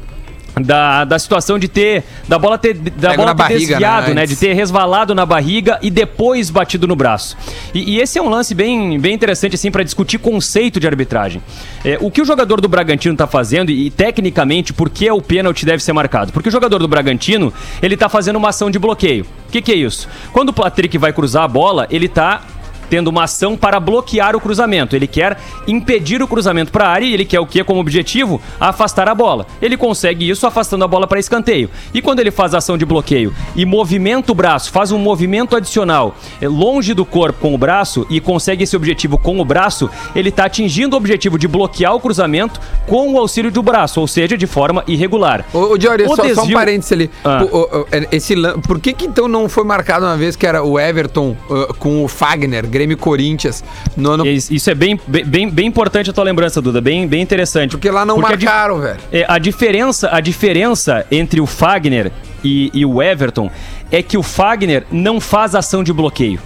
Da, 0.61 1.05
da 1.05 1.19
situação 1.19 1.59
de 1.59 1.67
ter. 1.67 2.05
Da 2.29 2.39
bola 2.39 2.57
ter, 2.57 2.75
da 2.75 3.15
bola 3.15 3.33
ter 3.33 3.39
barriga, 3.39 3.59
desviado, 3.59 4.09
né, 4.09 4.15
né? 4.15 4.27
De 4.27 4.37
ter 4.37 4.53
resvalado 4.53 5.15
na 5.15 5.27
barriga 5.27 5.79
e 5.83 5.91
depois 5.91 6.49
batido 6.49 6.87
no 6.87 6.95
braço. 6.95 7.37
E, 7.75 7.95
e 7.95 8.01
esse 8.01 8.19
é 8.19 8.23
um 8.23 8.29
lance 8.29 8.55
bem, 8.55 8.99
bem 9.01 9.13
interessante, 9.15 9.57
assim, 9.57 9.71
para 9.71 9.83
discutir 9.83 10.19
conceito 10.19 10.79
de 10.79 10.87
arbitragem. 10.87 11.43
É, 11.85 11.99
o 12.01 12.11
que 12.11 12.23
o 12.23 12.25
jogador 12.25 12.61
do 12.61 12.69
Bragantino 12.69 13.17
tá 13.17 13.27
fazendo 13.27 13.71
e, 13.71 13.91
tecnicamente, 13.91 14.73
por 14.73 14.89
que 14.89 15.11
o 15.11 15.21
pênalti 15.21 15.67
deve 15.67 15.83
ser 15.83 15.93
marcado? 15.93 16.33
Porque 16.33 16.49
o 16.49 16.53
jogador 16.53 16.79
do 16.79 16.87
Bragantino, 16.87 17.53
ele 17.83 17.97
tá 17.97 18.09
fazendo 18.09 18.37
uma 18.37 18.51
ação 18.51 18.71
de 18.71 18.79
bloqueio. 18.79 19.27
O 19.49 19.53
que, 19.53 19.61
que 19.61 19.73
é 19.73 19.77
isso? 19.77 20.09
Quando 20.33 20.51
o 20.51 20.53
Patrick 20.53 20.97
vai 20.99 21.13
cruzar 21.13 21.43
a 21.43 21.49
bola, 21.49 21.87
ele 21.91 22.09
tá 22.09 22.43
tendo 22.89 23.09
uma 23.09 23.25
ação 23.25 23.57
para 23.57 23.79
bloquear 23.81 24.37
o 24.37 24.41
cruzamento. 24.41 24.95
Ele 24.97 25.07
quer 25.07 25.39
impedir 25.67 26.23
o 26.23 26.29
cruzamento 26.29 26.71
para 26.73 26.87
a 26.87 26.91
área 26.91 27.05
e 27.07 27.13
ele 27.15 27.25
quer 27.25 27.41
o 27.41 27.47
que 27.47 27.63
como 27.65 27.81
objetivo? 27.81 28.41
Afastar 28.61 29.09
a 29.09 29.15
bola. 29.15 29.47
Ele 29.61 29.77
consegue 29.77 30.29
isso 30.29 30.47
afastando 30.47 30.85
a 30.85 30.89
bola 30.89 31.07
para 31.07 31.19
escanteio. 31.19 31.71
E 31.93 32.01
quando 32.03 32.21
ele 32.21 32.31
faz 32.31 32.55
a 32.55 32.59
ação 32.59 32.77
de 32.79 32.85
bloqueio 32.85 33.35
e 33.57 33.65
movimenta 33.65 34.33
o 34.33 34.35
braço, 34.35 34.71
faz 34.71 34.93
um 34.93 34.99
movimento 34.99 35.57
adicional 35.57 36.17
eh, 36.41 36.49
longe 36.49 36.95
do 36.95 37.05
corpo 37.05 37.41
com 37.41 37.55
o 37.55 37.59
braço 37.59 38.07
e 38.11 38.21
consegue 38.21 38.65
esse 38.65 38.77
objetivo 38.77 39.19
com 39.19 39.41
o 39.41 39.45
braço, 39.45 39.89
ele 40.15 40.29
está 40.29 40.45
atingindo 40.45 40.95
o 40.95 40.99
objetivo 40.99 41.39
de 41.39 41.49
bloquear 41.49 41.95
o 41.95 42.01
cruzamento 42.01 42.61
com 42.87 43.13
o 43.13 43.19
auxílio 43.19 43.51
do 43.51 43.63
braço, 43.63 44.01
ou 44.01 44.07
seja, 44.07 44.37
de 44.37 44.47
forma 44.47 44.85
irregular. 44.87 45.45
Ô, 45.53 45.73
ô 45.73 45.79
Diori, 45.79 46.05
O 46.05 46.09
só, 46.11 46.17
só 46.17 46.23
um 46.23 46.27
desvio- 46.27 46.55
parênteses 46.57 46.93
ali. 46.93 47.11
Ah. 47.25 47.45
Pô, 47.49 47.59
ô, 47.59 47.81
ô, 47.81 47.87
esse, 48.13 48.35
por 48.67 48.79
que, 48.81 48.93
que 48.93 49.07
então 49.07 49.27
não 49.29 49.49
foi 49.49 49.65
marcado 49.65 50.05
uma 50.05 50.17
vez 50.17 50.37
que 50.37 50.47
era 50.47 50.63
o 50.63 50.79
Everton 50.79 51.37
uh, 51.49 51.73
com 51.75 52.05
o 52.05 52.09
Fagner, 52.09 52.67
Grêmio 52.67 52.84
e 52.93 52.97
Corinthians, 52.97 53.65
no 53.97 54.11
ano. 54.11 54.27
Isso 54.27 54.71
é 54.71 54.75
bem, 54.75 54.99
bem- 55.07 55.49
bem, 55.49 55.67
importante 55.67 56.11
a 56.11 56.13
tua 56.13 56.25
lembrança, 56.25 56.61
Duda, 56.61 56.81
bem, 56.81 57.07
bem 57.07 57.23
interessante. 57.23 57.71
Porque 57.71 57.91
lá 57.91 58.05
não 58.05 58.17
Porque 58.21 58.45
marcaram, 58.45 58.79
velho. 58.81 58.99
É, 59.13 59.25
a 59.29 59.39
diferença, 59.39 60.09
a 60.13 60.21
diferença 60.21 61.07
entre 61.11 61.41
o 61.41 61.47
Fagner 61.47 62.13
e, 62.43 62.71
e 62.75 62.85
o 62.85 63.03
Everton 63.03 63.51
é 63.91 64.03
que 64.03 64.17
o 64.17 64.23
Fagner 64.23 64.85
não 64.91 65.21
faz 65.21 65.55
ação 65.55 65.83
de 65.83 65.93
bloqueio. 65.93 66.41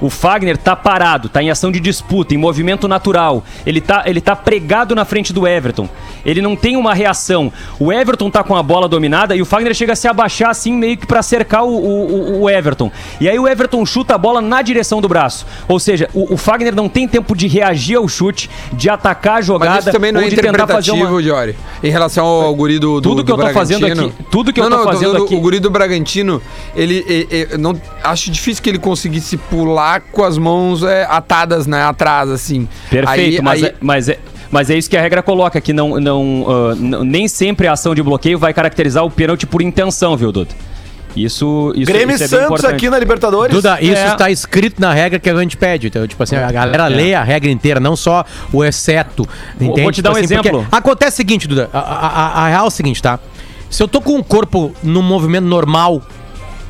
O 0.00 0.10
Fagner 0.10 0.56
tá 0.58 0.74
parado, 0.76 1.28
tá 1.28 1.42
em 1.42 1.50
ação 1.50 1.70
de 1.72 1.80
disputa, 1.80 2.34
em 2.34 2.36
movimento 2.36 2.86
natural. 2.88 3.42
Ele 3.64 3.80
tá, 3.80 4.02
ele 4.06 4.20
tá 4.20 4.34
pregado 4.36 4.94
na 4.94 5.04
frente 5.04 5.32
do 5.32 5.46
Everton. 5.46 5.88
Ele 6.26 6.42
não 6.42 6.56
tem 6.56 6.76
uma 6.76 6.92
reação. 6.94 7.52
O 7.78 7.92
Everton 7.92 8.30
tá 8.30 8.42
com 8.42 8.56
a 8.56 8.62
bola 8.62 8.88
dominada 8.88 9.34
e 9.36 9.40
o 9.42 9.44
Fagner 9.44 9.72
chega 9.74 9.92
a 9.92 9.96
se 9.96 10.08
abaixar 10.08 10.50
assim, 10.50 10.72
meio 10.72 10.96
que 10.96 11.06
pra 11.06 11.22
cercar 11.22 11.64
o, 11.64 11.68
o- 11.68 12.42
o- 12.42 12.50
Everton. 12.50 12.90
E 13.20 13.28
aí 13.28 13.38
o 13.38 13.46
Everton 13.48 13.84
chuta 13.86 14.14
a 14.14 14.18
bola 14.18 14.40
na 14.40 14.62
direção 14.62 15.00
do 15.00 15.08
braço. 15.08 15.46
Ou 15.68 15.78
seja, 15.78 16.08
o, 16.12 16.34
o 16.34 16.36
Fagner 16.36 16.74
não 16.74 16.88
tem 16.88 17.06
tempo 17.08 17.34
de 17.36 17.46
reagir 17.46 17.96
ao 17.96 18.08
chute, 18.08 18.50
de 18.72 18.90
atacar 18.90 19.38
a 19.38 19.40
jogada. 19.40 19.74
Mas 19.76 19.84
isso 19.84 19.92
também 19.92 20.12
não 20.12 20.20
é 20.20 20.26
interpretativo, 20.26 20.96
uma- 20.96 21.22
Diori. 21.22 21.56
Em 21.82 21.90
relação 21.90 22.26
ao, 22.26 22.40
ao 22.42 22.54
guri 22.54 22.78
do, 22.78 23.00
do 23.00 23.08
Tudo 23.10 23.24
que 23.24 23.32
do 23.32 23.40
eu 23.40 23.46
tô 23.46 23.52
fazendo 23.52 23.80
Bragantino. 23.80 24.08
aqui- 24.08 24.24
tudo 24.30 24.52
que 24.52 24.60
eu 24.60 24.68
não, 24.68 24.78
tô 24.78 24.84
não, 24.84 24.92
fazendo 24.92 25.12
falando, 25.12 25.24
aqui- 25.26 25.36
O 25.36 25.40
guri 25.40 25.60
do 25.60 25.70
Bragantino, 25.70 26.42
ele, 26.74 27.04
ele- 27.08 27.28
ele- 27.30 27.56
não, 27.58 27.78
acho 28.02 28.30
difícil 28.30 28.62
que 28.62 28.68
ele 28.70 28.78
conseguisse 28.78 29.36
pular 29.36 29.93
com 30.00 30.24
as 30.24 30.36
mãos 30.38 30.82
é, 30.82 31.04
atadas, 31.08 31.66
né, 31.66 31.82
atrás, 31.82 32.30
assim. 32.30 32.68
Perfeito, 32.90 33.36
Aí- 33.38 33.42
mas, 33.42 33.62
aí- 33.62 33.68
é, 33.70 33.74
mas, 33.80 34.08
é, 34.08 34.18
mas 34.50 34.70
é 34.70 34.76
isso 34.78 34.88
que 34.90 34.96
a 34.96 35.00
regra 35.00 35.22
coloca, 35.22 35.60
que 35.60 35.72
não, 35.72 35.98
não, 36.00 36.74
n- 36.76 37.04
nem 37.04 37.28
sempre 37.28 37.66
a 37.66 37.72
ação 37.72 37.94
de 37.94 38.02
bloqueio 38.02 38.38
vai 38.38 38.52
caracterizar 38.54 39.04
o 39.04 39.10
pênalti 39.10 39.46
por 39.46 39.62
intenção, 39.62 40.16
viu, 40.16 40.30
Duda? 40.32 40.50
Isso, 41.16 41.72
isso, 41.76 41.86
Grêmio 41.92 42.16
isso 42.16 42.24
é 42.24 42.26
bem 42.26 42.38
Santos 42.40 42.44
importante. 42.58 42.74
aqui 42.74 42.90
na 42.90 42.98
Libertadores. 42.98 43.54
Duda, 43.54 43.78
isso 43.80 43.94
É. 44.02 44.08
está 44.08 44.30
escrito 44.32 44.80
na 44.80 44.92
regra 44.92 45.20
que 45.20 45.30
a 45.30 45.36
gente 45.36 45.56
pede. 45.56 45.86
Então, 45.86 46.04
tipo 46.08 46.20
assim, 46.20 46.34
a 46.34 46.50
galera 46.50 46.88
lê 46.88 47.14
a 47.14 47.22
regra 47.22 47.48
inteira, 47.52 47.78
não 47.78 47.94
só 47.94 48.24
o 48.52 48.64
exceto. 48.64 49.24
Entende? 49.60 49.80
vou 49.82 49.92
te 49.92 50.02
dar 50.02 50.10
um 50.10 50.14
Tipo 50.14 50.24
assim, 50.24 50.34
exemplo. 50.34 50.66
Acontece 50.72 51.12
o 51.12 51.16
seguinte, 51.16 51.46
Duda. 51.46 51.70
A, 51.72 51.78
a- 51.78 52.44
a- 52.44 52.48
real 52.48 52.64
é 52.64 52.66
o 52.66 52.70
seguinte, 52.70 53.00
tá? 53.00 53.20
Se 53.70 53.80
eu 53.80 53.86
tô 53.86 54.00
com 54.00 54.18
o 54.18 54.24
corpo 54.24 54.74
num 54.82 55.02
movimento 55.02 55.44
normal, 55.46 56.02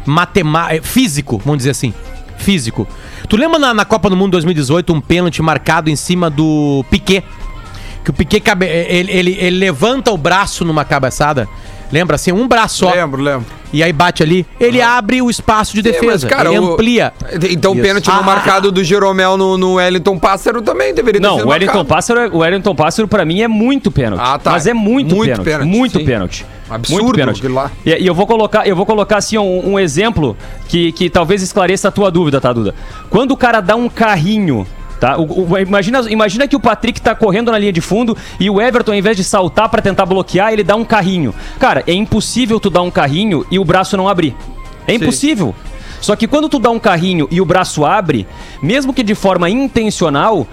matemático, 0.05 0.87
físico, 0.87 1.39
vamos 1.45 1.59
dizer 1.59 1.71
assim, 1.71 1.95
físico. 2.37 2.87
Tu 3.29 3.37
lembra 3.37 3.59
na, 3.59 3.73
na 3.73 3.85
Copa 3.85 4.11
do 4.11 4.17
Mundo 4.17 4.33
2018 4.33 4.93
um 4.93 5.01
pênalti 5.01 5.41
marcado 5.41 5.91
em 5.91 5.97
cima 5.97 6.29
do 6.29 6.85
Piquet? 6.91 7.25
Que 8.05 8.11
o 8.11 8.13
Piquet 8.13 8.41
cabe, 8.41 8.67
ele, 8.67 9.11
ele, 9.11 9.37
ele 9.41 9.59
levanta 9.59 10.11
o 10.13 10.17
braço 10.17 10.65
numa 10.65 10.85
cabeçada. 10.85 11.49
Lembra 11.95 12.17
assim? 12.17 12.33
Um 12.33 12.49
braço 12.49 12.79
só. 12.79 12.91
Lembro, 12.93 13.23
lembro. 13.23 13.47
E 13.73 13.83
aí 13.83 13.93
bate 13.93 14.21
ali. 14.21 14.45
Ele 14.59 14.83
abre 14.83 15.23
o 15.23 15.31
espaço 15.31 15.75
de 15.75 15.81
É, 15.89 15.93
mas, 15.93 16.01
defesa. 16.01 16.29
cara, 16.29 16.49
ele 16.51 16.59
o- 16.59 16.73
amplia. 16.73 17.13
Então 17.51 17.71
o 17.71 17.77
pênalti 17.81 18.09
não 18.09 18.17
Ah, 18.19 18.23
marcado 18.23 18.73
do 18.73 18.83
Jeromel 18.83 19.37
no, 19.37 19.57
no 19.57 19.75
Wellington 19.75 20.19
Pássaro 20.19 20.61
também 20.61 20.93
deveria 20.93 21.21
ter 21.21 21.27
Não, 21.27 21.37
sido 21.37 21.47
o 21.47 21.51
Wellington 21.51 21.73
marcado. 21.79 21.89
Pássaro, 21.89 22.21
é- 22.21 22.29
o 22.29 22.39
Wellington 22.39 22.75
Pássaro 22.75 23.07
pra 23.07 23.25
mim 23.25 23.43
é 23.43 23.49
muito 23.49 23.93
pênalti. 23.93 24.21
Ah, 24.25 24.39
tá. 24.39 24.51
Mas 24.51 24.67
é 24.67 24.75
muito, 24.75 25.15
Muito 25.15 25.31
pênalti, 25.31 25.45
pênalti, 25.45 25.69
Muito 25.69 25.99
sim. 26.01 26.05
pênalti. 26.05 26.47
Absurdo 26.69 27.03
muito 27.05 27.17
pênalti. 27.17 27.39
aquilo 27.39 27.55
lá. 27.55 27.71
E, 27.87 27.91
e 28.03 28.07
eu 28.07 28.15
vou 28.15 28.27
colocar, 28.27 28.67
eu 28.67 28.75
vou 28.75 28.87
colocar 28.87 29.19
assim 29.19 29.39
um, 29.39 29.73
um 29.75 29.79
exemplo 29.79 30.37
que, 30.67 30.91
que 30.93 31.09
talvez 31.09 31.43
esclareça 31.43 31.89
a 31.89 31.91
tua 31.93 32.11
dúvida, 32.11 32.41
tá, 32.41 32.53
Duda? 32.53 32.75
Quando 33.09 33.31
o 33.33 33.37
cara 33.37 33.61
dá 33.61 33.77
um 33.77 33.89
carrinho 33.89 34.67
Tá? 35.05 35.19
O- 35.19 35.53
o- 35.53 35.59
imagina, 35.59 36.01
imagina 36.11 36.49
que 36.49 36.57
o 36.57 36.61
Patrick 36.61 36.99
tá 36.99 37.15
correndo 37.15 37.53
na 37.53 37.59
linha 37.59 37.71
de 37.75 37.83
fundo 37.83 38.17
e 38.41 38.49
o 38.49 38.59
Everton, 38.59 38.93
ao 38.93 38.97
invés 38.97 39.15
de 39.19 39.23
saltar 39.23 39.69
pra 39.69 39.83
tentar 39.83 40.07
bloquear, 40.07 40.51
ele 40.51 40.65
dá 40.65 40.75
um 40.77 40.85
carrinho. 40.85 41.35
Cara, 41.61 41.85
é 41.87 41.93
impossível 41.93 42.59
tu 42.59 42.71
dar 42.71 42.81
um 42.81 42.91
carrinho 42.91 43.45
e 43.51 43.59
o 43.59 43.65
braço 43.67 43.99
não 43.99 44.09
abrir. 44.09 44.35
É 44.89 44.95
impossível. 44.95 45.55
Só 46.01 46.17
que 46.17 46.27
quando 46.27 46.49
tu 46.49 46.59
dá 46.59 46.71
um 46.71 46.79
carrinho 46.79 47.29
e 47.31 47.39
o 47.39 47.45
braço 47.45 47.85
abre, 47.85 48.27
mesmo 48.63 48.95
que 48.95 49.03
de 49.03 49.15
forma 49.15 49.51
intencional, 49.51 50.47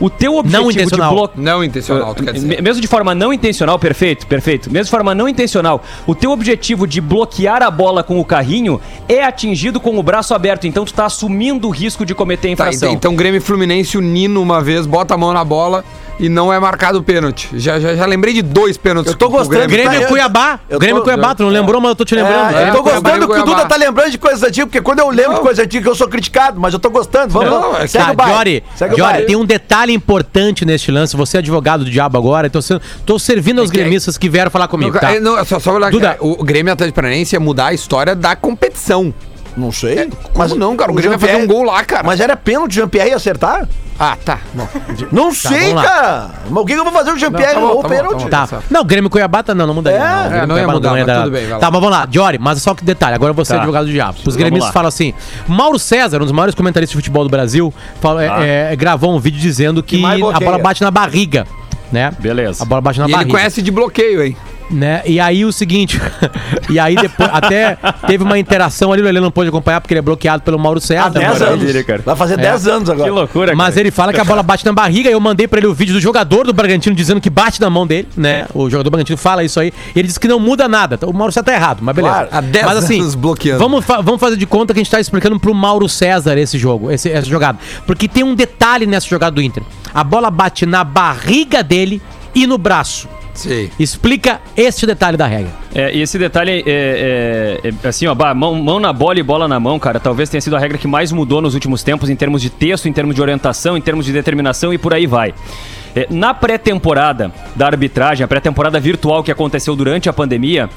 o 0.00 0.08
teu 0.08 0.36
objetivo 0.36 0.70
intencional. 0.70 1.10
de 1.10 1.14
bloquear. 1.16 1.40
Não 1.44 1.64
intencional, 1.64 2.14
tu 2.14 2.22
quer 2.22 2.32
dizer. 2.32 2.46
Me- 2.46 2.60
Mesmo 2.62 2.80
de 2.80 2.86
forma 2.88 3.14
não 3.14 3.32
intencional, 3.32 3.78
perfeito, 3.78 4.26
perfeito. 4.26 4.70
Mesmo 4.70 4.84
de 4.84 4.90
forma 4.90 5.14
não 5.14 5.28
intencional, 5.28 5.82
o 6.06 6.14
teu 6.14 6.30
objetivo 6.30 6.86
de 6.86 7.00
bloquear 7.00 7.62
a 7.62 7.70
bola 7.70 8.02
com 8.04 8.18
o 8.20 8.24
carrinho 8.24 8.80
é 9.08 9.24
atingido 9.24 9.80
com 9.80 9.98
o 9.98 10.02
braço 10.02 10.34
aberto. 10.34 10.66
Então 10.66 10.84
tu 10.84 10.92
tá 10.94 11.06
assumindo 11.06 11.66
o 11.68 11.70
risco 11.70 12.04
de 12.06 12.14
cometer 12.14 12.48
Tá, 12.48 12.52
infração. 12.52 12.92
então 12.92 13.14
Grêmio 13.16 13.40
Fluminense, 13.40 13.96
o 13.98 14.00
Nino 14.00 14.40
uma 14.42 14.60
vez 14.60 14.86
bota 14.86 15.14
a 15.14 15.16
mão 15.16 15.32
na 15.32 15.44
bola 15.44 15.84
e 16.20 16.28
não 16.28 16.52
é 16.52 16.58
marcado 16.58 16.98
o 16.98 17.02
pênalti. 17.02 17.48
Já, 17.54 17.78
já, 17.78 17.94
já 17.94 18.04
lembrei 18.06 18.34
de 18.34 18.42
dois 18.42 18.76
pênaltis. 18.76 19.12
Eu 19.12 19.18
tô 19.18 19.28
gostando. 19.28 19.66
Grêmio 19.68 19.90
Tá, 19.90 19.96
e 19.98 20.02
eu- 20.02 20.08
Cuiabá. 20.08 20.58
eu 20.68 20.78
Grêmio 20.78 20.96
e 20.96 21.00
tô- 21.00 21.04
Cuiabá, 21.04 21.34
tu 21.34 21.42
não 21.44 21.50
lembrou, 21.50 21.80
mas 21.80 21.90
eu 21.90 21.96
tô 21.96 22.04
te 22.04 22.14
lembrando. 22.14 22.56
É, 22.56 22.68
eu 22.70 22.74
tô 22.74 22.82
Cuiabá, 22.82 23.10
gostando 23.10 23.28
que 23.32 23.38
o. 23.40 23.44
Duda 23.44 23.64
tá 23.66 23.76
lembrando 23.76 24.10
de 24.10 24.18
coisas 24.18 24.42
antigas, 24.42 24.64
porque 24.66 24.80
quando 24.80 24.98
eu 24.98 25.10
lembro 25.10 25.34
de 25.34 25.40
coisas 25.40 25.64
antigas 25.64 25.86
eu 25.86 25.94
sou 25.94 26.08
criticado, 26.08 26.58
mas 26.60 26.72
eu 26.74 26.80
tô 26.80 26.90
gostando. 26.90 27.32
Vamos 27.32 27.50
Não, 27.50 27.72
lá. 27.72 27.82
é 27.82 27.86
Segue 27.86 28.04
Tá, 28.04 28.12
o 28.12 28.16
baile. 28.16 28.34
Jory, 28.34 28.64
Segue 28.74 28.94
o 28.94 28.96
Jory, 28.98 29.12
baile. 29.12 29.26
tem 29.26 29.36
um 29.36 29.44
detalhe 29.44 29.87
importante 29.92 30.64
neste 30.64 30.90
lance. 30.90 31.16
Você 31.16 31.36
é 31.36 31.40
advogado 31.40 31.84
do 31.84 31.90
diabo 31.90 32.16
agora, 32.18 32.46
então 32.46 32.60
tô, 32.60 32.80
tô 33.06 33.18
servindo 33.18 33.60
aos 33.60 33.70
que- 33.70 33.76
gremistas 33.78 34.16
que 34.18 34.28
vieram 34.28 34.50
falar 34.50 34.68
comigo. 34.68 34.92
Não, 34.92 35.00
tá? 35.00 35.14
é, 35.14 35.20
não, 35.20 35.44
só, 35.44 35.58
só 35.58 35.74
olhar 35.74 35.90
Duda. 35.90 36.16
o 36.20 36.42
Grêmio 36.44 36.72
Atlético 36.72 36.96
Paranaense 36.96 37.34
ia 37.34 37.40
mudar 37.40 37.66
a 37.66 37.72
história 37.74 38.14
da 38.14 38.34
competição. 38.36 39.12
Não 39.56 39.72
sei. 39.72 40.08
Mas 40.36 40.52
não, 40.52 40.76
cara, 40.76 40.92
o 40.92 40.94
Grêmio 40.94 41.18
vai 41.18 41.28
fazer 41.28 41.42
um 41.42 41.46
gol 41.46 41.64
lá, 41.64 41.84
cara. 41.84 42.04
Mas 42.04 42.20
era 42.20 42.36
pênalti, 42.36 42.70
o 42.72 42.74
Jean-Pierre 42.74 43.10
ia 43.10 43.16
acertar? 43.16 43.68
Ah, 44.00 44.16
tá. 44.24 44.38
Bom. 44.54 44.68
Não 45.10 45.34
sei, 45.34 45.58
vamos 45.72 45.74
lá. 45.74 45.82
cara. 45.82 46.30
Mas 46.48 46.62
o 46.62 46.66
que, 46.66 46.72
eu 46.72 46.84
vou 46.84 46.92
fazer? 46.92 47.10
O 47.12 47.18
Jean-Pierre 47.18 47.54
Não, 47.54 47.60
tá 47.62 47.66
errou 47.66 47.78
o 47.78 47.82
tá 47.82 47.88
pênalti. 47.88 48.28
tá 48.28 48.46
Tá. 48.46 48.62
Não, 48.70 48.84
Grêmio 48.84 49.08
e 49.08 49.10
Cuiabá 49.10 49.42
tá, 49.42 49.54
não, 49.56 49.66
não 49.66 49.74
mudaria. 49.74 49.98
É, 49.98 50.00
não, 50.00 50.06
é, 50.08 50.28
não 50.28 50.38
ia 50.40 50.46
Cuiabá 50.64 50.72
mudar, 50.74 50.90
mas 50.92 51.06
dar- 51.06 51.22
tudo 51.22 51.32
bem. 51.32 51.48
Tá, 51.48 51.58
mas 51.62 51.80
vamos 51.80 51.90
lá. 51.90 52.06
Jory, 52.08 52.38
mas 52.38 52.62
só 52.62 52.74
que 52.74 52.84
detalhe, 52.84 53.16
agora 53.16 53.32
você 53.32 53.52
é 53.52 53.56
Tá. 53.56 53.62
advogado 53.62 53.86
do 53.86 53.90
diabo. 53.92 54.18
Os 54.24 54.36
gremistas 54.36 54.72
falam 54.72 54.88
assim, 54.88 55.12
Mauro 55.48 55.78
César, 55.80 56.18
um 56.18 56.24
dos 56.24 56.32
maiores 56.32 56.54
comentaristas 56.54 56.90
de 56.92 56.96
futebol 56.96 57.24
do 57.24 57.30
Brasil, 57.30 57.74
fala- 58.00 58.24
Tá. 58.24 58.44
é, 58.46 58.72
é, 58.72 58.76
gravou 58.76 59.12
um 59.14 59.18
vídeo 59.18 59.40
dizendo 59.40 59.82
que 59.82 60.00
a 60.04 60.38
bola 60.38 60.58
bate 60.58 60.80
na 60.82 60.90
barriga, 60.92 61.44
né? 61.90 62.12
Beleza. 62.20 62.62
A 62.62 62.66
bola 62.66 62.80
bate 62.80 63.00
na 63.00 63.06
E 63.06 63.08
ele 63.08 63.14
barriga. 63.16 63.30
conhece 63.32 63.60
de 63.62 63.70
bloqueio, 63.72 64.22
hein? 64.22 64.36
Né? 64.70 65.02
E 65.06 65.18
aí 65.20 65.44
o 65.44 65.52
seguinte, 65.52 66.00
e 66.68 66.78
aí 66.78 66.94
depois 66.96 67.28
até 67.32 67.76
teve 68.06 68.22
uma 68.24 68.38
interação 68.38 68.92
ali, 68.92 69.02
o 69.02 69.04
Lelê 69.04 69.20
não 69.20 69.30
pôde 69.30 69.48
acompanhar 69.48 69.80
porque 69.80 69.94
ele 69.94 69.98
é 70.00 70.02
bloqueado 70.02 70.42
pelo 70.42 70.58
Mauro 70.58 70.80
César. 70.80 71.06
Há 71.06 71.08
10 71.08 71.38
maravilha, 71.40 71.84
anos. 71.88 72.04
Vai 72.04 72.16
fazer 72.16 72.36
10 72.36 72.66
anos 72.68 72.90
agora. 72.90 73.04
Que 73.08 73.14
loucura, 73.14 73.54
Mas 73.56 73.70
cara. 73.70 73.80
ele 73.80 73.90
fala 73.90 74.12
que 74.12 74.20
a 74.20 74.24
bola 74.24 74.42
bate 74.42 74.64
na 74.64 74.72
barriga. 74.72 75.08
Eu 75.10 75.20
mandei 75.20 75.46
pra 75.48 75.58
ele 75.58 75.66
o 75.66 75.74
vídeo 75.74 75.94
do 75.94 76.00
jogador 76.00 76.46
do 76.46 76.52
Bragantino 76.52 76.94
dizendo 76.94 77.20
que 77.20 77.30
bate 77.30 77.60
na 77.60 77.70
mão 77.70 77.86
dele, 77.86 78.08
né? 78.16 78.46
O 78.54 78.64
jogador 78.70 78.84
do 78.84 78.90
Bragantino 78.90 79.16
fala 79.18 79.42
isso 79.44 79.58
aí. 79.60 79.72
Ele 79.94 80.06
disse 80.06 80.20
que 80.20 80.28
não 80.28 80.38
muda 80.40 80.68
nada. 80.68 80.98
O 81.06 81.12
Mauro 81.12 81.32
César 81.32 81.44
tá 81.44 81.52
errado, 81.54 81.78
mas 81.82 81.94
beleza. 81.94 82.14
Claro, 82.14 82.28
há 82.32 82.40
10 82.40 82.64
mas 82.66 82.76
assim, 82.78 83.00
anos 83.00 83.14
bloqueando. 83.14 83.58
Vamos, 83.58 83.84
fa- 83.84 84.00
vamos 84.00 84.20
fazer 84.20 84.36
de 84.36 84.46
conta 84.46 84.72
que 84.74 84.80
a 84.80 84.82
gente 84.82 84.90
tá 84.90 85.00
explicando 85.00 85.38
pro 85.40 85.54
Mauro 85.54 85.88
César 85.88 86.36
esse 86.38 86.58
jogo, 86.58 86.90
esse, 86.90 87.10
essa 87.10 87.26
jogada. 87.28 87.58
Porque 87.86 88.06
tem 88.08 88.22
um 88.24 88.34
detalhe 88.34 88.86
nessa 88.86 89.06
jogada 89.08 89.34
do 89.34 89.42
Inter. 89.42 89.62
A 89.94 90.04
bola 90.04 90.30
bate 90.30 90.66
na 90.66 90.84
barriga 90.84 91.62
dele 91.62 92.00
e 92.34 92.46
no 92.46 92.58
braço. 92.58 93.08
Sim. 93.38 93.70
Explica 93.78 94.40
este 94.56 94.84
detalhe 94.84 95.16
da 95.16 95.26
regra. 95.26 95.52
É, 95.72 95.94
e 95.94 96.02
esse 96.02 96.18
detalhe 96.18 96.64
é, 96.66 97.60
é- 97.62 97.68
é, 97.84 97.88
assim, 97.88 98.06
ó, 98.08 98.14
bah, 98.14 98.34
mão, 98.34 98.54
mão 98.56 98.80
na 98.80 98.92
bola 98.92 99.18
e 99.18 99.22
bola 99.22 99.46
na 99.46 99.60
mão, 99.60 99.78
cara, 99.78 100.00
talvez 100.00 100.28
tenha 100.28 100.40
sido 100.40 100.56
a 100.56 100.58
regra 100.58 100.76
que 100.76 100.88
mais 100.88 101.12
mudou 101.12 101.40
nos 101.40 101.54
últimos 101.54 101.84
tempos 101.84 102.10
em 102.10 102.16
termos 102.16 102.42
de 102.42 102.50
texto, 102.50 102.88
em 102.88 102.92
termos 102.92 103.14
de 103.14 103.22
orientação, 103.22 103.76
em 103.76 103.80
termos 103.80 104.04
de 104.04 104.12
determinação 104.12 104.74
e 104.74 104.78
por 104.78 104.92
aí 104.92 105.06
vai. 105.06 105.32
É, 105.94 106.06
na 106.10 106.34
pré-temporada 106.34 107.32
da 107.54 107.66
arbitragem, 107.66 108.24
a 108.24 108.28
pré-temporada 108.28 108.80
virtual 108.80 109.22
que 109.22 109.30
aconteceu 109.30 109.76
durante 109.76 110.08
a 110.08 110.12
pandemia, 110.12 110.68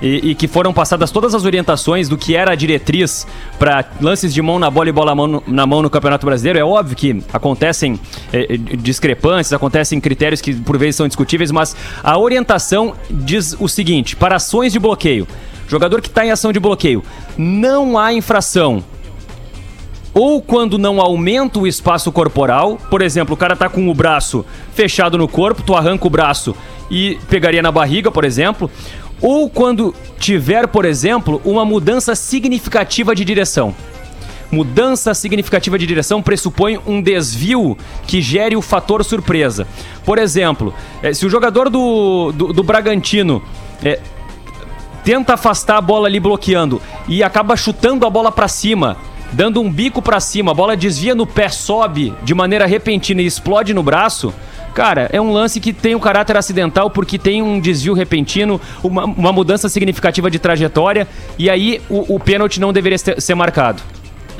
e, 0.00 0.30
e 0.30 0.34
que 0.34 0.48
foram 0.48 0.72
passadas 0.72 1.10
todas 1.10 1.34
as 1.34 1.44
orientações 1.44 2.08
do 2.08 2.16
que 2.16 2.34
era 2.34 2.52
a 2.52 2.54
diretriz 2.54 3.26
para 3.58 3.84
lances 4.00 4.32
de 4.32 4.40
mão 4.40 4.58
na 4.58 4.70
bola 4.70 4.88
e 4.88 4.92
bola 4.92 5.14
mão 5.14 5.42
na 5.46 5.66
mão 5.66 5.82
no 5.82 5.90
Campeonato 5.90 6.26
Brasileiro. 6.26 6.58
É 6.58 6.64
óbvio 6.64 6.96
que 6.96 7.22
acontecem 7.32 7.98
eh, 8.32 8.56
discrepâncias, 8.78 9.52
acontecem 9.52 10.00
critérios 10.00 10.40
que 10.40 10.54
por 10.54 10.78
vezes 10.78 10.96
são 10.96 11.06
discutíveis, 11.06 11.50
mas 11.50 11.76
a 12.02 12.18
orientação 12.18 12.94
diz 13.10 13.56
o 13.58 13.68
seguinte: 13.68 14.16
para 14.16 14.36
ações 14.36 14.72
de 14.72 14.78
bloqueio, 14.78 15.26
jogador 15.68 16.00
que 16.00 16.08
está 16.08 16.24
em 16.24 16.30
ação 16.30 16.52
de 16.52 16.60
bloqueio, 16.60 17.02
não 17.36 17.98
há 17.98 18.12
infração 18.12 18.82
ou 20.12 20.42
quando 20.42 20.76
não 20.76 21.00
aumenta 21.00 21.58
o 21.58 21.66
espaço 21.66 22.10
corporal, 22.10 22.78
por 22.90 23.00
exemplo, 23.00 23.34
o 23.34 23.36
cara 23.36 23.54
tá 23.54 23.68
com 23.68 23.88
o 23.88 23.94
braço 23.94 24.44
fechado 24.74 25.16
no 25.16 25.28
corpo, 25.28 25.62
tu 25.62 25.74
arranca 25.74 26.06
o 26.06 26.10
braço 26.10 26.54
e 26.90 27.18
pegaria 27.28 27.62
na 27.62 27.70
barriga, 27.70 28.10
por 28.10 28.24
exemplo, 28.24 28.68
ou 29.20 29.48
quando 29.48 29.94
tiver, 30.18 30.66
por 30.68 30.84
exemplo, 30.84 31.40
uma 31.44 31.64
mudança 31.64 32.14
significativa 32.14 33.14
de 33.14 33.24
direção. 33.24 33.74
Mudança 34.50 35.14
significativa 35.14 35.78
de 35.78 35.86
direção 35.86 36.20
pressupõe 36.20 36.78
um 36.84 37.00
desvio 37.00 37.78
que 38.06 38.20
gere 38.20 38.56
o 38.56 38.62
fator 38.62 39.04
surpresa. 39.04 39.66
Por 40.04 40.18
exemplo, 40.18 40.74
eh, 41.02 41.14
se 41.14 41.24
o 41.24 41.30
jogador 41.30 41.70
do, 41.70 42.32
do, 42.32 42.52
do 42.52 42.62
Bragantino 42.64 43.42
eh, 43.84 44.00
tenta 45.04 45.34
afastar 45.34 45.76
a 45.76 45.80
bola 45.80 46.08
ali 46.08 46.18
bloqueando 46.18 46.82
e 47.06 47.22
acaba 47.22 47.56
chutando 47.56 48.04
a 48.04 48.10
bola 48.10 48.32
pra 48.32 48.48
cima, 48.48 48.96
dando 49.32 49.60
um 49.60 49.70
bico 49.70 50.02
pra 50.02 50.18
cima, 50.18 50.50
a 50.50 50.54
bola 50.54 50.76
desvia 50.76 51.14
no 51.14 51.26
pé, 51.26 51.48
sobe 51.48 52.12
de 52.24 52.34
maneira 52.34 52.66
repentina 52.66 53.22
e 53.22 53.26
explode 53.26 53.72
no 53.72 53.84
braço. 53.84 54.34
Cara, 54.74 55.08
é 55.12 55.20
um 55.20 55.32
lance 55.32 55.60
que 55.60 55.72
tem 55.72 55.94
um 55.94 56.00
caráter 56.00 56.36
acidental 56.36 56.90
porque 56.90 57.18
tem 57.18 57.42
um 57.42 57.60
desvio 57.60 57.94
repentino, 57.94 58.60
uma, 58.82 59.04
uma 59.04 59.32
mudança 59.32 59.68
significativa 59.68 60.30
de 60.30 60.38
trajetória 60.38 61.06
e 61.38 61.50
aí 61.50 61.80
o, 61.88 62.14
o 62.14 62.20
pênalti 62.20 62.60
não 62.60 62.72
deveria 62.72 62.98
ser 62.98 63.20
ser 63.20 63.34
marcado. 63.34 63.82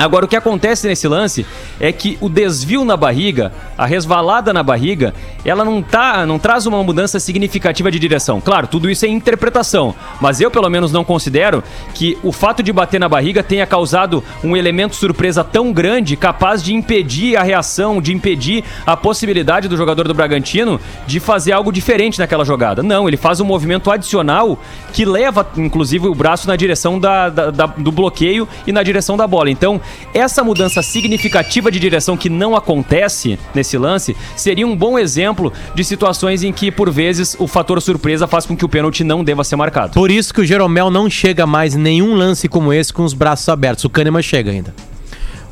Agora, 0.00 0.24
o 0.24 0.28
que 0.28 0.34
acontece 0.34 0.88
nesse 0.88 1.06
lance 1.06 1.44
é 1.78 1.92
que 1.92 2.16
o 2.22 2.28
desvio 2.30 2.86
na 2.86 2.96
barriga, 2.96 3.52
a 3.76 3.84
resvalada 3.84 4.50
na 4.50 4.62
barriga, 4.62 5.12
ela 5.44 5.62
não, 5.62 5.82
tá, 5.82 6.24
não 6.24 6.38
traz 6.38 6.64
uma 6.64 6.82
mudança 6.82 7.20
significativa 7.20 7.90
de 7.90 7.98
direção. 7.98 8.40
Claro, 8.40 8.66
tudo 8.66 8.88
isso 8.88 9.04
é 9.04 9.08
interpretação, 9.08 9.94
mas 10.18 10.40
eu 10.40 10.50
pelo 10.50 10.70
menos 10.70 10.90
não 10.90 11.04
considero 11.04 11.62
que 11.94 12.16
o 12.22 12.32
fato 12.32 12.62
de 12.62 12.72
bater 12.72 12.98
na 12.98 13.10
barriga 13.10 13.42
tenha 13.42 13.66
causado 13.66 14.24
um 14.42 14.56
elemento 14.56 14.96
surpresa 14.96 15.44
tão 15.44 15.70
grande 15.70 16.16
capaz 16.16 16.62
de 16.62 16.72
impedir 16.74 17.36
a 17.36 17.42
reação, 17.42 18.00
de 18.00 18.14
impedir 18.14 18.64
a 18.86 18.96
possibilidade 18.96 19.68
do 19.68 19.76
jogador 19.76 20.08
do 20.08 20.14
Bragantino 20.14 20.80
de 21.06 21.20
fazer 21.20 21.52
algo 21.52 21.70
diferente 21.70 22.18
naquela 22.18 22.44
jogada. 22.44 22.82
Não, 22.82 23.06
ele 23.06 23.18
faz 23.18 23.38
um 23.38 23.44
movimento 23.44 23.90
adicional 23.90 24.58
que 24.94 25.04
leva, 25.04 25.46
inclusive, 25.58 26.08
o 26.08 26.14
braço 26.14 26.48
na 26.48 26.56
direção 26.56 26.98
da- 26.98 27.28
da- 27.28 27.50
da- 27.50 27.66
do 27.66 27.92
bloqueio 27.92 28.48
e 28.66 28.72
na 28.72 28.82
direção 28.82 29.14
da 29.16 29.26
bola. 29.26 29.50
Então, 29.50 29.78
essa 30.12 30.42
mudança 30.42 30.82
significativa 30.82 31.70
de 31.70 31.78
direção 31.78 32.16
que 32.16 32.28
não 32.28 32.56
acontece 32.56 33.38
nesse 33.54 33.78
lance 33.78 34.16
seria 34.36 34.66
um 34.66 34.76
bom 34.76 34.98
exemplo 34.98 35.52
de 35.74 35.84
situações 35.84 36.42
em 36.42 36.52
que, 36.52 36.70
por 36.70 36.90
vezes, 36.90 37.36
o 37.38 37.46
fator 37.46 37.80
surpresa 37.80 38.26
faz 38.26 38.46
com 38.46 38.56
que 38.56 38.64
o 38.64 38.68
pênalti 38.68 39.04
não 39.04 39.22
deva 39.22 39.44
ser 39.44 39.56
marcado. 39.56 39.92
Por 39.92 40.10
isso 40.10 40.32
que 40.34 40.40
o 40.40 40.44
Jeromel 40.44 40.90
não 40.90 41.08
chega 41.08 41.46
mais 41.46 41.74
em 41.74 41.78
nenhum 41.78 42.14
lance 42.14 42.48
como 42.48 42.72
esse 42.72 42.92
com 42.92 43.04
os 43.04 43.14
braços 43.14 43.48
abertos. 43.48 43.84
O 43.84 43.90
Kahneman 43.90 44.22
chega 44.22 44.50
ainda. 44.50 44.74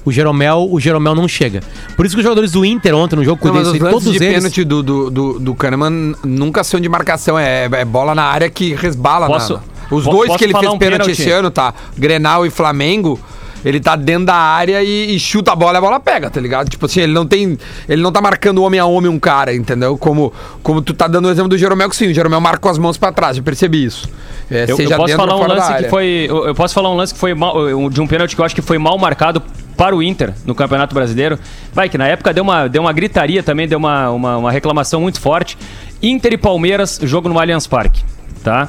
O 0.04 0.12
Jeromel, 0.12 0.68
o 0.70 0.80
Jeromel 0.80 1.14
não 1.14 1.28
chega. 1.28 1.60
Por 1.94 2.06
isso 2.06 2.14
que 2.14 2.20
os 2.20 2.24
jogadores 2.24 2.52
do 2.52 2.64
Inter 2.64 2.94
ontem 2.94 3.16
no 3.16 3.24
jogo 3.24 3.46
Não, 3.46 3.54
lances 3.54 3.78
todos 3.78 4.04
de 4.04 4.16
eles 4.16 4.34
pênalti 4.36 4.64
do, 4.64 4.82
do, 4.82 5.10
do, 5.10 5.38
do 5.38 5.54
Kahneman 5.54 6.14
nunca 6.24 6.64
são 6.64 6.80
de 6.80 6.88
marcação, 6.88 7.38
é, 7.38 7.64
é 7.70 7.84
bola 7.84 8.14
na 8.14 8.24
área 8.24 8.48
que 8.48 8.74
resbala. 8.74 9.26
Posso- 9.26 9.54
na, 9.54 9.60
os 9.90 10.04
dois 10.04 10.28
posso 10.28 10.38
que 10.38 10.44
ele 10.44 10.54
fez 10.54 10.72
um 10.72 10.78
pênalti 10.78 11.02
pênalti? 11.02 11.10
esse 11.22 11.30
ano, 11.30 11.50
tá? 11.50 11.74
Grenal 11.96 12.46
e 12.46 12.50
Flamengo. 12.50 13.20
Ele 13.64 13.80
tá 13.80 13.96
dentro 13.96 14.26
da 14.26 14.34
área 14.34 14.82
e, 14.82 15.14
e 15.14 15.20
chuta 15.20 15.52
a 15.52 15.56
bola 15.56 15.74
e 15.74 15.78
a 15.78 15.80
bola 15.80 16.00
pega, 16.00 16.30
tá 16.30 16.40
ligado? 16.40 16.68
Tipo 16.68 16.86
assim, 16.86 17.00
ele 17.00 17.12
não 17.12 17.26
tem. 17.26 17.58
Ele 17.88 18.02
não 18.02 18.12
tá 18.12 18.20
marcando 18.20 18.62
homem 18.62 18.78
a 18.78 18.86
homem 18.86 19.10
um 19.10 19.18
cara, 19.18 19.54
entendeu? 19.54 19.98
Como, 19.98 20.32
como 20.62 20.80
tu 20.80 20.94
tá 20.94 21.06
dando 21.08 21.26
o 21.26 21.30
exemplo 21.30 21.48
do 21.48 21.58
Jeromel, 21.58 21.88
que 21.88 21.96
sim, 21.96 22.08
o 22.08 22.14
Jeromel 22.14 22.40
marca 22.40 22.58
com 22.58 22.68
as 22.68 22.78
mãos 22.78 22.96
pra 22.96 23.12
trás, 23.12 23.36
eu 23.36 23.42
percebi 23.42 23.84
isso. 23.84 24.08
É, 24.50 24.64
Eu, 24.68 24.78
eu 24.78 24.96
posso 24.96 25.16
falar 25.16 25.36
um 25.36 25.46
lance 25.46 25.74
que 25.76 25.88
foi. 25.90 26.26
Eu, 26.28 26.46
eu 26.46 26.54
posso 26.54 26.74
falar 26.74 26.90
um 26.90 26.96
lance 26.96 27.12
que 27.12 27.20
foi 27.20 27.34
mal, 27.34 27.88
de 27.90 28.00
um 28.00 28.06
pênalti 28.06 28.34
que 28.34 28.40
eu 28.40 28.44
acho 28.44 28.54
que 28.54 28.62
foi 28.62 28.78
mal 28.78 28.96
marcado 28.98 29.42
para 29.76 29.94
o 29.94 30.02
Inter 30.02 30.34
no 30.44 30.54
Campeonato 30.54 30.94
Brasileiro. 30.94 31.38
Vai, 31.72 31.88
que 31.88 31.96
na 31.96 32.06
época 32.08 32.32
deu 32.34 32.42
uma, 32.42 32.68
deu 32.68 32.82
uma 32.82 32.92
gritaria 32.92 33.42
também, 33.42 33.68
deu 33.68 33.78
uma, 33.78 34.10
uma, 34.10 34.36
uma 34.36 34.50
reclamação 34.50 35.00
muito 35.00 35.20
forte. 35.20 35.56
Inter 36.02 36.32
e 36.32 36.36
Palmeiras, 36.36 36.98
jogo 37.02 37.28
no 37.28 37.38
Allianz 37.38 37.66
Parque. 37.66 38.02
Tá? 38.42 38.68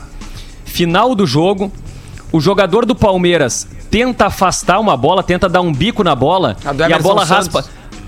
Final 0.66 1.16
do 1.16 1.26
jogo, 1.26 1.72
o 2.32 2.40
jogador 2.40 2.86
do 2.86 2.96
Palmeiras 2.96 3.68
tenta 3.90 4.28
afastar 4.28 4.80
uma 4.80 4.96
bola, 4.96 5.24
tenta 5.24 5.50
dar 5.50 5.62
um 5.62 5.74
bico 5.74 6.04
na 6.04 6.14
bola 6.16 6.56
A 6.64 6.90
e 6.90 6.94
a 6.94 7.00
bola 7.00 7.26
Santos. 7.26 7.54
raspa. 7.56 7.66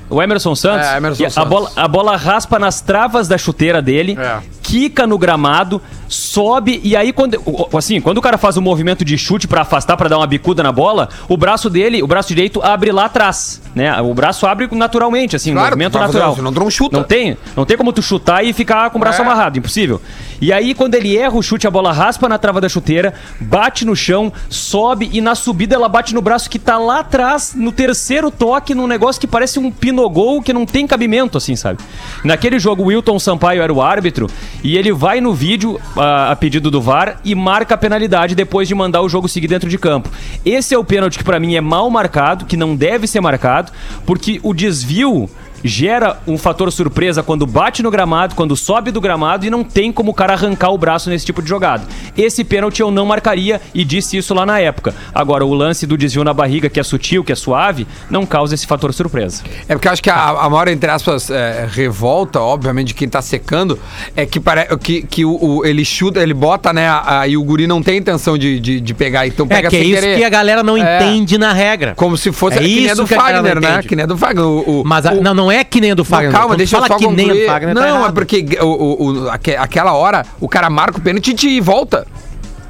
O 0.09 0.21
Emerson 0.21 0.53
Santos, 0.55 0.85
É, 0.87 0.97
Emerson 0.97 1.23
e 1.23 1.25
a, 1.25 1.29
Santos. 1.29 1.49
bola, 1.49 1.71
a 1.75 1.87
bola 1.87 2.17
raspa 2.17 2.59
nas 2.59 2.81
travas 2.81 3.27
da 3.29 3.37
chuteira 3.37 3.81
dele, 3.81 4.17
É. 4.19 4.39
quica 4.71 5.05
no 5.05 5.17
gramado, 5.17 5.81
sobe 6.07 6.79
e 6.81 6.95
aí 6.95 7.11
quando 7.11 7.35
o- 7.45 7.77
assim, 7.77 7.99
quando 7.99 8.19
o 8.19 8.21
cara 8.21 8.37
faz 8.37 8.55
o 8.55 8.61
movimento 8.61 9.03
de 9.03 9.17
chute 9.17 9.45
pra 9.45 9.63
afastar 9.63 9.97
pra 9.97 10.07
dar 10.07 10.17
uma 10.17 10.25
bicuda 10.27 10.63
na 10.63 10.71
bola, 10.71 11.09
o 11.27 11.35
braço 11.35 11.69
dele, 11.69 12.01
o 12.01 12.07
braço 12.07 12.29
direito 12.29 12.61
abre 12.63 12.89
lá 12.89 13.05
atrás, 13.05 13.61
né? 13.75 13.99
O 14.01 14.13
braço 14.13 14.47
abre 14.47 14.69
naturalmente, 14.71 15.35
assim, 15.35 15.51
Claro, 15.51 15.71
movimento 15.71 15.93
fazer 15.93 16.05
natural. 16.13 16.35
senão 16.37 16.53
tu 16.53 16.59
não 16.61 16.69
chuta. 16.69 16.95
Não 16.97 17.03
tem, 17.03 17.37
não 17.55 17.65
tem 17.65 17.75
como 17.75 17.91
tu 17.91 18.01
chutar 18.01 18.45
e 18.45 18.53
ficar 18.53 18.89
com 18.91 18.97
o 18.97 19.01
braço 19.01 19.21
É. 19.21 19.25
amarrado, 19.25 19.59
impossível. 19.59 20.01
E 20.39 20.53
aí 20.53 20.73
quando 20.73 20.95
ele 20.95 21.17
erra 21.17 21.35
o 21.35 21.41
chute, 21.43 21.67
a 21.67 21.71
bola 21.71 21.91
raspa 21.91 22.29
na 22.29 22.37
trava 22.37 22.61
da 22.61 22.69
chuteira, 22.69 23.13
bate 23.41 23.83
no 23.83 23.93
chão, 23.95 24.31
sobe 24.49 25.09
e 25.11 25.19
na 25.19 25.35
subida 25.35 25.75
ela 25.75 25.89
bate 25.89 26.15
no 26.15 26.21
braço 26.21 26.49
que 26.49 26.57
tá 26.57 26.77
lá 26.77 26.99
atrás, 27.01 27.53
no 27.57 27.73
terceiro 27.73 28.31
toque, 28.31 28.73
num 28.73 28.87
negócio 28.87 29.19
que 29.19 29.27
parece 29.27 29.59
um 29.59 29.69
pinogol 29.69 30.41
que 30.41 30.53
não 30.53 30.65
tem 30.65 30.87
cabimento, 30.87 31.37
assim, 31.37 31.57
sabe? 31.57 31.79
Naquele 32.23 32.57
jogo, 32.57 32.83
o 32.83 32.85
Wilton 32.87 33.19
Sampaio 33.19 33.61
era 33.61 33.73
o 33.73 33.81
árbitro 33.81 34.29
e 34.63 34.77
ele 34.77 34.91
vai 34.91 35.21
no 35.21 35.33
vídeo, 35.33 35.79
a, 35.95 36.31
a 36.31 36.35
pedido 36.35 36.69
do 36.69 36.81
VAR, 36.81 37.19
e 37.23 37.33
marca 37.35 37.75
a 37.75 37.77
penalidade 37.77 38.35
depois 38.35 38.67
de 38.67 38.75
mandar 38.75 39.01
o 39.01 39.09
jogo 39.09 39.27
seguir 39.27 39.47
dentro 39.47 39.69
de 39.69 39.77
campo. 39.77 40.09
Esse 40.45 40.73
é 40.73 40.77
o 40.77 40.83
pênalti 40.83 41.17
que 41.17 41.23
pra 41.23 41.39
mim 41.39 41.55
é 41.55 41.61
mal 41.61 41.89
marcado, 41.89 42.45
que 42.45 42.57
não 42.57 42.75
deve 42.75 43.07
ser 43.07 43.21
marcado, 43.21 43.71
porque 44.05 44.39
o 44.43 44.53
desvio 44.53 45.29
gera 45.63 46.17
um 46.27 46.37
fator 46.37 46.71
surpresa 46.71 47.21
quando 47.23 47.45
bate 47.45 47.81
no 47.83 47.91
gramado, 47.91 48.35
quando 48.35 48.55
sobe 48.55 48.91
do 48.91 48.99
gramado 49.01 49.45
e 49.45 49.49
não 49.49 49.63
tem 49.63 49.91
como 49.91 50.11
o 50.11 50.13
cara 50.13 50.33
arrancar 50.33 50.69
o 50.71 50.77
braço 50.77 51.09
nesse 51.09 51.25
tipo 51.25 51.41
de 51.41 51.49
jogada. 51.49 51.83
Esse 52.17 52.43
pênalti 52.43 52.79
eu 52.81 52.91
não 52.91 53.05
marcaria 53.05 53.61
e 53.73 53.83
disse 53.83 54.17
isso 54.17 54.33
lá 54.33 54.45
na 54.45 54.59
época. 54.59 54.93
Agora, 55.13 55.45
o 55.45 55.53
lance 55.53 55.85
do 55.85 55.97
desvio 55.97 56.23
na 56.23 56.33
barriga, 56.33 56.69
que 56.69 56.79
é 56.79 56.83
sutil, 56.83 57.23
que 57.23 57.31
é 57.31 57.35
suave, 57.35 57.87
não 58.09 58.25
causa 58.25 58.55
esse 58.55 58.65
fator 58.67 58.93
surpresa. 58.93 59.43
É 59.67 59.73
porque 59.75 59.87
eu 59.87 59.91
acho 59.91 60.01
que 60.03 60.09
a, 60.09 60.29
a 60.29 60.49
maior, 60.49 60.67
entre 60.67 60.89
aspas, 60.89 61.29
é, 61.29 61.67
revolta, 61.71 62.39
obviamente, 62.39 62.87
de 62.89 62.93
quem 62.93 63.07
tá 63.07 63.21
secando, 63.21 63.79
é 64.15 64.25
que, 64.25 64.39
pare, 64.39 64.65
que, 64.77 65.01
que 65.03 65.25
o, 65.25 65.31
o- 65.59 65.65
ele 65.65 65.83
chuta, 65.85 66.19
ele 66.21 66.33
bota, 66.33 66.73
né? 66.73 66.87
a- 66.89 67.27
e 67.27 67.37
o 67.37 67.43
guri 67.43 67.67
não 67.67 67.81
tem 67.81 67.97
intenção 67.97 68.37
de, 68.37 68.59
de, 68.59 68.79
de 68.81 68.93
pegar, 68.93 69.27
então 69.27 69.45
É 69.45 69.49
pega 69.55 69.69
que 69.69 69.75
é 69.77 69.83
isso 69.83 70.01
querer. 70.01 70.17
que 70.17 70.23
a 70.23 70.29
galera 70.29 70.63
não 70.63 70.77
É. 70.77 70.97
entende 71.03 71.37
na 71.37 71.53
regra. 71.53 71.93
Como 71.95 72.17
se 72.17 72.31
fosse 72.31 72.57
É 72.57 72.61
que 72.61 72.67
nem 72.67 72.83
a 72.89 72.93
isso 72.93 73.01
do 73.01 73.07
que 73.07 73.13
a 73.13 73.19
Fagner, 73.21 73.59
né? 73.59 73.81
Que 73.83 73.95
nem 73.95 74.03
a 74.03 74.07
do 74.07 74.17
Fagner. 74.17 74.43
O, 74.45 74.81
o- 74.81 74.83
Mas 74.85 75.05
a- 75.05 75.13
o- 75.13 75.21
não, 75.21 75.33
não 75.33 75.50
é 75.51 75.63
que 75.63 75.79
nem 75.81 75.91
a 75.91 75.95
do 75.95 76.03
Fagner. 76.05 76.31
Não, 76.31 76.39
calma, 76.39 76.53
Quando 76.53 76.57
deixa 76.59 76.77
eu 76.77 76.85
só 76.87 76.97
que 76.97 77.07
nem 77.07 77.29
a 77.29 77.33
do. 77.33 77.45
Fagner, 77.45 77.75
tá 77.75 77.81
Não, 77.81 77.87
é 77.87 77.99
errado. 77.99 78.13
porque 78.13 78.45
o, 78.61 78.65
o, 78.65 79.03
o- 79.23 79.29
aque- 79.29 79.55
aquela 79.55 79.93
hora 79.93 80.25
o 80.39 80.47
cara 80.49 80.69
marca 80.69 80.97
o 80.97 81.01
pênalti 81.01 81.35
e 81.47 81.59
volta. 81.61 82.07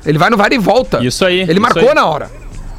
Ele 0.05 0.17
vai 0.17 0.29
no 0.29 0.38
VAR 0.38 0.51
e 0.51 0.57
volta. 0.57 1.05
Isso 1.05 1.23
aí, 1.23 1.41
Ele 1.41 1.53
isso 1.53 1.61
marcou 1.61 1.88
aí. 1.89 1.93
na 1.95 2.05
hora. 2.05 2.32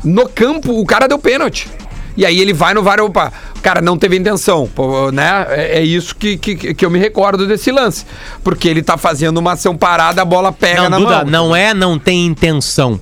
No 0.02 0.28
campo, 0.28 0.72
o 0.80 0.84
cara 0.84 1.06
deu 1.06 1.18
pênalti. 1.18 1.68
E 2.16 2.26
aí 2.26 2.40
ele 2.40 2.52
vai 2.52 2.74
no 2.74 2.82
VAR, 2.82 3.00
opa, 3.00 3.32
o 3.56 3.60
cara 3.60 3.80
não 3.80 3.96
teve 3.96 4.16
intenção, 4.18 4.68
pô, 4.74 5.10
né? 5.10 5.46
É, 5.48 5.78
é 5.78 5.82
isso 5.82 6.14
que, 6.14 6.36
que, 6.36 6.74
que 6.74 6.84
eu 6.84 6.90
me 6.90 6.98
recordo 6.98 7.46
desse 7.46 7.70
lance. 7.72 8.04
Porque 8.44 8.68
ele 8.68 8.82
tá 8.82 8.98
fazendo 8.98 9.38
uma 9.38 9.52
ação 9.52 9.74
parada, 9.76 10.20
a 10.20 10.24
bola 10.24 10.52
pega 10.52 10.82
Não, 10.82 10.90
na 10.90 10.98
Duda, 10.98 11.16
mão. 11.18 11.24
não 11.26 11.56
é 11.56 11.72
não 11.72 11.98
tem 11.98 12.26
intenção. 12.26 13.00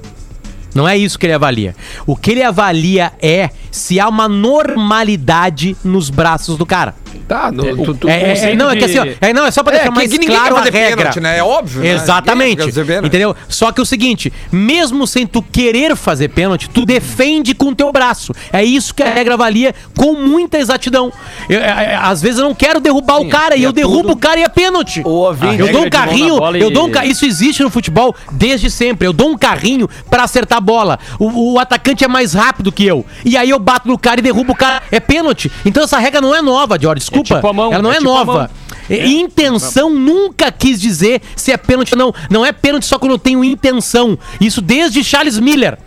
Não 0.74 0.88
é 0.88 0.96
isso 0.96 1.18
que 1.18 1.26
ele 1.26 1.32
avalia. 1.32 1.74
O 2.06 2.16
que 2.16 2.30
ele 2.30 2.42
avalia 2.42 3.12
é 3.20 3.50
se 3.70 3.98
há 3.98 4.08
uma 4.08 4.28
normalidade 4.28 5.76
nos 5.84 6.10
braços 6.10 6.56
do 6.56 6.66
cara. 6.66 6.94
Tá, 7.26 7.50
no, 7.52 7.84
tu, 7.84 7.94
tu, 7.94 8.08
É, 8.08 8.32
é, 8.32 8.52
é, 8.52 8.56
não, 8.56 8.70
é 8.70 8.76
que 8.76 8.84
assim, 8.84 8.98
ó, 8.98 9.06
é, 9.20 9.32
não, 9.32 9.44
é 9.46 9.50
só 9.50 9.62
pra 9.62 9.72
É, 9.74 9.76
deixar 9.78 9.90
que- 9.92 9.96
mais 9.96 10.10
que 10.10 10.18
ninguém 10.18 10.36
claro 10.36 10.54
quer 10.54 10.60
a 10.60 10.64
fazer 10.64 10.78
regra. 10.78 10.96
pênalti, 10.96 11.20
né? 11.20 11.38
É 11.38 11.42
óbvio, 11.42 11.80
né? 11.82 11.90
Exatamente. 11.90 12.72
Pênalti. 12.72 13.06
Entendeu? 13.06 13.36
Só 13.48 13.70
que 13.72 13.80
é 13.80 13.82
o 13.82 13.86
seguinte, 13.86 14.32
mesmo 14.50 15.06
sem 15.06 15.26
tu 15.26 15.40
querer 15.42 15.94
fazer 15.96 16.28
pênalti, 16.28 16.68
tu 16.68 16.84
defende 16.84 17.54
com 17.54 17.66
o 17.66 17.74
teu 17.74 17.92
braço. 17.92 18.32
É 18.52 18.64
isso 18.64 18.94
que 18.94 19.02
a 19.02 19.10
regra 19.10 19.34
avalia 19.34 19.74
com 19.96 20.14
muita 20.14 20.58
exatidão. 20.58 21.12
Eu, 21.48 21.60
é, 21.60 21.64
é, 21.92 21.98
às 22.00 22.20
vezes 22.20 22.38
eu 22.38 22.44
não 22.44 22.54
quero 22.54 22.80
derrubar 22.80 23.20
o 23.20 23.28
cara 23.28 23.56
e 23.56 23.64
é 23.64 23.66
eu 23.66 23.72
derrubo 23.72 24.02
tudo- 24.02 24.12
o 24.12 24.16
cara 24.16 24.40
e 24.40 24.42
é 24.42 24.48
pênalti. 24.48 25.02
Ouvinte- 25.04 25.60
eu 25.60 25.68
A 25.68 25.72
dou 25.72 25.84
um 25.86 25.90
carrinho, 25.90 26.38
eu 26.56 26.70
e- 26.70 26.72
dou 26.72 26.86
um 26.86 26.90
ca... 26.90 27.04
isso 27.04 27.24
existe 27.24 27.62
no 27.62 27.70
futebol 27.70 28.14
desde 28.32 28.70
sempre. 28.70 29.06
Eu 29.06 29.12
dou 29.12 29.30
um 29.30 29.38
carrinho 29.38 29.88
pra 30.08 30.24
acertar 30.24 30.58
a 30.58 30.60
bola. 30.60 30.98
O, 31.18 31.54
o 31.54 31.58
atacante 31.58 32.04
é 32.04 32.08
mais 32.08 32.34
rápido 32.34 32.72
que 32.72 32.84
eu. 32.84 33.04
E 33.24 33.36
aí 33.36 33.50
eu 33.50 33.58
bato 33.58 33.86
no 33.88 33.98
cara 33.98 34.20
e 34.20 34.22
derrubo 34.22 34.52
o 34.52 34.56
cara. 34.56 34.82
É 34.90 34.98
pênalti. 35.00 35.50
Então 35.64 35.84
essa 35.84 35.98
regra 35.98 36.20
não 36.20 36.34
é 36.34 36.42
nova, 36.42 36.78
George. 36.80 36.99
Desculpa. 37.00 37.34
tipo 37.36 37.48
a 37.48 37.52
mão, 37.52 37.72
Ela 37.72 37.82
não 37.82 37.90
é 37.90 37.96
é, 37.96 37.98
tipo 37.98 38.10
nova. 38.10 38.50
É, 38.88 39.06
Intenção 39.06 39.90
nunca 39.90 40.50
quis 40.50 40.80
dizer 40.80 41.20
se 41.36 41.52
é 41.52 41.56
pênalti 41.56 41.92
ou 41.92 41.98
não. 41.98 42.14
Não 42.30 42.44
é 42.46 42.52
pênalti 42.52 42.86
só 42.86 42.98
quando 42.98 43.12
eu 43.12 43.18
tenho 43.18 43.42
intenção. 43.44 44.18
Isso 44.40 44.60
desde 44.60 45.02
Charles 45.04 45.38
Miller. 45.38 45.78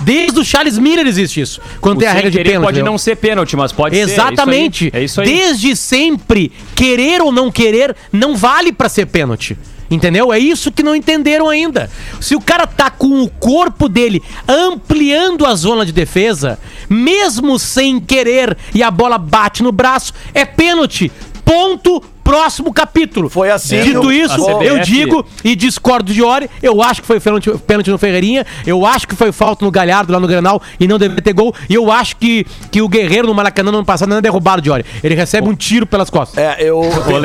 Desde 0.00 0.38
o 0.38 0.44
Charles 0.44 0.78
Miller 0.78 1.06
existe 1.06 1.40
isso. 1.40 1.60
Quando 1.80 1.96
O 1.96 2.00
tem 2.00 2.08
a 2.08 2.12
regra 2.12 2.30
de 2.30 2.38
pênalti. 2.38 2.62
pode 2.64 2.78
entendeu? 2.78 2.92
não 2.92 2.98
ser 2.98 3.16
pênalti, 3.16 3.56
mas 3.56 3.72
pode 3.72 3.96
ser. 3.96 4.02
Exatamente. 4.02 4.90
É 4.92 5.02
isso 5.02 5.20
aí. 5.20 5.26
Desde 5.26 5.74
sempre, 5.74 6.52
querer 6.74 7.20
ou 7.20 7.32
não 7.32 7.50
querer 7.50 7.96
não 8.12 8.36
vale 8.36 8.72
pra 8.72 8.88
ser 8.88 9.06
pênalti. 9.06 9.56
Entendeu? 9.90 10.32
É 10.32 10.38
isso 10.38 10.70
que 10.70 10.82
não 10.82 10.94
entenderam 10.94 11.48
ainda. 11.48 11.90
Se 12.20 12.34
o 12.34 12.40
cara 12.40 12.66
tá 12.66 12.90
com 12.90 13.22
o 13.22 13.28
corpo 13.28 13.88
dele 13.88 14.22
ampliando 14.46 15.46
a 15.46 15.54
zona 15.54 15.86
de 15.86 15.92
defesa, 15.92 16.58
mesmo 16.88 17.58
sem 17.58 17.98
querer, 17.98 18.56
e 18.74 18.82
a 18.82 18.90
bola 18.90 19.16
bate 19.16 19.62
no 19.62 19.72
braço, 19.72 20.12
é 20.34 20.44
pênalti. 20.44 21.10
Ponto. 21.44 22.02
Próximo 22.28 22.74
capítulo. 22.74 23.30
Foi 23.30 23.50
assim 23.50 23.80
Dito 23.82 24.12
isso, 24.12 24.46
eu 24.62 24.80
digo 24.80 25.24
e 25.42 25.56
discordo 25.56 26.12
de 26.12 26.22
Ori. 26.22 26.50
Eu 26.62 26.82
acho 26.82 27.00
que 27.00 27.06
foi 27.06 27.18
pênalti, 27.18 27.50
pênalti 27.66 27.90
no 27.90 27.96
Ferreirinha. 27.96 28.44
Eu 28.66 28.84
acho 28.84 29.08
que 29.08 29.16
foi 29.16 29.32
falta 29.32 29.64
no 29.64 29.70
Galhardo 29.70 30.12
lá 30.12 30.20
no 30.20 30.28
Granal 30.28 30.60
e 30.78 30.86
não 30.86 30.98
deveria 30.98 31.22
ter 31.22 31.32
gol. 31.32 31.54
E 31.70 31.74
eu 31.74 31.90
acho 31.90 32.16
que, 32.16 32.44
que 32.70 32.82
o 32.82 32.88
Guerreiro 32.88 33.26
no 33.26 33.32
Maracanã 33.34 33.72
no 33.72 33.78
ano 33.78 33.86
passado 33.86 34.10
não 34.10 34.18
é 34.18 34.20
derrubado 34.20 34.60
de 34.60 34.70
Ori. 34.70 34.84
Ele 35.02 35.14
recebe 35.14 35.48
um 35.48 35.54
tiro 35.54 35.86
pelas 35.86 36.10
costas. 36.10 36.36
É, 36.36 36.62
eu 36.62 36.82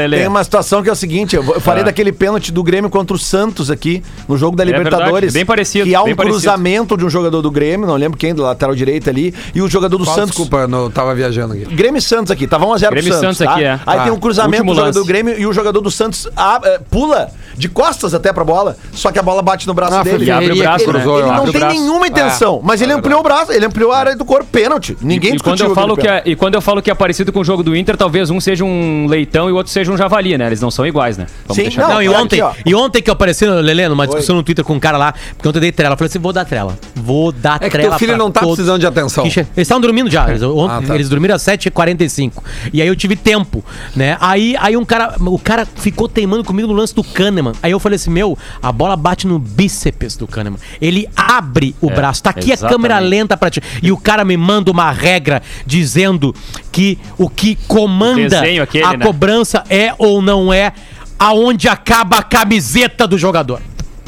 tem, 0.10 0.26
uma 0.28 0.42
situação 0.42 0.82
que 0.82 0.88
é 0.88 0.92
o 0.94 0.96
seguinte, 0.96 1.36
eu, 1.36 1.44
falei 1.60 1.82
Ah. 1.82 1.86
daquele 1.88 2.14
pênalti 2.14 2.50
do 2.54 2.64
Grêmio 2.64 2.90
contra 2.90 3.14
o 3.14 3.20
Santos 3.20 3.70
aqui, 3.70 4.02
no 4.26 4.38
jogo 4.38 4.56
da 4.56 4.64
É 4.64 4.68
verdade, 4.68 4.86
Libertadores. 4.90 5.34
bem 5.34 5.46
parecido, 5.46 5.86
Que 5.86 5.96
há 5.96 6.02
um 6.02 6.06
bem 6.06 6.16
parecido. 6.16 6.40
cruzamento 6.42 6.96
de 6.96 7.04
um 7.04 7.10
jogador 7.10 7.42
do 7.42 7.52
Grêmio, 7.52 7.86
não 7.86 7.96
lembro 7.98 8.18
quem, 8.18 8.34
do 8.34 8.42
lateral 8.42 8.74
direito 8.74 9.10
ali, 9.10 9.34
e 9.54 9.62
o 9.62 9.68
jogador 9.70 9.98
do 9.98 10.06
Só 10.06 10.14
Santos. 10.16 10.30
Desculpa, 10.30 10.58
eu 10.60 10.68
não 10.70 10.90
tava 10.90 11.14
viajando 11.14 11.56
aqui. 11.56 11.66
Grêmio 11.76 12.00
e 12.00 12.02
Santos 12.02 12.32
aqui, 12.32 12.48
tava 12.48 12.66
1x0 12.66 12.88
pro 12.90 13.04
Santos. 13.04 13.20
Santos 13.20 13.42
aqui, 13.42 13.64
é. 13.66 13.80
Aí 13.86 14.00
Ah, 14.00 14.04
tem 14.06 14.14
um 14.14 14.18
cruzamento 14.20 14.54
último 14.64 14.72
do 14.74 14.80
jogador 14.80 14.93
do. 14.94 15.06
Grêmio 15.06 15.38
e 15.38 15.46
o 15.46 15.54
jogador 15.54 15.82
do 15.82 15.92
Santos 15.92 16.28
ah, 16.36 16.60
é, 16.64 16.80
pula 16.80 17.32
de 17.56 17.70
costas 17.70 18.14
até 18.14 18.32
pra 18.34 18.44
bola, 18.44 18.76
só 18.92 19.12
que 19.12 19.20
a 19.20 19.22
bola 19.24 19.42
bate 19.42 19.68
no 19.68 19.74
braço 19.74 19.96
Ah, 19.96 20.04
dele. 20.04 20.26
E 20.26 20.32
abre 20.32 20.54
o 20.54 20.58
braço, 20.58 20.86
né? 20.88 20.94
cruzou, 20.94 21.20
Ele 21.20 21.28
eu 21.28 21.34
não 21.34 21.44
acho. 21.44 21.52
tem 21.52 21.62
braço. 21.62 21.76
nenhuma 21.76 22.08
intenção, 22.08 22.60
mas 22.64 22.82
ele 22.82 22.92
é 22.92 22.96
ampliou 22.96 23.20
o 23.20 23.24
braço, 23.24 23.52
ele 23.52 23.66
ampliou 23.66 23.92
a 23.92 23.98
área 23.98 24.16
do 24.16 24.26
corpo, 24.26 24.46
pênalti. 24.52 24.98
Ninguém 25.02 25.36
E 25.36 25.40
quando, 25.40 25.56
discutiu 25.58 25.68
eu 25.68 25.76
falo 25.76 25.94
aquele 25.94 26.08
que 26.22 26.30
é, 26.30 26.32
e 26.32 26.36
quando 26.36 26.56
eu 26.56 26.62
falo 26.62 26.82
que 26.82 26.90
é 26.92 26.94
parecido 26.94 27.32
com 27.32 27.40
o 27.40 27.44
jogo 27.44 27.64
do 27.64 27.76
Inter, 27.76 27.96
talvez 27.98 28.30
um 28.30 28.40
seja 28.40 28.64
um 28.64 29.06
leitão 29.08 29.50
e 29.50 29.52
o 29.52 29.56
outro 29.56 29.72
seja 29.72 29.92
um 29.92 29.98
javali, 29.98 30.38
né? 30.38 30.48
Eles 30.48 30.62
não 30.62 30.72
são 30.72 30.86
iguais, 30.86 31.18
né? 31.18 31.26
Vamos 31.48 31.56
Sim, 31.56 31.64
deixar 31.64 31.88
não, 31.88 32.02
e 32.02 32.08
aqui, 32.08 32.16
ontem, 32.16 32.42
ó. 32.42 32.52
e 32.66 32.76
ontem 32.76 33.02
que 33.02 33.10
eu 33.10 33.14
apareci, 33.14 33.46
Lelê, 33.46 33.88
numa 33.88 34.06
discussão 34.08 34.36
no 34.36 34.44
Twitter 34.44 34.64
com 34.66 34.74
um 34.74 34.80
cara 34.80 34.98
lá, 34.98 35.14
porque 35.36 35.48
ontem 35.48 35.58
eu 35.58 35.62
dei 35.62 35.72
trela. 35.72 35.94
Eu 35.94 35.98
falei 35.98 36.10
assim: 36.10 36.20
vou 36.20 36.34
dar 36.34 36.46
trela. 36.46 36.78
Vou 36.96 37.32
dar 37.32 37.58
É 37.62 37.66
que 37.66 37.70
trela. 37.72 37.90
teu 37.90 38.00
filho 38.00 38.12
pra 38.14 38.18
não 38.18 38.32
tá 38.32 38.40
todos. 38.42 38.56
precisando 38.56 38.80
de 38.80 38.88
atenção. 38.88 39.24
Que 39.24 39.30
che- 39.32 39.40
Eles 39.42 39.50
estavam 39.58 39.82
dormindo 39.82 40.10
já. 40.10 40.30
Eles, 40.30 40.42
ontem, 40.42 40.86
Ah, 40.86 40.88
tá. 40.88 40.96
eles 40.96 41.10
dormiram 41.10 41.36
às 41.36 41.42
7h45. 41.44 42.44
E 42.72 42.82
aí 42.82 42.88
eu 42.88 42.96
tive 42.96 43.16
tempo, 43.16 43.64
né? 43.96 44.18
Aí, 44.20 44.56
aí 44.60 44.76
um 44.78 44.86
cara, 44.86 45.16
o 45.20 45.40
cara 45.40 45.66
ficou 45.76 46.08
teimando 46.08 46.44
comigo 46.44 46.68
no 46.68 46.74
lance 46.74 46.94
do 46.96 47.04
Kahneman. 47.04 47.43
Aí 47.62 47.72
eu 47.72 47.80
falei 47.80 47.96
assim: 47.98 48.10
meu, 48.12 48.38
a 48.62 48.72
bola 48.72 48.96
bate 48.96 49.28
no 49.28 49.38
bíceps 49.38 50.16
do 50.16 50.26
Kahneman. 50.28 50.60
Ele 50.80 51.08
abre 51.16 51.76
o 51.82 51.90
É, 51.92 51.94
braço. 51.96 52.24
Tá 52.24 52.30
aqui 52.30 52.52
a 52.52 52.54
exatamente. 52.54 52.72
câmera 52.76 53.00
lenta 53.00 53.36
pra 53.36 53.50
ti. 53.50 53.62
E 53.82 53.92
o 53.92 53.98
cara 53.98 54.24
me 54.24 54.38
manda 54.38 54.72
uma 54.72 54.92
regra 54.92 55.42
dizendo 55.66 56.34
que 56.72 56.98
o 57.18 57.30
que 57.30 57.56
comanda 57.68 58.30
desenho 58.30 58.64
aquele, 58.64 58.86
a 58.86 58.94
né? 58.98 59.06
cobrança 59.06 59.64
é 59.70 59.94
ou 59.98 60.22
não 60.22 60.54
é 60.54 60.72
aonde 61.20 61.68
acaba 61.68 62.18
a 62.18 62.24
camiseta 62.24 63.08
do 63.08 63.18
jogador. 63.18 63.62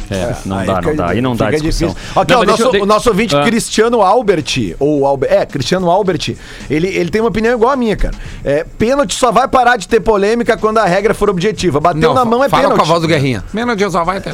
É, 0.10 0.36
não 0.46 0.58
Aí 0.60 0.68
dá, 0.68 0.82
não 0.82 0.96
dá. 0.96 1.08
Aí 1.10 1.22
não 1.22 1.36
dá 1.36 1.50
discussão. 1.52 1.88
difícil. 1.90 2.12
Aqui, 2.22 2.32
Não, 2.34 2.40
ó, 2.40 2.44
o, 2.44 2.46
deixa 2.46 2.64
nosso, 2.64 2.76
eu- 2.78 2.84
o 2.84 2.86
nosso 2.86 3.10
ouvinte, 3.10 3.36
Ah. 3.36 3.44
Cristiano 3.44 4.02
Albert, 4.02 4.76
ou 4.80 5.06
Albert, 5.06 5.32
é, 5.32 5.46
Cristiano 5.46 5.90
Albert, 5.90 6.36
ele, 6.70 6.88
ele 6.88 7.10
tem 7.10 7.22
uma 7.22 7.30
opinião 7.30 7.54
igual 7.54 7.72
a 7.72 7.76
minha, 7.76 7.96
cara. 7.96 8.14
É, 8.44 8.64
pênalti 8.78 9.16
só 9.16 9.32
vai 9.32 9.48
parar 9.48 9.78
de 9.78 9.88
ter 9.88 10.00
polêmica 10.00 10.56
quando 10.58 10.78
a 10.78 10.86
regra 10.86 11.14
for 11.14 11.30
objetiva. 11.30 11.80
Bateu 11.80 12.14
na 12.14 12.24
mão 12.26 12.44
é 12.44 12.50
fala 12.50 12.64
pênalti. 12.64 12.78
com 12.80 12.84
a 12.86 12.88
voz 12.88 13.02
do 13.02 13.08
Guerrinha. 13.08 13.44
Menos 13.54 13.76
de 13.78 13.90
só 13.90 14.04
vai 14.04 14.22
ter. 14.22 14.34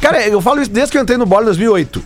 Cara, 0.00 0.26
eu 0.26 0.40
falo 0.40 0.60
isso 0.60 0.70
desde 0.70 0.92
que 0.92 0.98
eu 0.98 1.02
entrei 1.02 1.18
no 1.18 1.26
bola 1.26 1.42
em 1.42 1.46
2008. 1.46 2.02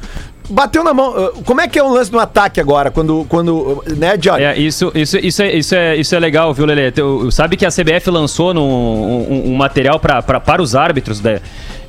Bateu 0.49 0.85
na 0.85 0.93
mão. 0.93 1.11
uh, 1.11 1.43
Como 1.45 1.61
é 1.61 1.67
que 1.69 1.79
é 1.79 1.83
o 1.83 1.89
lance 1.93 2.13
no 2.13 2.19
ataque 2.19 2.61
agora? 2.61 2.91
Quando, 2.91 3.25
quando 3.29 3.83
né, 3.97 4.17
Johnny? 4.19 4.43
É, 4.45 4.59
isso, 4.59 4.93
isso, 4.95 5.17
isso, 5.19 5.43
é, 5.43 5.55
isso, 5.57 5.75
é, 5.75 5.97
isso 5.97 6.15
é 6.15 6.19
legal, 6.19 6.53
viu, 6.53 6.67
Lelê? 6.67 6.91
Tu- 6.93 7.31
sabe 7.33 7.57
que 7.57 7.65
a 7.65 7.71
CBF 7.71 8.11
lançou 8.11 8.55
um, 8.55 9.51
um 9.53 9.55
material 9.57 9.99
pra, 9.99 10.21
pra, 10.21 10.39
para 10.41 10.61
os 10.61 10.75
árbitros 10.75 11.21
né, 11.23 11.41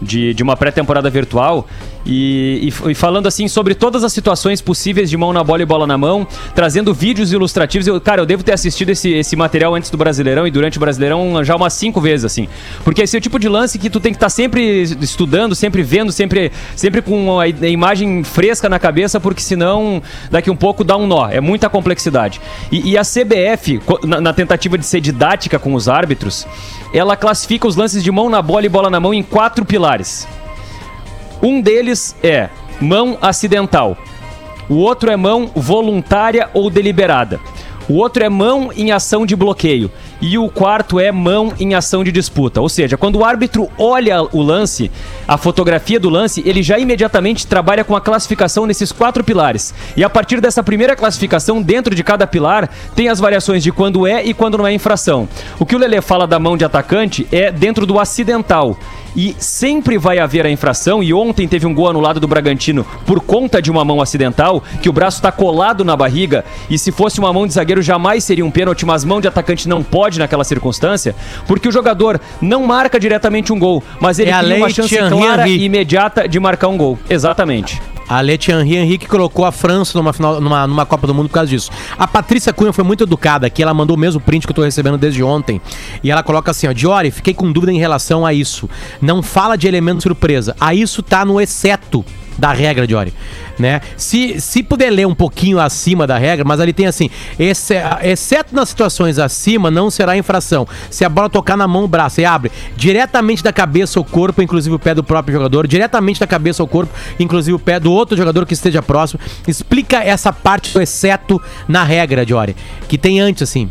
de, 0.02 0.34
de 0.34 0.42
uma 0.42 0.56
pré-temporada 0.56 1.10
virtual 1.10 1.68
e, 2.06 2.72
e 2.86 2.92
e 2.92 2.94
falando 2.96 3.28
assim 3.28 3.48
sobre 3.48 3.74
todas 3.76 4.04
as 4.04 4.14
situações 4.14 4.62
possíveis 4.62 5.10
de 5.10 5.18
mão 5.18 5.34
na 5.34 5.44
bola 5.44 5.62
e 5.64 5.66
bola 5.66 5.86
na 5.88 5.98
mão, 5.98 6.26
trazendo 6.54 6.94
vídeos 6.94 7.34
ilustrativos. 7.34 7.88
Eu, 7.88 8.00
cara, 8.00 8.22
eu 8.22 8.26
devo 8.26 8.42
ter 8.44 8.54
assistido 8.54 8.92
esse, 8.92 9.12
esse 9.12 9.36
material 9.36 9.76
antes 9.76 9.90
do 9.90 9.98
Brasileirão 9.98 10.48
e 10.48 10.52
durante 10.52 10.78
o 10.78 10.80
Brasileirão 10.80 11.44
já 11.44 11.56
umas 11.58 11.74
cinco 11.74 12.00
vezes, 12.00 12.24
assim. 12.24 12.48
Porque 12.86 13.02
esse 13.02 13.18
é 13.18 13.20
o 13.20 13.22
tipo 13.22 13.38
de 13.40 13.50
lance 13.50 13.78
que 13.78 13.90
tu 13.90 14.00
tem 14.00 14.14
que 14.14 14.18
estar 14.18 14.30
sempre 14.30 14.84
estudando, 15.02 15.54
sempre 15.56 15.82
vendo, 15.84 16.12
sempre, 16.12 16.52
sempre 16.76 17.02
com 17.02 17.38
a 17.40 17.48
imagem 17.48 18.24
fresca 18.24 18.45
na 18.70 18.80
cabeça, 18.80 19.20
porque 19.20 19.42
senão 19.42 20.02
daqui 20.30 20.50
um 20.50 20.56
pouco 20.56 20.84
dá 20.84 20.96
um 20.96 21.08
nó. 21.08 21.28
É 21.30 21.40
muita 21.40 21.70
complexidade. 21.70 22.42
E, 22.72 22.92
e 22.92 22.98
a 22.98 23.02
CBF, 23.02 23.82
na, 24.04 24.22
na 24.22 24.34
tentativa 24.34 24.78
de 24.78 24.86
ser 24.86 25.02
didática 25.02 25.58
com 25.58 25.74
os 25.74 25.88
árbitros, 25.88 26.48
ela 26.94 27.16
classifica 27.16 27.68
os 27.68 27.76
lances 27.76 28.04
de 28.04 28.12
mão 28.12 28.30
na 28.30 28.42
bola 28.42 28.66
e 28.66 28.70
bola 28.70 28.90
na 28.90 29.00
mão 29.00 29.14
em 29.14 29.24
quatro 29.24 29.66
pilares. 29.66 30.28
Um 31.42 31.62
deles 31.62 32.16
é 32.24 32.50
mão 32.80 33.18
acidental. 33.22 33.98
O 34.68 34.76
outro 34.76 35.12
é 35.12 35.16
mão 35.16 35.50
voluntária 35.56 36.50
ou 36.54 36.70
deliberada. 36.70 37.40
O 37.88 37.96
outro 37.96 38.24
é 38.24 38.30
mão 38.30 38.72
em 38.76 38.92
ação 38.92 39.26
de 39.26 39.36
bloqueio. 39.36 39.92
E 40.22 40.38
o 40.38 40.50
quarto 40.50 41.00
é 41.00 41.12
mão 41.12 41.54
em 41.60 41.76
ação 41.76 42.04
de 42.04 42.12
disputa. 42.12 42.62
Ou 42.62 42.70
seja, 42.70 42.98
quando 42.98 43.18
o 43.18 43.26
árbitro 43.26 43.70
olha 43.78 44.24
o 44.24 44.42
lance, 44.42 44.90
a 45.28 45.38
fotografia 45.38 46.00
do 46.00 46.10
lance, 46.10 46.42
ele 46.46 46.64
já 46.64 46.80
imediatamente 46.80 47.46
trabalha 47.46 47.84
com 47.84 47.96
a 47.96 48.02
classificação 48.02 48.66
nesses 48.66 48.92
quatro 48.92 49.24
pilares. 49.24 49.74
E 49.96 50.04
a 50.04 50.10
partir 50.10 50.42
dessa 50.42 50.64
primeira 50.64 50.96
classificação, 50.96 51.62
dentro 51.62 51.94
de 51.94 52.04
cada 52.04 52.26
pilar, 52.26 52.70
tem 52.96 53.10
as 53.10 53.20
variações 53.20 53.62
de 53.62 53.72
quando 53.72 54.08
é 54.08 54.24
e 54.24 54.34
quando 54.34 54.58
não 54.58 54.66
é 54.66 54.74
infração. 54.74 55.28
O 55.60 55.66
que 55.66 55.76
o 55.76 55.80
Lelê 55.80 56.02
fala 56.02 56.26
da 56.26 56.40
mão 56.40 56.58
de 56.58 56.66
atacante 56.66 57.28
é 57.32 57.52
dentro 57.52 57.86
do 57.86 58.00
acidental. 58.00 58.78
E 59.16 59.34
sempre 59.40 59.98
vai 59.98 60.20
haver 60.20 60.46
a 60.46 60.50
infração, 60.50 61.02
e 61.02 61.14
ontem 61.14 61.48
teve 61.48 61.66
um 61.66 61.74
gol 61.74 61.88
anulado 61.88 62.20
do 62.20 62.28
Bragantino 62.28 62.86
por 63.06 63.22
conta 63.22 63.62
de 63.62 63.72
uma 63.72 63.86
mão 63.86 64.02
acidental, 64.02 64.62
que 64.82 64.90
o 64.90 64.94
braço 64.94 65.22
tá 65.22 65.32
colado 65.32 65.86
na 65.86 65.96
barriga, 65.96 66.44
e 66.70 66.78
se 66.78 66.92
fosse 66.92 67.18
uma 67.18 67.32
mão 67.32 67.48
de 67.48 67.54
zagueiro 67.54 67.75
jamais 67.82 68.24
seria 68.24 68.46
um 68.46 68.52
pênalti, 68.52 68.86
mas 68.86 69.04
mão 69.04 69.22
de 69.22 69.28
atacante 69.28 69.68
não 69.68 69.84
pode 69.84 70.20
naquela 70.20 70.44
circunstância, 70.44 71.16
porque 71.48 71.68
o 71.68 71.72
jogador 71.72 72.20
não 72.42 72.66
marca 72.66 73.00
diretamente 73.00 73.52
um 73.54 73.60
gol, 73.60 73.84
mas 74.00 74.20
ele 74.20 74.32
É 74.32 74.42
tem 74.42 74.58
uma 74.58 74.70
chance 74.70 74.90
Thierry 74.90 75.10
clara 75.10 75.48
Henry. 75.48 75.62
e 75.62 75.66
imediata 75.66 76.28
de 76.28 76.40
marcar 76.40 76.68
um 76.68 76.78
gol. 76.78 76.98
Exatamente. 77.10 77.82
A 78.08 78.22
Leti 78.22 78.52
Henri 78.52 78.76
Henrique 78.76 79.08
colocou 79.08 79.46
a 79.46 79.52
França 79.52 79.98
numa, 79.98 80.14
final, 80.14 80.40
numa, 80.40 80.68
numa 80.68 80.86
Copa 80.86 81.08
do 81.08 81.14
Mundo 81.14 81.28
por 81.28 81.34
causa 81.34 81.50
disso. 81.50 81.72
A 81.98 82.06
Patrícia 82.06 82.54
Cunha 82.54 82.72
foi 82.72 82.84
muito 82.84 83.04
educada 83.04 83.48
aqui, 83.48 83.64
ela 83.64 83.74
mandou 83.74 83.96
o 83.96 84.00
mesmo 84.00 84.22
print 84.22 84.46
que 84.46 84.52
eu 84.52 84.56
tô 84.56 84.62
recebendo 84.64 84.96
desde 84.98 85.24
ontem. 85.24 85.60
E 86.04 86.12
ela 86.12 86.22
coloca 86.22 86.52
assim, 86.52 86.68
ó, 86.68 86.72
Diori, 86.72 87.10
fiquei 87.10 87.34
com 87.34 87.52
dúvida 87.52 87.72
em 87.72 87.80
relação 87.80 88.24
a 88.24 88.32
isso. 88.32 88.70
Não 89.02 89.24
fala 89.24 89.56
de 89.58 89.68
elemento 89.68 90.04
surpresa. 90.04 90.56
A 90.62 90.76
isso 90.76 91.02
tá 91.02 91.26
no 91.26 91.42
exceto 91.42 92.06
da 92.38 92.52
regra, 92.52 92.86
Diori. 92.86 93.14
Né? 93.58 93.80
Se, 93.96 94.42
se 94.42 94.62
puder 94.62 94.90
ler 94.90 95.08
um 95.08 95.16
pouquinho 95.16 95.60
acima 95.60 96.06
da 96.06 96.18
regra, 96.18 96.44
mas 96.44 96.60
ali 96.60 96.74
tem 96.74 96.88
assim, 96.88 97.10
exce- 97.40 97.76
exceto 98.04 98.54
nas 98.54 98.68
situações 98.68 99.18
acima, 99.18 99.72
não 99.72 99.90
será 99.90 100.18
infração. 100.18 100.68
Se 100.90 101.06
a 101.06 101.10
bola 101.10 101.30
tocar 101.30 101.56
na 101.56 101.66
mão, 101.68 101.86
o 101.86 101.88
braço, 101.88 102.20
e 102.20 102.26
abre 102.26 102.52
diretamente 102.76 103.42
da 103.42 103.54
cabeça 103.54 103.98
ao 103.98 104.04
corpo, 104.04 104.42
inclusive 104.42 104.76
o 104.76 104.80
pé 104.80 104.94
do 104.94 105.04
próprio 105.04 105.34
jogador, 105.34 105.68
diretamente 105.68 106.20
da 106.20 106.28
cabeça 106.28 106.62
ao 106.62 106.68
corpo, 106.68 106.92
inclusive 107.18 107.56
o 107.56 107.60
pé 107.60 107.80
do 107.80 107.92
outro 107.92 108.18
jogador 108.18 108.46
que 108.46 108.54
esteja 108.54 108.82
próximo. 108.82 109.22
Explica 109.48 110.04
essa 110.04 110.34
parte 110.34 110.74
do 110.74 110.82
exceto 110.82 111.42
na 111.68 111.84
regra, 111.84 112.26
Diori, 112.26 112.56
que 112.90 112.98
tem 112.98 113.22
antes, 113.22 113.44
assim. 113.44 113.70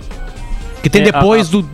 Que 0.82 0.88
tem 0.88 1.02
É, 1.02 1.04
depois 1.12 1.48
a- 1.48 1.50
do. 1.50 1.68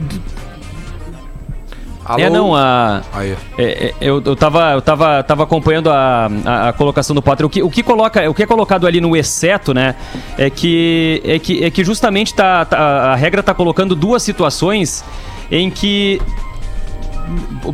Alô? 2.11 2.21
É, 2.21 2.29
não, 2.29 2.57
a. 2.57 3.03
Aí. 3.13 3.37
é, 3.57 3.63
é, 3.63 3.95
eu, 4.01 4.21
eu, 4.25 4.35
tava, 4.35 4.73
eu 4.73 4.83
tava, 4.83 5.23
tava 5.23 5.45
acompanhando 5.45 5.91
a, 5.91 6.29
a, 6.45 6.69
a 6.71 6.73
colocação 6.73 7.15
do 7.15 7.23
Potter. 7.23 7.47
O 7.47 7.49
que, 7.49 7.63
o, 7.63 7.71
que 7.71 7.85
coloca, 7.85 8.29
o 8.29 8.35
que 8.35 8.43
é 8.43 8.47
colocado 8.47 8.85
ali 8.85 9.01
no 9.01 9.17
exceto, 9.17 9.73
né? 9.73 9.95
É 10.37 10.51
que, 10.51 11.23
é 11.25 11.39
que, 11.39 11.65
é 11.65 11.71
que 11.71 11.85
justamente 11.85 12.35
tá, 12.35 12.65
tá- 12.65 13.13
a 13.13 13.15
regra 13.15 13.45
tá 13.45 13.55
colocando 13.55 13.95
duas 13.95 14.25
situações 14.25 15.05
em 15.53 15.71
que. 15.71 16.21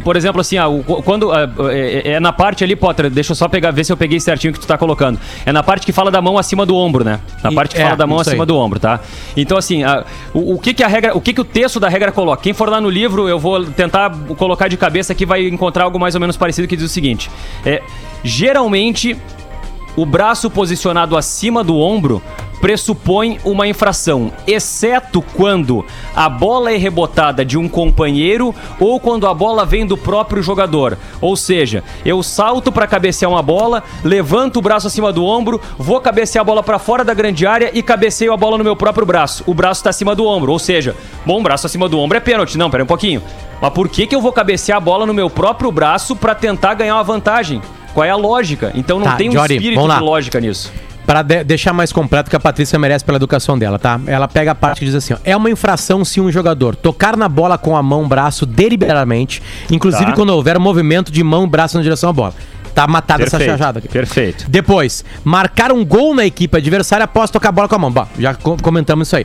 Por 0.02 0.16
exemplo, 0.16 0.40
assim, 0.40 0.56
ah, 0.58 0.68
o- 0.68 0.82
quando. 1.02 1.30
ah, 1.32 1.48
é, 1.70 2.12
é 2.14 2.20
na 2.20 2.32
parte 2.32 2.62
ali, 2.64 2.74
Potter, 2.76 3.08
deixa 3.10 3.32
eu 3.32 3.36
só 3.36 3.48
pegar, 3.48 3.70
ver 3.70 3.84
se 3.84 3.92
eu 3.92 3.96
peguei 3.96 4.18
certinho 4.20 4.50
o 4.50 4.54
que 4.54 4.60
tu 4.60 4.66
tá 4.66 4.76
colocando. 4.76 5.18
É 5.44 5.52
na 5.52 5.62
parte 5.62 5.86
que 5.86 5.92
fala 5.92 6.10
da 6.10 6.20
mão 6.20 6.36
acima 6.38 6.66
do 6.66 6.74
ombro, 6.76 7.04
né? 7.04 7.20
Na 7.42 7.50
E- 7.50 7.54
parte 7.54 7.74
que 7.74 7.80
é, 7.80 7.84
fala 7.84 7.96
da 7.96 8.06
mão 8.06 8.18
acima 8.20 8.42
aí. 8.44 8.46
do 8.46 8.56
ombro, 8.56 8.78
tá? 8.80 9.00
Então, 9.36 9.56
assim, 9.56 9.82
a- 9.84 10.04
o, 10.34 10.54
o 10.54 10.58
que 10.58 10.74
que 10.74 10.82
a 10.82 10.88
regra, 10.88 11.16
o 11.16 11.20
que 11.20 11.32
que 11.32 11.40
o 11.40 11.44
texto 11.44 11.78
da 11.80 11.88
regra 11.88 12.10
coloca? 12.12 12.42
Quem 12.42 12.52
for 12.52 12.68
lá 12.68 12.80
no 12.80 12.90
livro, 12.90 13.28
eu 13.28 13.38
vou 13.38 13.64
tentar 13.64 14.10
colocar 14.36 14.68
de 14.68 14.76
cabeça 14.76 15.12
aqui, 15.12 15.24
vai 15.24 15.46
encontrar 15.46 15.84
algo 15.84 15.98
mais 15.98 16.14
ou 16.14 16.20
menos 16.20 16.36
parecido 16.36 16.66
que 16.68 16.76
diz 16.76 16.84
o 16.86 16.88
seguinte: 16.88 17.30
é 17.64 17.82
geralmente 18.24 19.16
o 19.96 20.04
braço 20.04 20.50
posicionado 20.50 21.16
acima 21.16 21.64
do 21.64 21.78
ombro 21.78 22.22
pressupõe 22.60 23.38
uma 23.44 23.68
infração, 23.68 24.32
exceto 24.46 25.22
quando 25.22 25.84
a 26.14 26.28
bola 26.28 26.72
é 26.72 26.76
rebotada 26.76 27.44
de 27.44 27.58
um 27.58 27.68
companheiro 27.68 28.54
ou 28.80 28.98
quando 28.98 29.26
a 29.26 29.34
bola 29.34 29.64
vem 29.64 29.86
do 29.86 29.96
próprio 29.96 30.42
jogador. 30.42 30.98
Ou 31.20 31.36
seja, 31.36 31.84
eu 32.04 32.22
salto 32.22 32.72
para 32.72 32.86
cabecear 32.86 33.30
uma 33.30 33.42
bola, 33.42 33.82
levanto 34.02 34.58
o 34.58 34.62
braço 34.62 34.86
acima 34.86 35.12
do 35.12 35.24
ombro, 35.24 35.60
vou 35.78 36.00
cabecear 36.00 36.42
a 36.42 36.44
bola 36.44 36.62
para 36.62 36.78
fora 36.78 37.04
da 37.04 37.14
grande 37.14 37.46
área 37.46 37.70
e 37.72 37.82
cabeceio 37.82 38.32
a 38.32 38.36
bola 38.36 38.58
no 38.58 38.64
meu 38.64 38.76
próprio 38.76 39.06
braço. 39.06 39.44
O 39.46 39.54
braço 39.54 39.80
está 39.80 39.90
acima 39.90 40.14
do 40.14 40.26
ombro, 40.26 40.52
ou 40.52 40.58
seja, 40.58 40.96
bom, 41.24 41.42
braço 41.42 41.66
acima 41.66 41.88
do 41.88 41.98
ombro 41.98 42.16
é 42.16 42.20
pênalti. 42.20 42.58
Não, 42.58 42.70
pera 42.70 42.84
um 42.84 42.86
pouquinho. 42.86 43.22
Mas 43.60 43.72
por 43.72 43.88
que, 43.88 44.06
que 44.06 44.14
eu 44.14 44.20
vou 44.20 44.32
cabecear 44.32 44.78
a 44.78 44.80
bola 44.80 45.06
no 45.06 45.14
meu 45.14 45.30
próprio 45.30 45.70
braço 45.70 46.16
para 46.16 46.34
tentar 46.34 46.74
ganhar 46.74 46.94
uma 46.94 47.04
vantagem? 47.04 47.62
Qual 47.96 48.04
é 48.04 48.10
a 48.10 48.16
lógica? 48.16 48.72
Então 48.74 48.98
não 48.98 49.06
Tá, 49.06 49.16
tem 49.16 49.30
um 49.30 49.32
Jory, 49.32 49.54
espírito 49.56 49.80
de 49.88 50.00
lógica 50.00 50.38
nisso. 50.38 50.70
Pra 51.06 51.22
de- 51.22 51.42
deixar 51.44 51.72
mais 51.72 51.90
completo 51.92 52.28
que 52.28 52.36
a 52.36 52.38
Patrícia 52.40 52.78
merece 52.78 53.02
pela 53.02 53.16
educação 53.16 53.58
dela, 53.58 53.78
tá? 53.78 53.98
Ela 54.06 54.28
pega 54.28 54.50
a 54.50 54.54
parte 54.54 54.80
que 54.80 54.84
diz 54.84 54.94
assim: 54.94 55.14
ó, 55.14 55.16
é 55.24 55.34
uma 55.34 55.48
infração 55.48 56.04
se 56.04 56.20
um 56.20 56.30
jogador 56.30 56.76
tocar 56.76 57.16
na 57.16 57.26
bola 57.26 57.56
com 57.56 57.74
a 57.74 57.82
mão, 57.82 58.06
braço 58.06 58.44
deliberadamente, 58.44 59.42
inclusive 59.70 60.04
Tá. 60.04 60.12
quando 60.12 60.28
houver 60.28 60.58
movimento 60.58 61.10
de 61.10 61.22
mão 61.24 61.48
braço 61.48 61.78
na 61.78 61.82
direção 61.82 62.10
à 62.10 62.12
bola. 62.12 62.34
Tá 62.76 62.86
matada 62.86 63.24
essa 63.24 63.40
chajada 63.40 63.78
aqui. 63.78 63.88
perfeito. 63.88 64.44
Depois, 64.50 65.02
marcar 65.24 65.72
um 65.72 65.82
gol 65.82 66.14
na 66.14 66.26
equipe 66.26 66.54
adversária 66.58 67.04
após 67.04 67.30
tocar 67.30 67.48
a 67.48 67.52
bola 67.52 67.66
com 67.68 67.74
a 67.74 67.78
mão. 67.78 67.90
Bom, 67.90 68.06
já 68.18 68.34
co- 68.34 68.58
comentamos 68.62 69.08
isso 69.08 69.16
aí. 69.16 69.24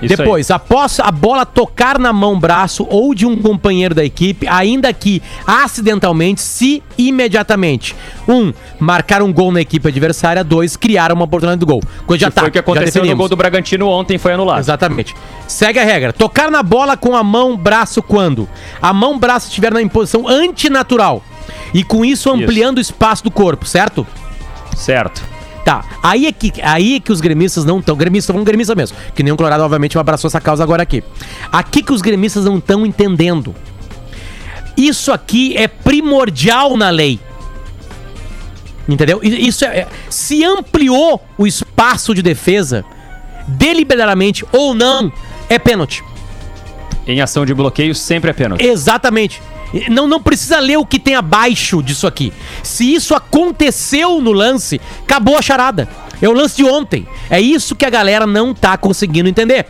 Isso 0.00 0.16
Depois, 0.16 0.52
após 0.52 1.00
a 1.00 1.10
bola 1.10 1.44
tocar 1.44 1.98
na 1.98 2.12
mão, 2.12 2.38
braço 2.38 2.86
ou 2.88 3.12
de 3.12 3.26
um 3.26 3.36
companheiro 3.36 3.92
da 3.92 4.04
equipe, 4.04 4.46
ainda 4.46 4.92
que 4.92 5.20
acidentalmente, 5.44 6.40
se 6.40 6.80
imediatamente. 6.96 7.96
Um, 8.28 8.52
marcar 8.78 9.20
um 9.20 9.32
gol 9.32 9.50
na 9.50 9.60
equipe 9.60 9.88
adversária. 9.88 10.44
Dois, 10.44 10.76
criar 10.76 11.10
uma 11.12 11.24
oportunidade 11.24 11.58
do 11.58 11.66
gol. 11.66 11.82
Coisa 12.06 12.20
já 12.22 12.28
Que 12.28 12.34
tá. 12.36 12.40
foi 12.42 12.50
o 12.50 12.52
que 12.52 12.58
aconteceu 12.60 13.04
no 13.04 13.16
gol 13.16 13.28
do 13.28 13.34
Bragantino 13.36 13.88
ontem, 13.88 14.16
foi 14.16 14.32
anulado. 14.32 14.60
Exatamente. 14.60 15.12
Segue 15.48 15.80
a 15.80 15.84
regra. 15.84 16.12
Tocar 16.12 16.52
na 16.52 16.62
bola 16.62 16.96
com 16.96 17.16
a 17.16 17.24
mão, 17.24 17.56
braço 17.56 18.00
quando? 18.00 18.48
A 18.80 18.92
mão, 18.92 19.18
braço 19.18 19.48
estiver 19.48 19.72
na 19.72 19.82
imposição 19.82 20.28
antinatural. 20.28 21.20
E 21.74 21.82
com 21.82 22.04
isso 22.04 22.30
ampliando 22.30 22.78
o 22.78 22.80
espaço 22.80 23.24
do 23.24 23.30
corpo, 23.30 23.66
certo? 23.66 24.06
Certo. 24.76 25.22
Tá, 25.64 25.84
aí 26.02 26.26
é 26.26 26.32
que, 26.32 26.52
aí 26.62 26.96
é 26.96 27.00
que 27.00 27.12
os 27.12 27.20
gremistas 27.20 27.64
não 27.64 27.78
estão. 27.78 27.96
Gremistas 27.96 28.34
vão 28.34 28.44
gremista 28.44 28.74
mesmo. 28.74 28.96
Que 29.14 29.22
nem 29.22 29.32
o 29.32 29.36
Colorado, 29.36 29.62
obviamente, 29.62 29.96
abraçou 29.96 30.26
essa 30.28 30.40
causa 30.40 30.62
agora 30.62 30.82
aqui. 30.82 31.04
Aqui 31.52 31.82
que 31.82 31.92
os 31.92 32.02
gremistas 32.02 32.44
não 32.44 32.58
estão 32.58 32.84
entendendo. 32.84 33.54
Isso 34.76 35.12
aqui 35.12 35.56
é 35.56 35.68
primordial 35.68 36.76
na 36.76 36.90
lei. 36.90 37.20
Entendeu? 38.88 39.20
Isso 39.22 39.64
é, 39.64 39.80
é- 39.80 39.88
se 40.10 40.44
ampliou 40.44 41.22
o 41.38 41.46
espaço 41.46 42.12
de 42.14 42.22
defesa, 42.22 42.84
deliberadamente 43.46 44.44
ou 44.50 44.74
não, 44.74 45.12
é 45.48 45.58
pênalti. 45.58 46.02
Em 47.06 47.20
ação 47.20 47.46
de 47.46 47.54
bloqueio, 47.54 47.94
sempre 47.94 48.30
é 48.30 48.32
pênalti. 48.32 48.64
Exatamente. 48.64 49.40
Não, 49.88 50.06
não 50.06 50.20
precisa 50.20 50.58
ler 50.58 50.76
o 50.76 50.86
que 50.86 50.98
tem 50.98 51.14
abaixo 51.14 51.82
disso 51.82 52.06
aqui. 52.06 52.32
Se 52.62 52.94
isso 52.94 53.14
aconteceu 53.14 54.20
no 54.20 54.32
lance, 54.32 54.80
acabou 55.02 55.36
a 55.36 55.42
charada. 55.42 55.88
É 56.20 56.28
o 56.28 56.32
lance 56.32 56.56
de 56.56 56.64
ontem. 56.64 57.06
É 57.30 57.40
isso 57.40 57.74
que 57.74 57.84
a 57.84 57.90
galera 57.90 58.26
não 58.26 58.54
tá 58.54 58.76
conseguindo 58.76 59.28
entender. 59.28 59.66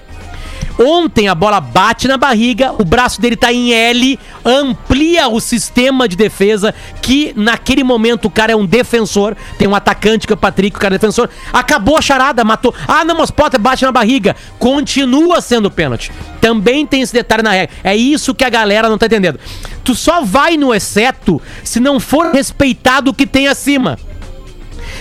Ontem 0.79 1.29
a 1.29 1.35
bola 1.35 1.61
bate 1.61 2.09
na 2.09 2.17
barriga, 2.17 2.73
o 2.79 2.85
braço 2.85 3.21
dele 3.21 3.37
tá 3.37 3.53
em 3.53 3.73
L, 3.73 4.19
amplia 4.45 5.29
o 5.29 5.39
sistema 5.39 6.09
de 6.09 6.17
defesa, 6.17 6.75
que 7.01 7.33
naquele 7.37 7.85
momento 7.85 8.27
o 8.27 8.31
cara 8.31 8.53
é 8.53 8.57
um 8.57 8.65
defensor, 8.65 9.37
tem 9.59 9.69
um 9.69 9.75
atacante 9.75 10.27
que 10.27 10.33
é 10.33 10.35
o 10.35 10.37
Patrick, 10.37 10.77
o 10.77 10.81
cara 10.81 10.95
é 10.95 10.99
defensor. 10.99 11.29
Acabou 11.53 11.97
a 11.97 12.03
charada, 12.03 12.43
matou. 12.43 12.75
Ah, 12.89 13.05
não, 13.05 13.17
mas 13.17 13.31
Potter 13.31 13.61
bate 13.61 13.85
na 13.85 13.93
barriga. 13.93 14.35
Continua 14.59 15.41
sendo 15.41 15.71
pênalti. 15.71 16.11
Também 16.41 16.87
tem 16.87 17.03
esse 17.03 17.13
detalhe 17.13 17.43
na 17.43 17.51
regra. 17.51 17.75
É 17.85 17.95
isso 17.95 18.35
que 18.35 18.45
a 18.45 18.51
galera 18.51 18.89
não 18.89 18.99
tá 18.99 19.07
entendendo. 19.07 19.39
Tu 19.85 19.95
só 19.95 20.23
vai 20.23 20.57
no 20.57 20.73
exceto 20.75 21.41
se 21.65 21.81
não 21.81 21.99
for 21.99 22.33
respeitado 22.33 23.11
o 23.11 23.15
que 23.15 23.27
tem 23.27 23.49
acima. 23.49 23.99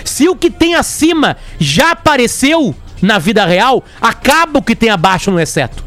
Se 0.04 0.28
o 0.28 0.34
que 0.36 0.50
tem 0.50 0.74
acima 0.74 1.36
já 1.58 1.92
apareceu 1.92 2.74
na 3.00 3.18
vida 3.18 3.44
real, 3.44 3.84
acaba 4.00 4.58
o 4.58 4.62
que 4.62 4.74
tem 4.76 4.90
abaixo 4.90 5.30
no 5.30 5.40
exceto. 5.40 5.84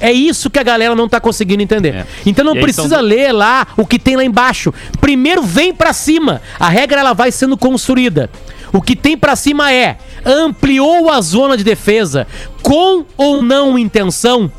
É 0.00 0.12
isso 0.12 0.50
que 0.50 0.58
a 0.58 0.62
galera 0.62 0.94
não 0.94 1.08
tá 1.08 1.20
conseguindo 1.20 1.62
entender. 1.62 1.94
É. 1.94 2.06
Então 2.26 2.44
não 2.44 2.54
E 2.54 2.58
aí 2.58 2.62
precisa 2.64 2.88
são- 2.88 3.00
ler 3.00 3.32
lá 3.32 3.66
o 3.76 3.86
que 3.86 3.98
tem 3.98 4.16
lá 4.16 4.24
embaixo. 4.24 4.74
Primeiro 5.00 5.42
vem 5.42 5.72
pra 5.74 5.92
cima. 5.92 6.42
A 6.58 6.68
regra 6.68 7.00
ela 7.00 7.12
vai 7.14 7.30
sendo 7.30 7.56
construída. 7.56 8.28
O 8.72 8.82
que 8.82 8.96
tem 8.96 9.16
pra 9.16 9.36
cima 9.36 9.72
é 9.72 9.96
ampliou 10.24 11.10
a 11.10 11.20
zona 11.20 11.56
de 11.56 11.62
defesa 11.62 12.26
com 12.60 13.04
ou 13.16 13.40
não 13.40 13.78
intenção, 13.78 14.50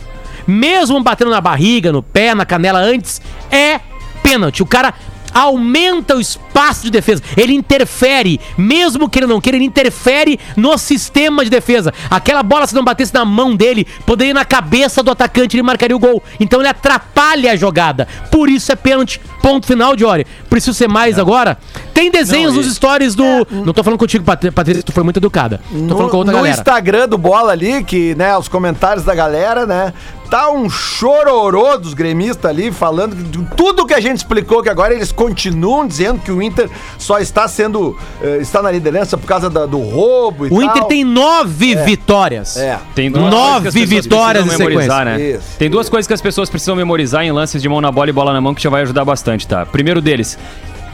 mesmo 0.47 1.01
batendo 1.01 1.31
na 1.31 1.41
barriga, 1.41 1.91
no 1.91 2.01
pé, 2.03 2.33
na 2.35 2.45
canela 2.45 2.79
antes, 2.79 3.21
é 3.51 3.79
pênalti. 4.23 4.61
O 4.63 4.65
cara 4.65 4.93
aumenta 5.33 6.15
o 6.15 6.21
espaço 6.21 6.83
de 6.83 6.89
defesa. 6.89 7.21
Ele 7.35 7.53
interfere, 7.53 8.39
mesmo 8.57 9.09
que 9.09 9.19
ele 9.19 9.27
não 9.27 9.41
queira, 9.41 9.57
ele 9.57 9.65
interfere 9.65 10.39
no 10.55 10.77
sistema 10.77 11.43
de 11.43 11.49
defesa. 11.49 11.93
Aquela 12.09 12.41
bola, 12.41 12.65
se 12.65 12.73
não 12.73 12.85
batesse 12.85 13.13
na 13.13 13.25
mão 13.25 13.53
dele, 13.53 13.85
poderia 14.05 14.31
ir 14.31 14.33
na 14.33 14.45
cabeça 14.45 15.03
do 15.03 15.11
atacante 15.11 15.53
e 15.53 15.57
ele 15.57 15.63
marcaria 15.63 15.95
o 15.95 15.99
gol. 15.99 16.23
Então 16.39 16.61
ele 16.61 16.69
atrapalha 16.69 17.51
a 17.51 17.55
jogada. 17.57 18.07
Por 18.31 18.49
isso 18.49 18.71
é 18.71 18.75
pênalti. 18.77 19.19
Ponto 19.41 19.67
final, 19.67 19.93
Diori. 19.95 20.25
Preciso 20.49 20.73
ser 20.73 20.87
mais 20.87 21.19
agora. 21.19 21.57
Tem 21.93 22.09
desenhos 22.09 22.53
Não, 22.55 22.61
e- 22.61 22.65
nos 22.65 22.73
stories 22.75 23.13
do. 23.13 23.23
Não 23.51 23.73
tô 23.73 23.83
falando 23.83 23.99
contigo, 23.99 24.23
Pat- 24.23 24.51
Patrícia, 24.51 24.81
tu 24.83 24.91
foi 24.93 25.03
muito 25.03 25.17
educada. 25.17 25.59
Tô 25.87 25.95
falando 25.95 26.09
com 26.11 26.17
outra 26.17 26.31
no 26.31 26.37
galera. 26.39 26.55
Instagram 26.57 27.09
do 27.09 27.17
Bola 27.17 27.51
ali, 27.51 27.83
que, 27.83 28.15
né, 28.15 28.35
os 28.37 28.47
comentários 28.47 29.03
da 29.05 29.13
galera, 29.13 29.65
né? 29.67 29.93
Tá 30.35 30.51
um 30.51 30.69
chororô 30.69 31.77
dos 31.77 31.93
gremistas 31.93 32.51
ali, 32.51 32.69
falando 32.69 33.15
de 33.15 33.41
tudo 33.55 33.85
que 33.85 33.93
a 33.93 34.01
gente 34.01 34.17
explicou, 34.17 34.61
que 34.61 34.67
agora 34.67 34.93
eles 34.93 35.09
continuam 35.09 35.87
dizendo 35.87 36.19
que 36.19 36.29
o 36.29 36.41
Inter 36.41 36.69
só 36.97 37.19
está 37.19 37.47
sendo, 37.47 37.97
eh, 38.21 38.39
está 38.41 38.61
na 38.61 38.69
liderança 38.69 39.17
por 39.17 39.25
causa 39.25 39.49
da- 39.49 39.65
do 39.65 39.79
roubo 39.79 40.45
e 40.45 40.49
O 40.51 40.59
tal. 40.59 40.63
Inter 40.63 40.83
tem 40.87 41.05
nove 41.05 41.75
vitórias. 41.75 42.57
É. 42.57 42.77
Tem 42.93 43.09
duas 43.09 43.31
Nove 43.31 43.71
coisas 43.71 43.73
que 43.73 43.79
as 43.79 43.87
pessoas 43.87 44.03
vitórias 44.03 44.43
precisam 44.43 44.65
em 44.65 44.69
memorizar, 44.69 45.05
né? 45.05 45.21
Isso. 45.21 45.57
Tem 45.57 45.69
duas 45.69 45.87
coisas 45.87 46.05
que 46.05 46.13
as 46.13 46.21
pessoas 46.21 46.49
precisam 46.49 46.75
memorizar 46.75 47.23
em 47.23 47.31
lances 47.31 47.61
de 47.61 47.69
mão 47.69 47.79
na 47.79 47.89
bola 47.89 48.09
e 48.09 48.13
bola 48.13 48.33
na 48.33 48.41
mão 48.41 48.53
que 48.53 48.61
já 48.61 48.69
vai 48.69 48.81
ajudar 48.81 49.05
bastante, 49.05 49.47
tá? 49.47 49.65
Primeiro 49.65 50.01
deles, 50.01 50.37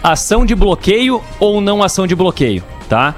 ação 0.03 0.45
de 0.45 0.53
bloqueio 0.53 1.19
ou 1.39 1.59
não 1.59 1.81
ação 1.81 2.05
de 2.05 2.13
bloqueio, 2.13 2.63
tá? 2.87 3.15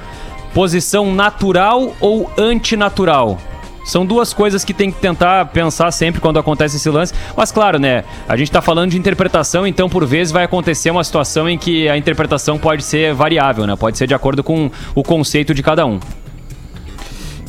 Posição 0.54 1.14
natural 1.14 1.94
ou 2.00 2.32
antinatural. 2.38 3.38
São 3.84 4.06
duas 4.06 4.34
coisas 4.34 4.64
que 4.64 4.74
tem 4.74 4.92
que 4.92 5.00
tentar 5.00 5.46
pensar 5.48 5.92
sempre 5.92 6.22
quando 6.22 6.40
acontece 6.40 6.78
esse 6.78 6.90
lance. 6.90 7.14
Mas 7.36 7.52
claro, 7.52 7.80
né? 7.80 8.04
A 8.28 8.38
gente 8.38 8.52
tá 8.52 8.62
falando 8.62 8.92
de 8.92 8.98
interpretação, 8.98 9.68
então 9.68 9.90
por 9.90 10.06
vezes 10.06 10.32
vai 10.32 10.46
acontecer 10.46 10.92
uma 10.92 11.04
situação 11.04 11.50
em 11.50 11.58
que 11.58 11.90
a 11.90 11.98
interpretação 11.98 12.58
pode 12.58 12.84
ser 12.84 13.14
variável, 13.14 13.68
né? 13.68 13.76
Pode 13.76 13.98
ser 13.98 14.08
de 14.08 14.14
acordo 14.14 14.44
com 14.44 14.72
o 14.96 15.04
conceito 15.04 15.54
de 15.54 15.62
cada 15.62 15.86
um. 15.86 16.00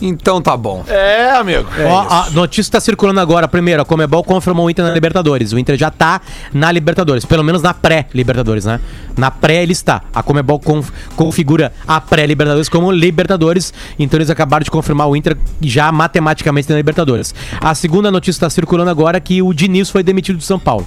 Então 0.03 0.43
tá 0.43 0.57
bom. 0.57 0.85
É, 0.89 1.31
amigo. 1.31 1.67
Ó, 1.87 1.99
a 2.01 2.29
notícia 2.33 2.73
tá 2.73 2.81
circulando 2.81 3.21
agora. 3.21 3.47
Primeiro, 3.49 3.81
a 3.83 3.85
Comebol 3.85 4.23
confirmou 4.25 4.67
o 4.67 4.71
Inter 4.71 4.85
na 4.85 4.91
Libertadores. 4.93 5.53
O 5.53 5.59
Inter 5.59 5.77
já 5.79 5.91
tá 5.91 6.21
na 6.53 6.71
Libertadores, 6.73 7.25
pelo 7.25 7.43
menos 7.45 7.63
na 7.63 7.73
pré-Libertadores, 7.73 8.65
né? 8.65 8.81
Na 9.17 9.31
pré 9.31 9.63
ele 9.63 9.73
está. 9.73 10.03
A 10.15 10.23
Comebol 10.23 10.59
conf- 10.59 10.91
configura 11.17 11.73
a 11.87 12.01
pré-Libertadores 12.01 12.69
como 12.69 12.91
Libertadores. 12.91 13.73
Então 13.99 14.19
eles 14.19 14.31
acabaram 14.31 14.65
de 14.65 14.71
confirmar 14.71 15.09
o 15.09 15.17
Inter 15.17 15.37
já 15.61 15.91
matematicamente 15.93 16.69
na 16.71 16.77
Libertadores. 16.77 17.35
A 17.61 17.75
segunda 17.75 18.11
notícia 18.11 18.41
tá 18.41 18.51
circulando 18.51 18.91
agora 18.91 19.17
é 19.17 19.21
que 19.21 19.41
o 19.41 19.53
Diniz 19.55 19.89
foi 19.91 20.03
demitido 20.03 20.37
do 20.39 20.43
São 20.45 20.59
Paulo. 20.59 20.87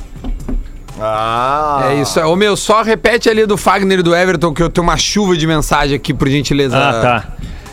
Ah. 0.99 1.89
É 1.91 2.01
isso. 2.01 2.19
Ô 2.21 2.35
meu, 2.35 2.55
só 2.57 2.81
repete 2.81 3.29
ali 3.29 3.45
do 3.45 3.55
Fagner 3.57 3.99
e 3.99 4.03
do 4.03 4.15
Everton 4.15 4.53
que 4.53 4.63
eu 4.63 4.69
tenho 4.69 4.83
uma 4.85 4.97
chuva 4.97 5.37
de 5.37 5.45
mensagem 5.45 5.95
aqui, 5.95 6.13
por 6.13 6.27
gentileza. 6.27 6.75
Ah, 6.77 7.01
tá. 7.01 7.27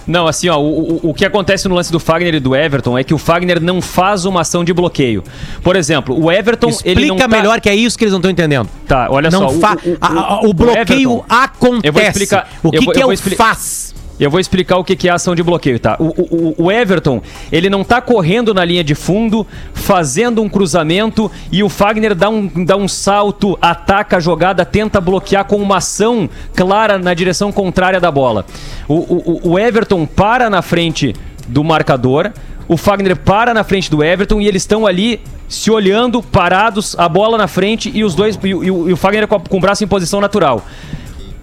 Não, 0.07 0.27
assim, 0.27 0.49
ó, 0.49 0.59
o, 0.59 0.97
o, 0.97 1.11
o 1.11 1.15
que 1.15 1.25
acontece 1.25 1.67
no 1.69 1.75
lance 1.75 1.91
do 1.91 1.99
Fagner 1.99 2.35
e 2.35 2.41
do 2.41 2.55
Everton 2.55 2.99
é 2.99 3.03
que 3.05 3.15
o 3.15 3.19
Fagner 3.19 3.61
não 3.61 3.81
faz 3.81 4.25
uma 4.25 4.43
ação 4.43 4.63
de 4.65 4.73
bloqueio. 4.73 5.23
Por 5.63 5.77
exemplo, 5.77 6.19
o 6.23 6.31
Everton, 6.31 6.69
ele 6.85 7.07
não 7.07 7.17
Explica 7.17 7.29
tá... 7.29 7.37
melhor 7.37 7.61
que 7.61 7.69
é 7.69 7.75
isso 7.75 7.97
que 7.97 8.05
eles 8.05 8.13
não 8.13 8.19
estão 8.19 8.31
entendendo. 8.31 8.69
Tá, 8.87 9.09
olha 9.11 9.31
não 9.31 9.49
só. 9.49 9.59
fa- 9.59 9.79
a- 10.01 10.07
a- 10.35 10.41
o, 10.41 10.53
bloqueio 10.53 11.11
Everton- 11.11 11.25
acontece. 11.29 11.87
Eu 11.89 11.93
vou 11.93 12.03
explicar- 12.03 12.49
o 12.63 12.71
que, 12.71 12.77
eu 12.77 12.83
vou- 12.83 12.93
que 12.93 12.99
eu 13.01 13.03
é 13.03 13.07
o 13.07 13.13
expli- 13.13 13.37
faz? 13.37 13.94
Eu 14.19 14.31
vou 14.31 14.39
explicar 14.39 14.77
o 14.77 14.85
que 14.85 15.09
é 15.09 15.11
a 15.11 15.15
ação 15.15 15.35
de 15.35 15.43
bloqueio, 15.43 15.79
tá? 15.81 15.97
O, 15.99 16.05
o- 16.05 16.55
o 16.67 16.71
Everton, 16.73 17.21
ele 17.51 17.69
não 17.69 17.83
tá 17.83 18.01
correndo 18.01 18.55
na 18.55 18.65
linha 18.65 18.85
de 18.85 18.95
fundo, 18.95 19.45
fazendo 19.73 20.41
um 20.41 20.49
cruzamento 20.49 21.29
e 21.51 21.65
o 21.65 21.69
Fagner 21.69 22.15
dá 22.15 22.29
um, 22.29 22.47
dá 22.65 22.77
um 22.77 22.87
salto, 22.87 23.59
ataca 23.61 24.19
a 24.19 24.21
jogada, 24.21 24.65
tenta 24.65 25.01
bloquear 25.01 25.45
com 25.47 25.57
uma 25.57 25.79
ação 25.79 26.31
clara 26.55 26.97
na 26.97 27.13
direção 27.13 27.51
contrária 27.51 28.01
da 28.01 28.11
bola. 28.11 28.47
O, 28.87 29.51
o- 29.51 29.59
Everton 29.59 30.07
para 30.07 30.49
na 30.49 30.63
frente 30.63 31.13
do 31.49 31.65
marcador, 31.65 32.31
o 32.69 32.77
Fagner 32.77 33.17
para 33.17 33.53
na 33.53 33.65
frente 33.65 33.91
do 33.91 34.03
Everton 34.03 34.41
e 34.41 34.47
eles 34.47 34.63
estão 34.63 34.87
ali 34.87 35.21
se 35.49 35.71
olhando, 35.73 36.23
parados, 36.23 36.95
a 36.99 37.09
bola 37.09 37.37
na 37.37 37.49
frente 37.49 37.91
e 37.93 38.05
os 38.05 38.15
dois 38.15 38.39
e, 38.45 38.55
o- 38.55 38.63
e 38.65 38.67
e 38.91 38.93
o 38.93 38.97
Fagner 38.97 39.27
com, 39.27 39.35
a- 39.35 39.41
com 39.41 39.57
o 39.57 39.61
braço 39.61 39.83
em 39.83 39.89
posição 39.89 40.21
natural. 40.21 40.65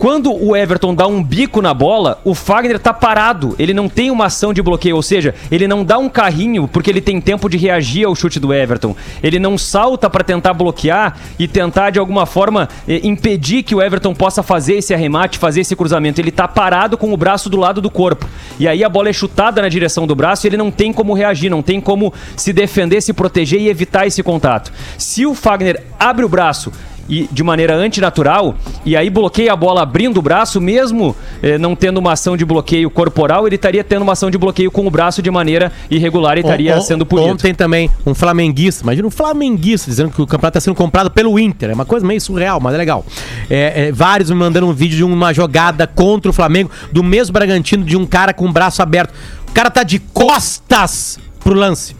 Quando 0.02 0.34
o 0.34 0.56
Everton 0.56 0.96
dá 0.96 1.06
um 1.06 1.24
bico 1.24 1.62
na 1.62 1.76
bola, 1.76 2.20
o 2.24 2.34
Fagner 2.34 2.80
tá 2.80 2.92
parado. 2.92 3.56
Ele 3.60 3.72
não 3.72 3.88
tem 3.88 4.10
uma 4.10 4.26
ação 4.26 4.52
de 4.52 4.60
bloqueio, 4.60 4.96
ou 4.96 5.04
seja, 5.04 5.36
ele 5.52 5.68
não 5.68 5.86
dá 5.86 6.00
um 6.00 6.10
carrinho 6.10 6.68
porque 6.68 6.90
ele 6.90 7.00
tem 7.00 7.22
tempo 7.22 7.48
de 7.48 7.56
reagir 7.56 8.08
ao 8.08 8.16
chute 8.16 8.40
do 8.40 8.52
Everton. 8.52 8.96
Ele 9.22 9.38
não 9.38 9.60
salta 9.60 10.10
para 10.10 10.24
tentar 10.24 10.56
bloquear 10.56 11.20
e 11.38 11.48
tentar 11.48 11.92
de 11.92 12.00
alguma 12.00 12.26
forma 12.26 12.68
eh, 12.88 13.02
impedir 13.04 13.62
que 13.62 13.76
o 13.76 13.82
Everton 13.82 14.16
possa 14.16 14.42
fazer 14.42 14.78
esse 14.78 14.92
arremate, 14.92 15.38
fazer 15.38 15.62
esse 15.62 15.76
cruzamento. 15.76 16.20
Ele 16.20 16.32
tá 16.32 16.48
parado 16.48 16.98
com 16.98 17.14
o 17.14 17.18
braço 17.18 17.48
do 17.48 17.58
lado 17.58 17.80
do 17.80 17.92
corpo. 17.92 18.28
E 18.60 18.68
aí 18.68 18.84
a 18.84 18.90
bola 18.90 19.10
é 19.10 19.14
chutada 19.14 19.62
na 19.62 19.70
direção 19.70 20.08
do 20.08 20.16
braço 20.16 20.48
e 20.48 20.50
ele 20.50 20.58
não 20.58 20.72
tem 20.72 20.92
como 20.92 21.14
reagir, 21.14 21.52
não 21.52 21.62
tem 21.62 21.80
como 21.80 22.12
se 22.36 22.52
defender, 22.52 23.02
se 23.02 23.14
proteger 23.14 23.62
e 23.62 23.70
evitar 23.70 24.08
esse 24.08 24.24
contato. 24.24 24.74
Se 24.98 25.28
o 25.28 25.36
Fagner 25.36 25.84
abre 26.00 26.26
o 26.26 26.30
braço 26.30 26.72
e 27.12 27.28
de 27.30 27.44
maneira 27.44 27.76
antinatural, 27.76 28.56
e 28.86 28.96
aí 28.96 29.10
bloqueia 29.10 29.52
a 29.52 29.56
bola 29.56 29.82
abrindo 29.84 30.18
o 30.18 30.22
braço, 30.22 30.62
mesmo 30.62 31.14
eh, 31.44 31.58
não 31.58 31.76
tendo 31.76 31.98
uma 31.98 32.14
ação 32.14 32.38
de 32.38 32.46
bloqueio 32.46 32.90
corporal, 32.90 33.46
ele 33.46 33.58
estaria 33.58 33.84
tendo 33.84 34.02
uma 34.04 34.14
ação 34.14 34.32
de 34.32 34.38
bloqueio 34.38 34.72
com 34.72 34.88
o 34.88 34.90
braço 34.90 35.22
de 35.22 35.30
maneira 35.30 35.74
irregular 35.90 36.38
e 36.38 36.40
estaria 36.40 36.78
On- 36.78 36.82
sendo 36.82 37.06
punido. 37.06 37.34
Ontem 37.34 37.54
também, 37.54 37.92
um 38.06 38.16
flamenguista, 38.16 38.84
imagina 38.84 39.06
um 39.06 39.12
flamenguista 39.12 39.90
dizendo 39.92 40.10
que 40.10 40.22
o 40.22 40.26
campeonato 40.26 40.58
está 40.58 40.62
sendo 40.62 40.76
comprado 40.76 41.12
pelo 41.12 41.38
Inter. 41.38 41.72
É 41.72 41.74
uma 41.74 41.84
coisa 41.86 42.08
meio 42.08 42.22
surreal, 42.22 42.62
mas 42.62 42.74
é 42.74 42.78
legal. 42.78 43.06
É, 43.50 43.88
é, 43.88 43.92
vários 43.92 44.30
me 44.30 44.38
mandando 44.38 44.66
um 44.68 44.74
vídeo 44.74 44.96
de 44.96 45.04
uma 45.04 45.34
jogada 45.34 45.86
contra 45.86 46.32
o 46.32 46.34
Flamengo, 46.34 46.72
do 46.94 47.04
mesmo 47.04 47.34
Bragantino, 47.34 47.84
de 47.84 47.98
um 47.98 48.06
cara 48.06 48.34
com 48.34 48.48
o 48.48 48.52
braço 48.54 48.82
aberto. 48.82 49.14
O 49.50 49.52
cara 49.52 49.70
tá 49.70 49.84
de 49.84 50.00
costas 50.00 51.20
pro 51.44 51.54
lance. 51.54 51.94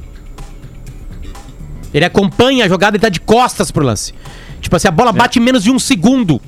Ele 1.94 2.06
acompanha 2.06 2.64
a 2.64 2.70
jogada 2.70 2.96
e 2.96 3.00
tá 3.00 3.10
de 3.10 3.20
costas 3.20 3.70
pro 3.70 3.84
lance. 3.84 4.14
Tipo 4.62 4.76
assim, 4.76 4.88
a 4.88 4.92
bola 4.92 5.12
bate 5.12 5.40
em 5.40 5.42
menos 5.42 5.64
de 5.64 5.72
um 5.72 5.80
segundo. 5.80 6.40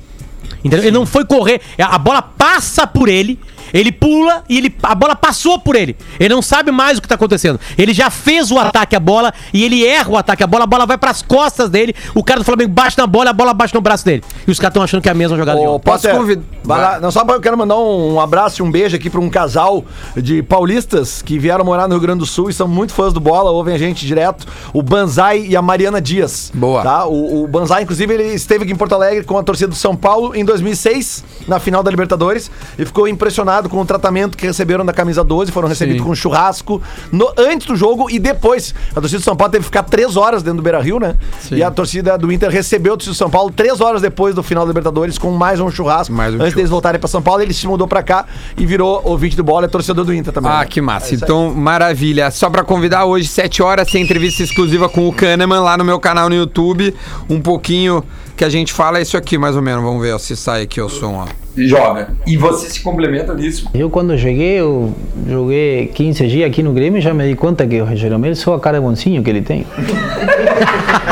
Entendeu? 0.64 0.88
Ele 0.88 0.92
não 0.92 1.06
foi 1.06 1.26
correr. 1.26 1.60
A 1.78 1.98
bola 1.98 2.22
passa 2.22 2.88
por 2.88 3.10
ele. 3.10 3.40
Ele 3.74 3.92
pula 3.92 4.44
e 4.48 4.58
ele, 4.58 4.76
a 4.84 4.94
bola 4.94 5.16
passou 5.16 5.58
por 5.60 5.76
ele. 5.76 5.96
Ele 6.20 6.34
não 6.34 6.42
sabe 6.42 6.72
mais 6.72 6.98
o 6.98 7.02
que 7.02 7.08
tá 7.08 7.16
acontecendo. 7.16 7.60
Ele 7.78 7.94
já 7.94 8.10
fez 8.10 8.52
o 8.52 8.60
ataque 8.60 8.96
à 8.96 9.00
bola 9.00 9.34
e 9.54 9.64
ele 9.64 9.86
erra 9.86 10.10
o 10.10 10.18
ataque 10.18 10.44
à 10.44 10.48
bola. 10.48 10.64
A 10.66 10.68
bola 10.68 10.86
vai 10.86 10.98
pras 10.98 11.22
costas 11.22 11.70
dele. 11.70 11.96
O 12.14 12.24
cara 12.24 12.40
do 12.40 12.46
Flamengo 12.46 12.72
bate 12.72 12.98
na 12.98 13.08
bola, 13.08 13.32
a 13.32 13.34
bola 13.34 13.54
bate 13.54 13.74
no 13.74 13.82
braço 13.82 14.06
dele. 14.06 14.24
E 14.48 14.52
os 14.52 14.60
caras 14.60 14.72
estão 14.72 14.84
achando 14.84 15.02
que 15.02 15.10
é 15.10 15.12
a 15.12 15.16
mesma 15.16 15.36
jogada 15.36 15.60
de 15.60 15.66
Ô, 15.66 15.72
ontem. 15.76 15.84
Posso 15.86 16.04
Potter, 16.04 16.20
convid- 16.20 16.42
vai 16.64 16.80
lá. 16.82 17.00
Não, 17.00 17.12
só 17.12 17.26
eu 17.28 17.42
quero 17.42 17.58
mandar 17.58 17.78
um, 17.78 18.14
um 18.16 18.20
abraço 18.22 18.62
e 18.62 18.64
um 18.64 18.70
beijo 18.70 18.96
aqui 18.96 19.10
pra 19.10 19.20
um 19.20 19.30
casal 19.30 19.84
de 20.16 20.44
paulistas 20.44 21.22
que 21.22 21.40
vieram 21.40 21.66
morar 21.66 21.88
no 21.88 21.96
Rio 21.96 22.02
Grande 22.02 22.20
do 22.20 22.26
Sul 22.26 22.50
e 22.50 22.54
são 22.54 22.68
muito 22.68 22.94
fãs 22.94 23.12
do 23.12 23.20
bola, 23.20 23.50
ouvem 23.52 23.74
a 23.74 23.78
gente 23.78 24.06
direto. 24.06 24.46
O 24.72 24.82
Banzai 24.84 25.46
e 25.48 25.56
a 25.56 25.62
Mariana 25.62 26.00
Dias. 26.00 26.52
Boa. 26.54 26.84
Tá? 26.84 27.06
O, 27.06 27.44
o 27.44 27.48
Banzai, 27.48 27.84
inclusive, 27.84 28.14
ele 28.14 28.34
esteve 28.34 28.64
aqui 28.64 28.74
em 28.74 28.76
Porto 28.76 28.94
Alegre 28.94 29.24
com 29.24 29.38
a 29.38 29.44
torcida 29.44 29.70
do 29.70 29.76
São 29.76 29.96
Paulo 29.96 30.36
em 30.36 30.46
2006, 30.46 31.24
na 31.48 31.60
final 31.60 31.82
da 31.82 31.90
Libertadores, 31.90 32.52
e 32.78 32.86
ficou 32.86 33.08
impressionado 33.08 33.63
com 33.70 33.82
o 33.82 33.86
tratamento 33.86 34.38
que 34.38 34.46
receberam 34.46 34.86
da 34.86 34.94
camisa 34.94 35.24
12, 35.24 35.52
foram 35.52 35.68
recebidos 35.68 36.02
com 36.04 36.10
um 36.12 36.16
churrasco 36.16 36.82
no- 37.12 37.32
antes 37.38 37.68
do 37.68 37.76
jogo 37.76 38.10
e 38.10 38.20
depois. 38.20 38.74
A 38.92 38.96
torcida 39.02 39.20
do 39.20 39.24
São 39.24 39.36
Paulo 39.36 39.52
teve 39.52 39.62
que 39.64 39.68
ficar 39.68 39.84
três 39.84 40.16
horas 40.18 40.44
dentro 40.44 40.58
do 40.58 40.64
Beira 40.64 40.80
Rio, 40.82 41.00
né? 41.00 41.16
E 41.52 41.62
a 41.64 41.70
torcida 41.72 42.18
do 42.18 42.32
Inter 42.32 42.50
recebeu 42.50 42.94
a 42.94 42.98
torcida 42.98 43.14
do 43.14 43.18
São 43.18 43.30
Paulo 43.30 43.52
três 43.52 43.82
horas 43.82 44.02
depois 44.02 44.34
do 44.36 44.44
final 44.44 44.66
da 44.66 44.70
Libertadores 44.70 45.18
com 45.18 45.32
mais 45.32 45.60
um 45.60 45.70
churrasco. 45.70 46.14
Mais 46.14 46.34
um 46.34 46.42
antes 46.42 46.54
deles 46.54 46.70
voltarem 46.70 47.00
pra 47.00 47.08
São 47.08 47.22
Paulo, 47.22 47.42
ele 47.42 47.54
se 47.54 47.68
mudou 47.68 47.88
pra 47.88 48.02
cá 48.04 48.26
e 48.58 48.66
virou 48.66 49.02
ouvinte 49.04 49.36
do 49.36 49.44
bola 49.44 49.66
e 49.66 49.70
torcedor 49.70 50.06
do 50.06 50.14
Inter 50.14 50.34
também. 50.34 50.52
Ah, 50.52 50.60
né? 50.60 50.66
que 50.66 50.82
massa. 50.82 51.14
É 51.14 51.16
então, 51.16 51.54
maravilha. 51.54 52.30
Só 52.32 52.50
pra 52.50 52.64
convidar 52.64 53.06
hoje, 53.06 53.28
7 53.28 53.62
horas, 53.62 53.90
tem 53.90 54.02
entrevista 54.04 54.44
exclusiva 54.44 54.88
com 54.90 55.08
o 55.08 55.14
Kahneman 55.14 55.60
lá 55.60 55.78
no 55.78 55.84
meu 55.84 56.00
canal 56.00 56.30
no 56.30 56.36
YouTube. 56.36 56.94
Um 57.30 57.42
pouquinho 57.42 58.04
que 58.36 58.44
a 58.44 58.50
gente 58.50 58.74
fala 58.74 59.00
é 59.00 59.02
isso 59.02 59.16
aqui, 59.18 59.38
mais 59.38 59.56
ou 59.56 59.62
menos. 59.62 59.84
Vamos 59.84 60.02
ver 60.02 60.14
ó, 60.14 60.18
se 60.18 60.36
sai 60.36 60.64
aqui 60.64 60.82
o 60.82 60.90
som, 60.90 61.14
ó. 61.16 61.28
Joga. 61.56 62.10
E 62.26 62.36
você 62.36 62.68
se 62.70 62.82
complementa 62.82 63.34
nisso. 63.36 63.70
Eu 63.74 63.90
quando 63.90 64.18
cheguei, 64.18 64.60
eu 64.60 64.94
joguei 65.28 65.88
15 65.94 66.28
dias 66.28 66.50
aqui 66.50 66.64
no 66.64 66.74
Grêmio 66.74 66.98
e 66.98 67.02
já 67.02 67.14
me 67.14 67.28
di 67.30 67.36
conta 67.36 67.66
que 67.68 67.80
o 67.80 67.96
Jeromel 67.96 68.36
só 68.36 68.56
a 68.56 68.60
cara 68.60 68.82
bonzinho 68.82 69.22
que 69.22 69.30
ele 69.30 69.42
tem. 69.42 69.66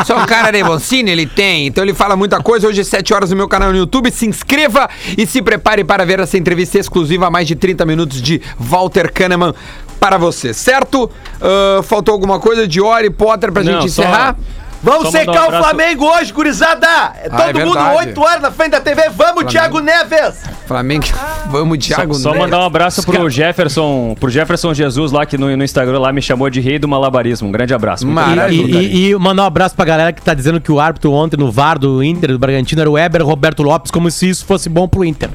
Só 0.06 0.18
um 0.18 0.26
cara 0.26 0.52
de 0.52 0.64
Boncini, 0.64 1.12
ele 1.12 1.28
tem. 1.28 1.68
Então 1.68 1.84
ele 1.84 1.94
fala 1.94 2.16
muita 2.16 2.42
coisa. 2.42 2.68
Hoje, 2.68 2.84
7 2.84 3.14
horas 3.14 3.30
no 3.30 3.36
meu 3.36 3.48
canal 3.48 3.72
no 3.72 3.78
YouTube. 3.78 4.10
Se 4.12 4.26
inscreva 4.26 4.90
e 5.18 5.28
se 5.28 5.42
prepare 5.42 5.84
para 5.84 6.06
ver 6.06 6.20
essa 6.20 6.38
entrevista 6.38 6.80
exclusiva, 6.80 7.30
mais 7.30 7.48
de 7.48 7.56
30 7.56 7.86
minutos 7.86 8.22
de 8.22 8.42
Walter 8.58 9.12
Kahneman 9.12 9.54
para 10.00 10.18
você, 10.18 10.54
certo? 10.54 11.10
Ah, 11.40 11.82
faltou 11.84 12.14
alguma 12.14 12.40
coisa 12.40 12.68
de 12.68 12.80
e 12.80 13.10
Potter 13.12 13.52
pra 13.52 13.64
Não, 13.64 13.74
gente 13.82 13.92
só- 13.92 14.02
encerrar? 14.04 14.36
Vamos 14.84 15.04
Só 15.04 15.12
secar 15.12 15.44
um 15.44 15.48
o 15.48 15.64
Flamengo 15.64 16.06
hoje, 16.06 16.34
gurizada! 16.34 16.88
É 16.88 17.30
Ah, 17.32 17.42
é 17.50 17.54
todo 17.54 17.60
mundo 17.60 17.74
verdade. 17.74 17.98
8 18.10 18.22
horas 18.22 18.42
na 18.42 18.52
frente 18.52 18.72
da 18.72 18.82
TV. 18.82 19.10
Vamos, 19.10 19.46
Thiago 19.46 19.80
Neves! 19.80 20.42
Flamengo, 20.68 21.06
vamos, 21.52 21.78
Thiago. 21.86 22.14
Só 22.16 22.34
né? 22.34 22.40
mandar 22.40 22.60
um 22.60 22.66
abraço 22.66 23.04
pro 23.04 23.30
Jefferson, 23.30 24.16
pro 24.20 24.30
Jefferson 24.30 24.74
Jesus 24.74 25.12
lá, 25.12 25.26
que 25.26 25.38
no, 25.38 25.56
no 25.56 25.64
Instagram 25.64 26.00
lá 26.00 26.12
me 26.12 26.22
chamou 26.22 26.50
de 26.50 26.60
rei 26.60 26.80
do 26.80 26.88
malabarismo. 26.88 27.48
Um 27.48 27.52
grande 27.52 27.74
abraço. 27.74 28.08
Maravilha. 28.08 28.64
E, 28.64 28.72
carinho. 28.72 28.82
e, 28.82 29.10
e 29.12 29.16
mandar 29.16 29.44
um 29.44 29.46
abraço 29.46 29.76
pra 29.76 29.86
galera 29.86 30.12
que 30.14 30.22
tá 30.22 30.34
dizendo 30.34 30.60
que 30.60 30.72
o 30.72 30.80
árbitro 30.80 31.12
ontem 31.12 31.38
no 31.38 31.52
VAR 31.52 31.78
do 31.78 32.02
Inter, 32.04 32.32
do 32.32 32.40
Bragantino, 32.40 32.82
era 32.82 32.90
o 32.90 32.94
Weber 32.94 33.24
Roberto 33.24 33.62
Lopes, 33.62 33.92
como 33.92 34.10
se 34.10 34.30
isso 34.30 34.46
fosse 34.46 34.68
bom 34.68 34.88
pro 34.88 35.06
Inter. 35.06 35.30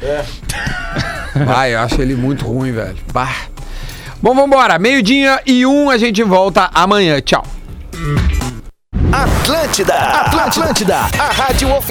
Vai, 1.46 1.74
eu 1.74 1.80
acho 1.80 2.00
ele 2.00 2.16
muito 2.16 2.44
ruim, 2.46 2.72
velho. 2.72 2.96
Bah. 3.12 3.30
Bom, 4.20 4.34
vambora. 4.34 4.78
Meio-dia 4.78 5.40
e 5.46 5.64
um, 5.66 5.90
a 5.90 5.98
gente 5.98 6.22
volta 6.22 6.70
amanhã. 6.74 7.20
Tchau. 7.20 7.44
Atlântida, 9.46 9.94
Atlântida, 9.94 10.96
a 11.20 11.30
rádio 11.30 11.72
oficial. 11.76 11.86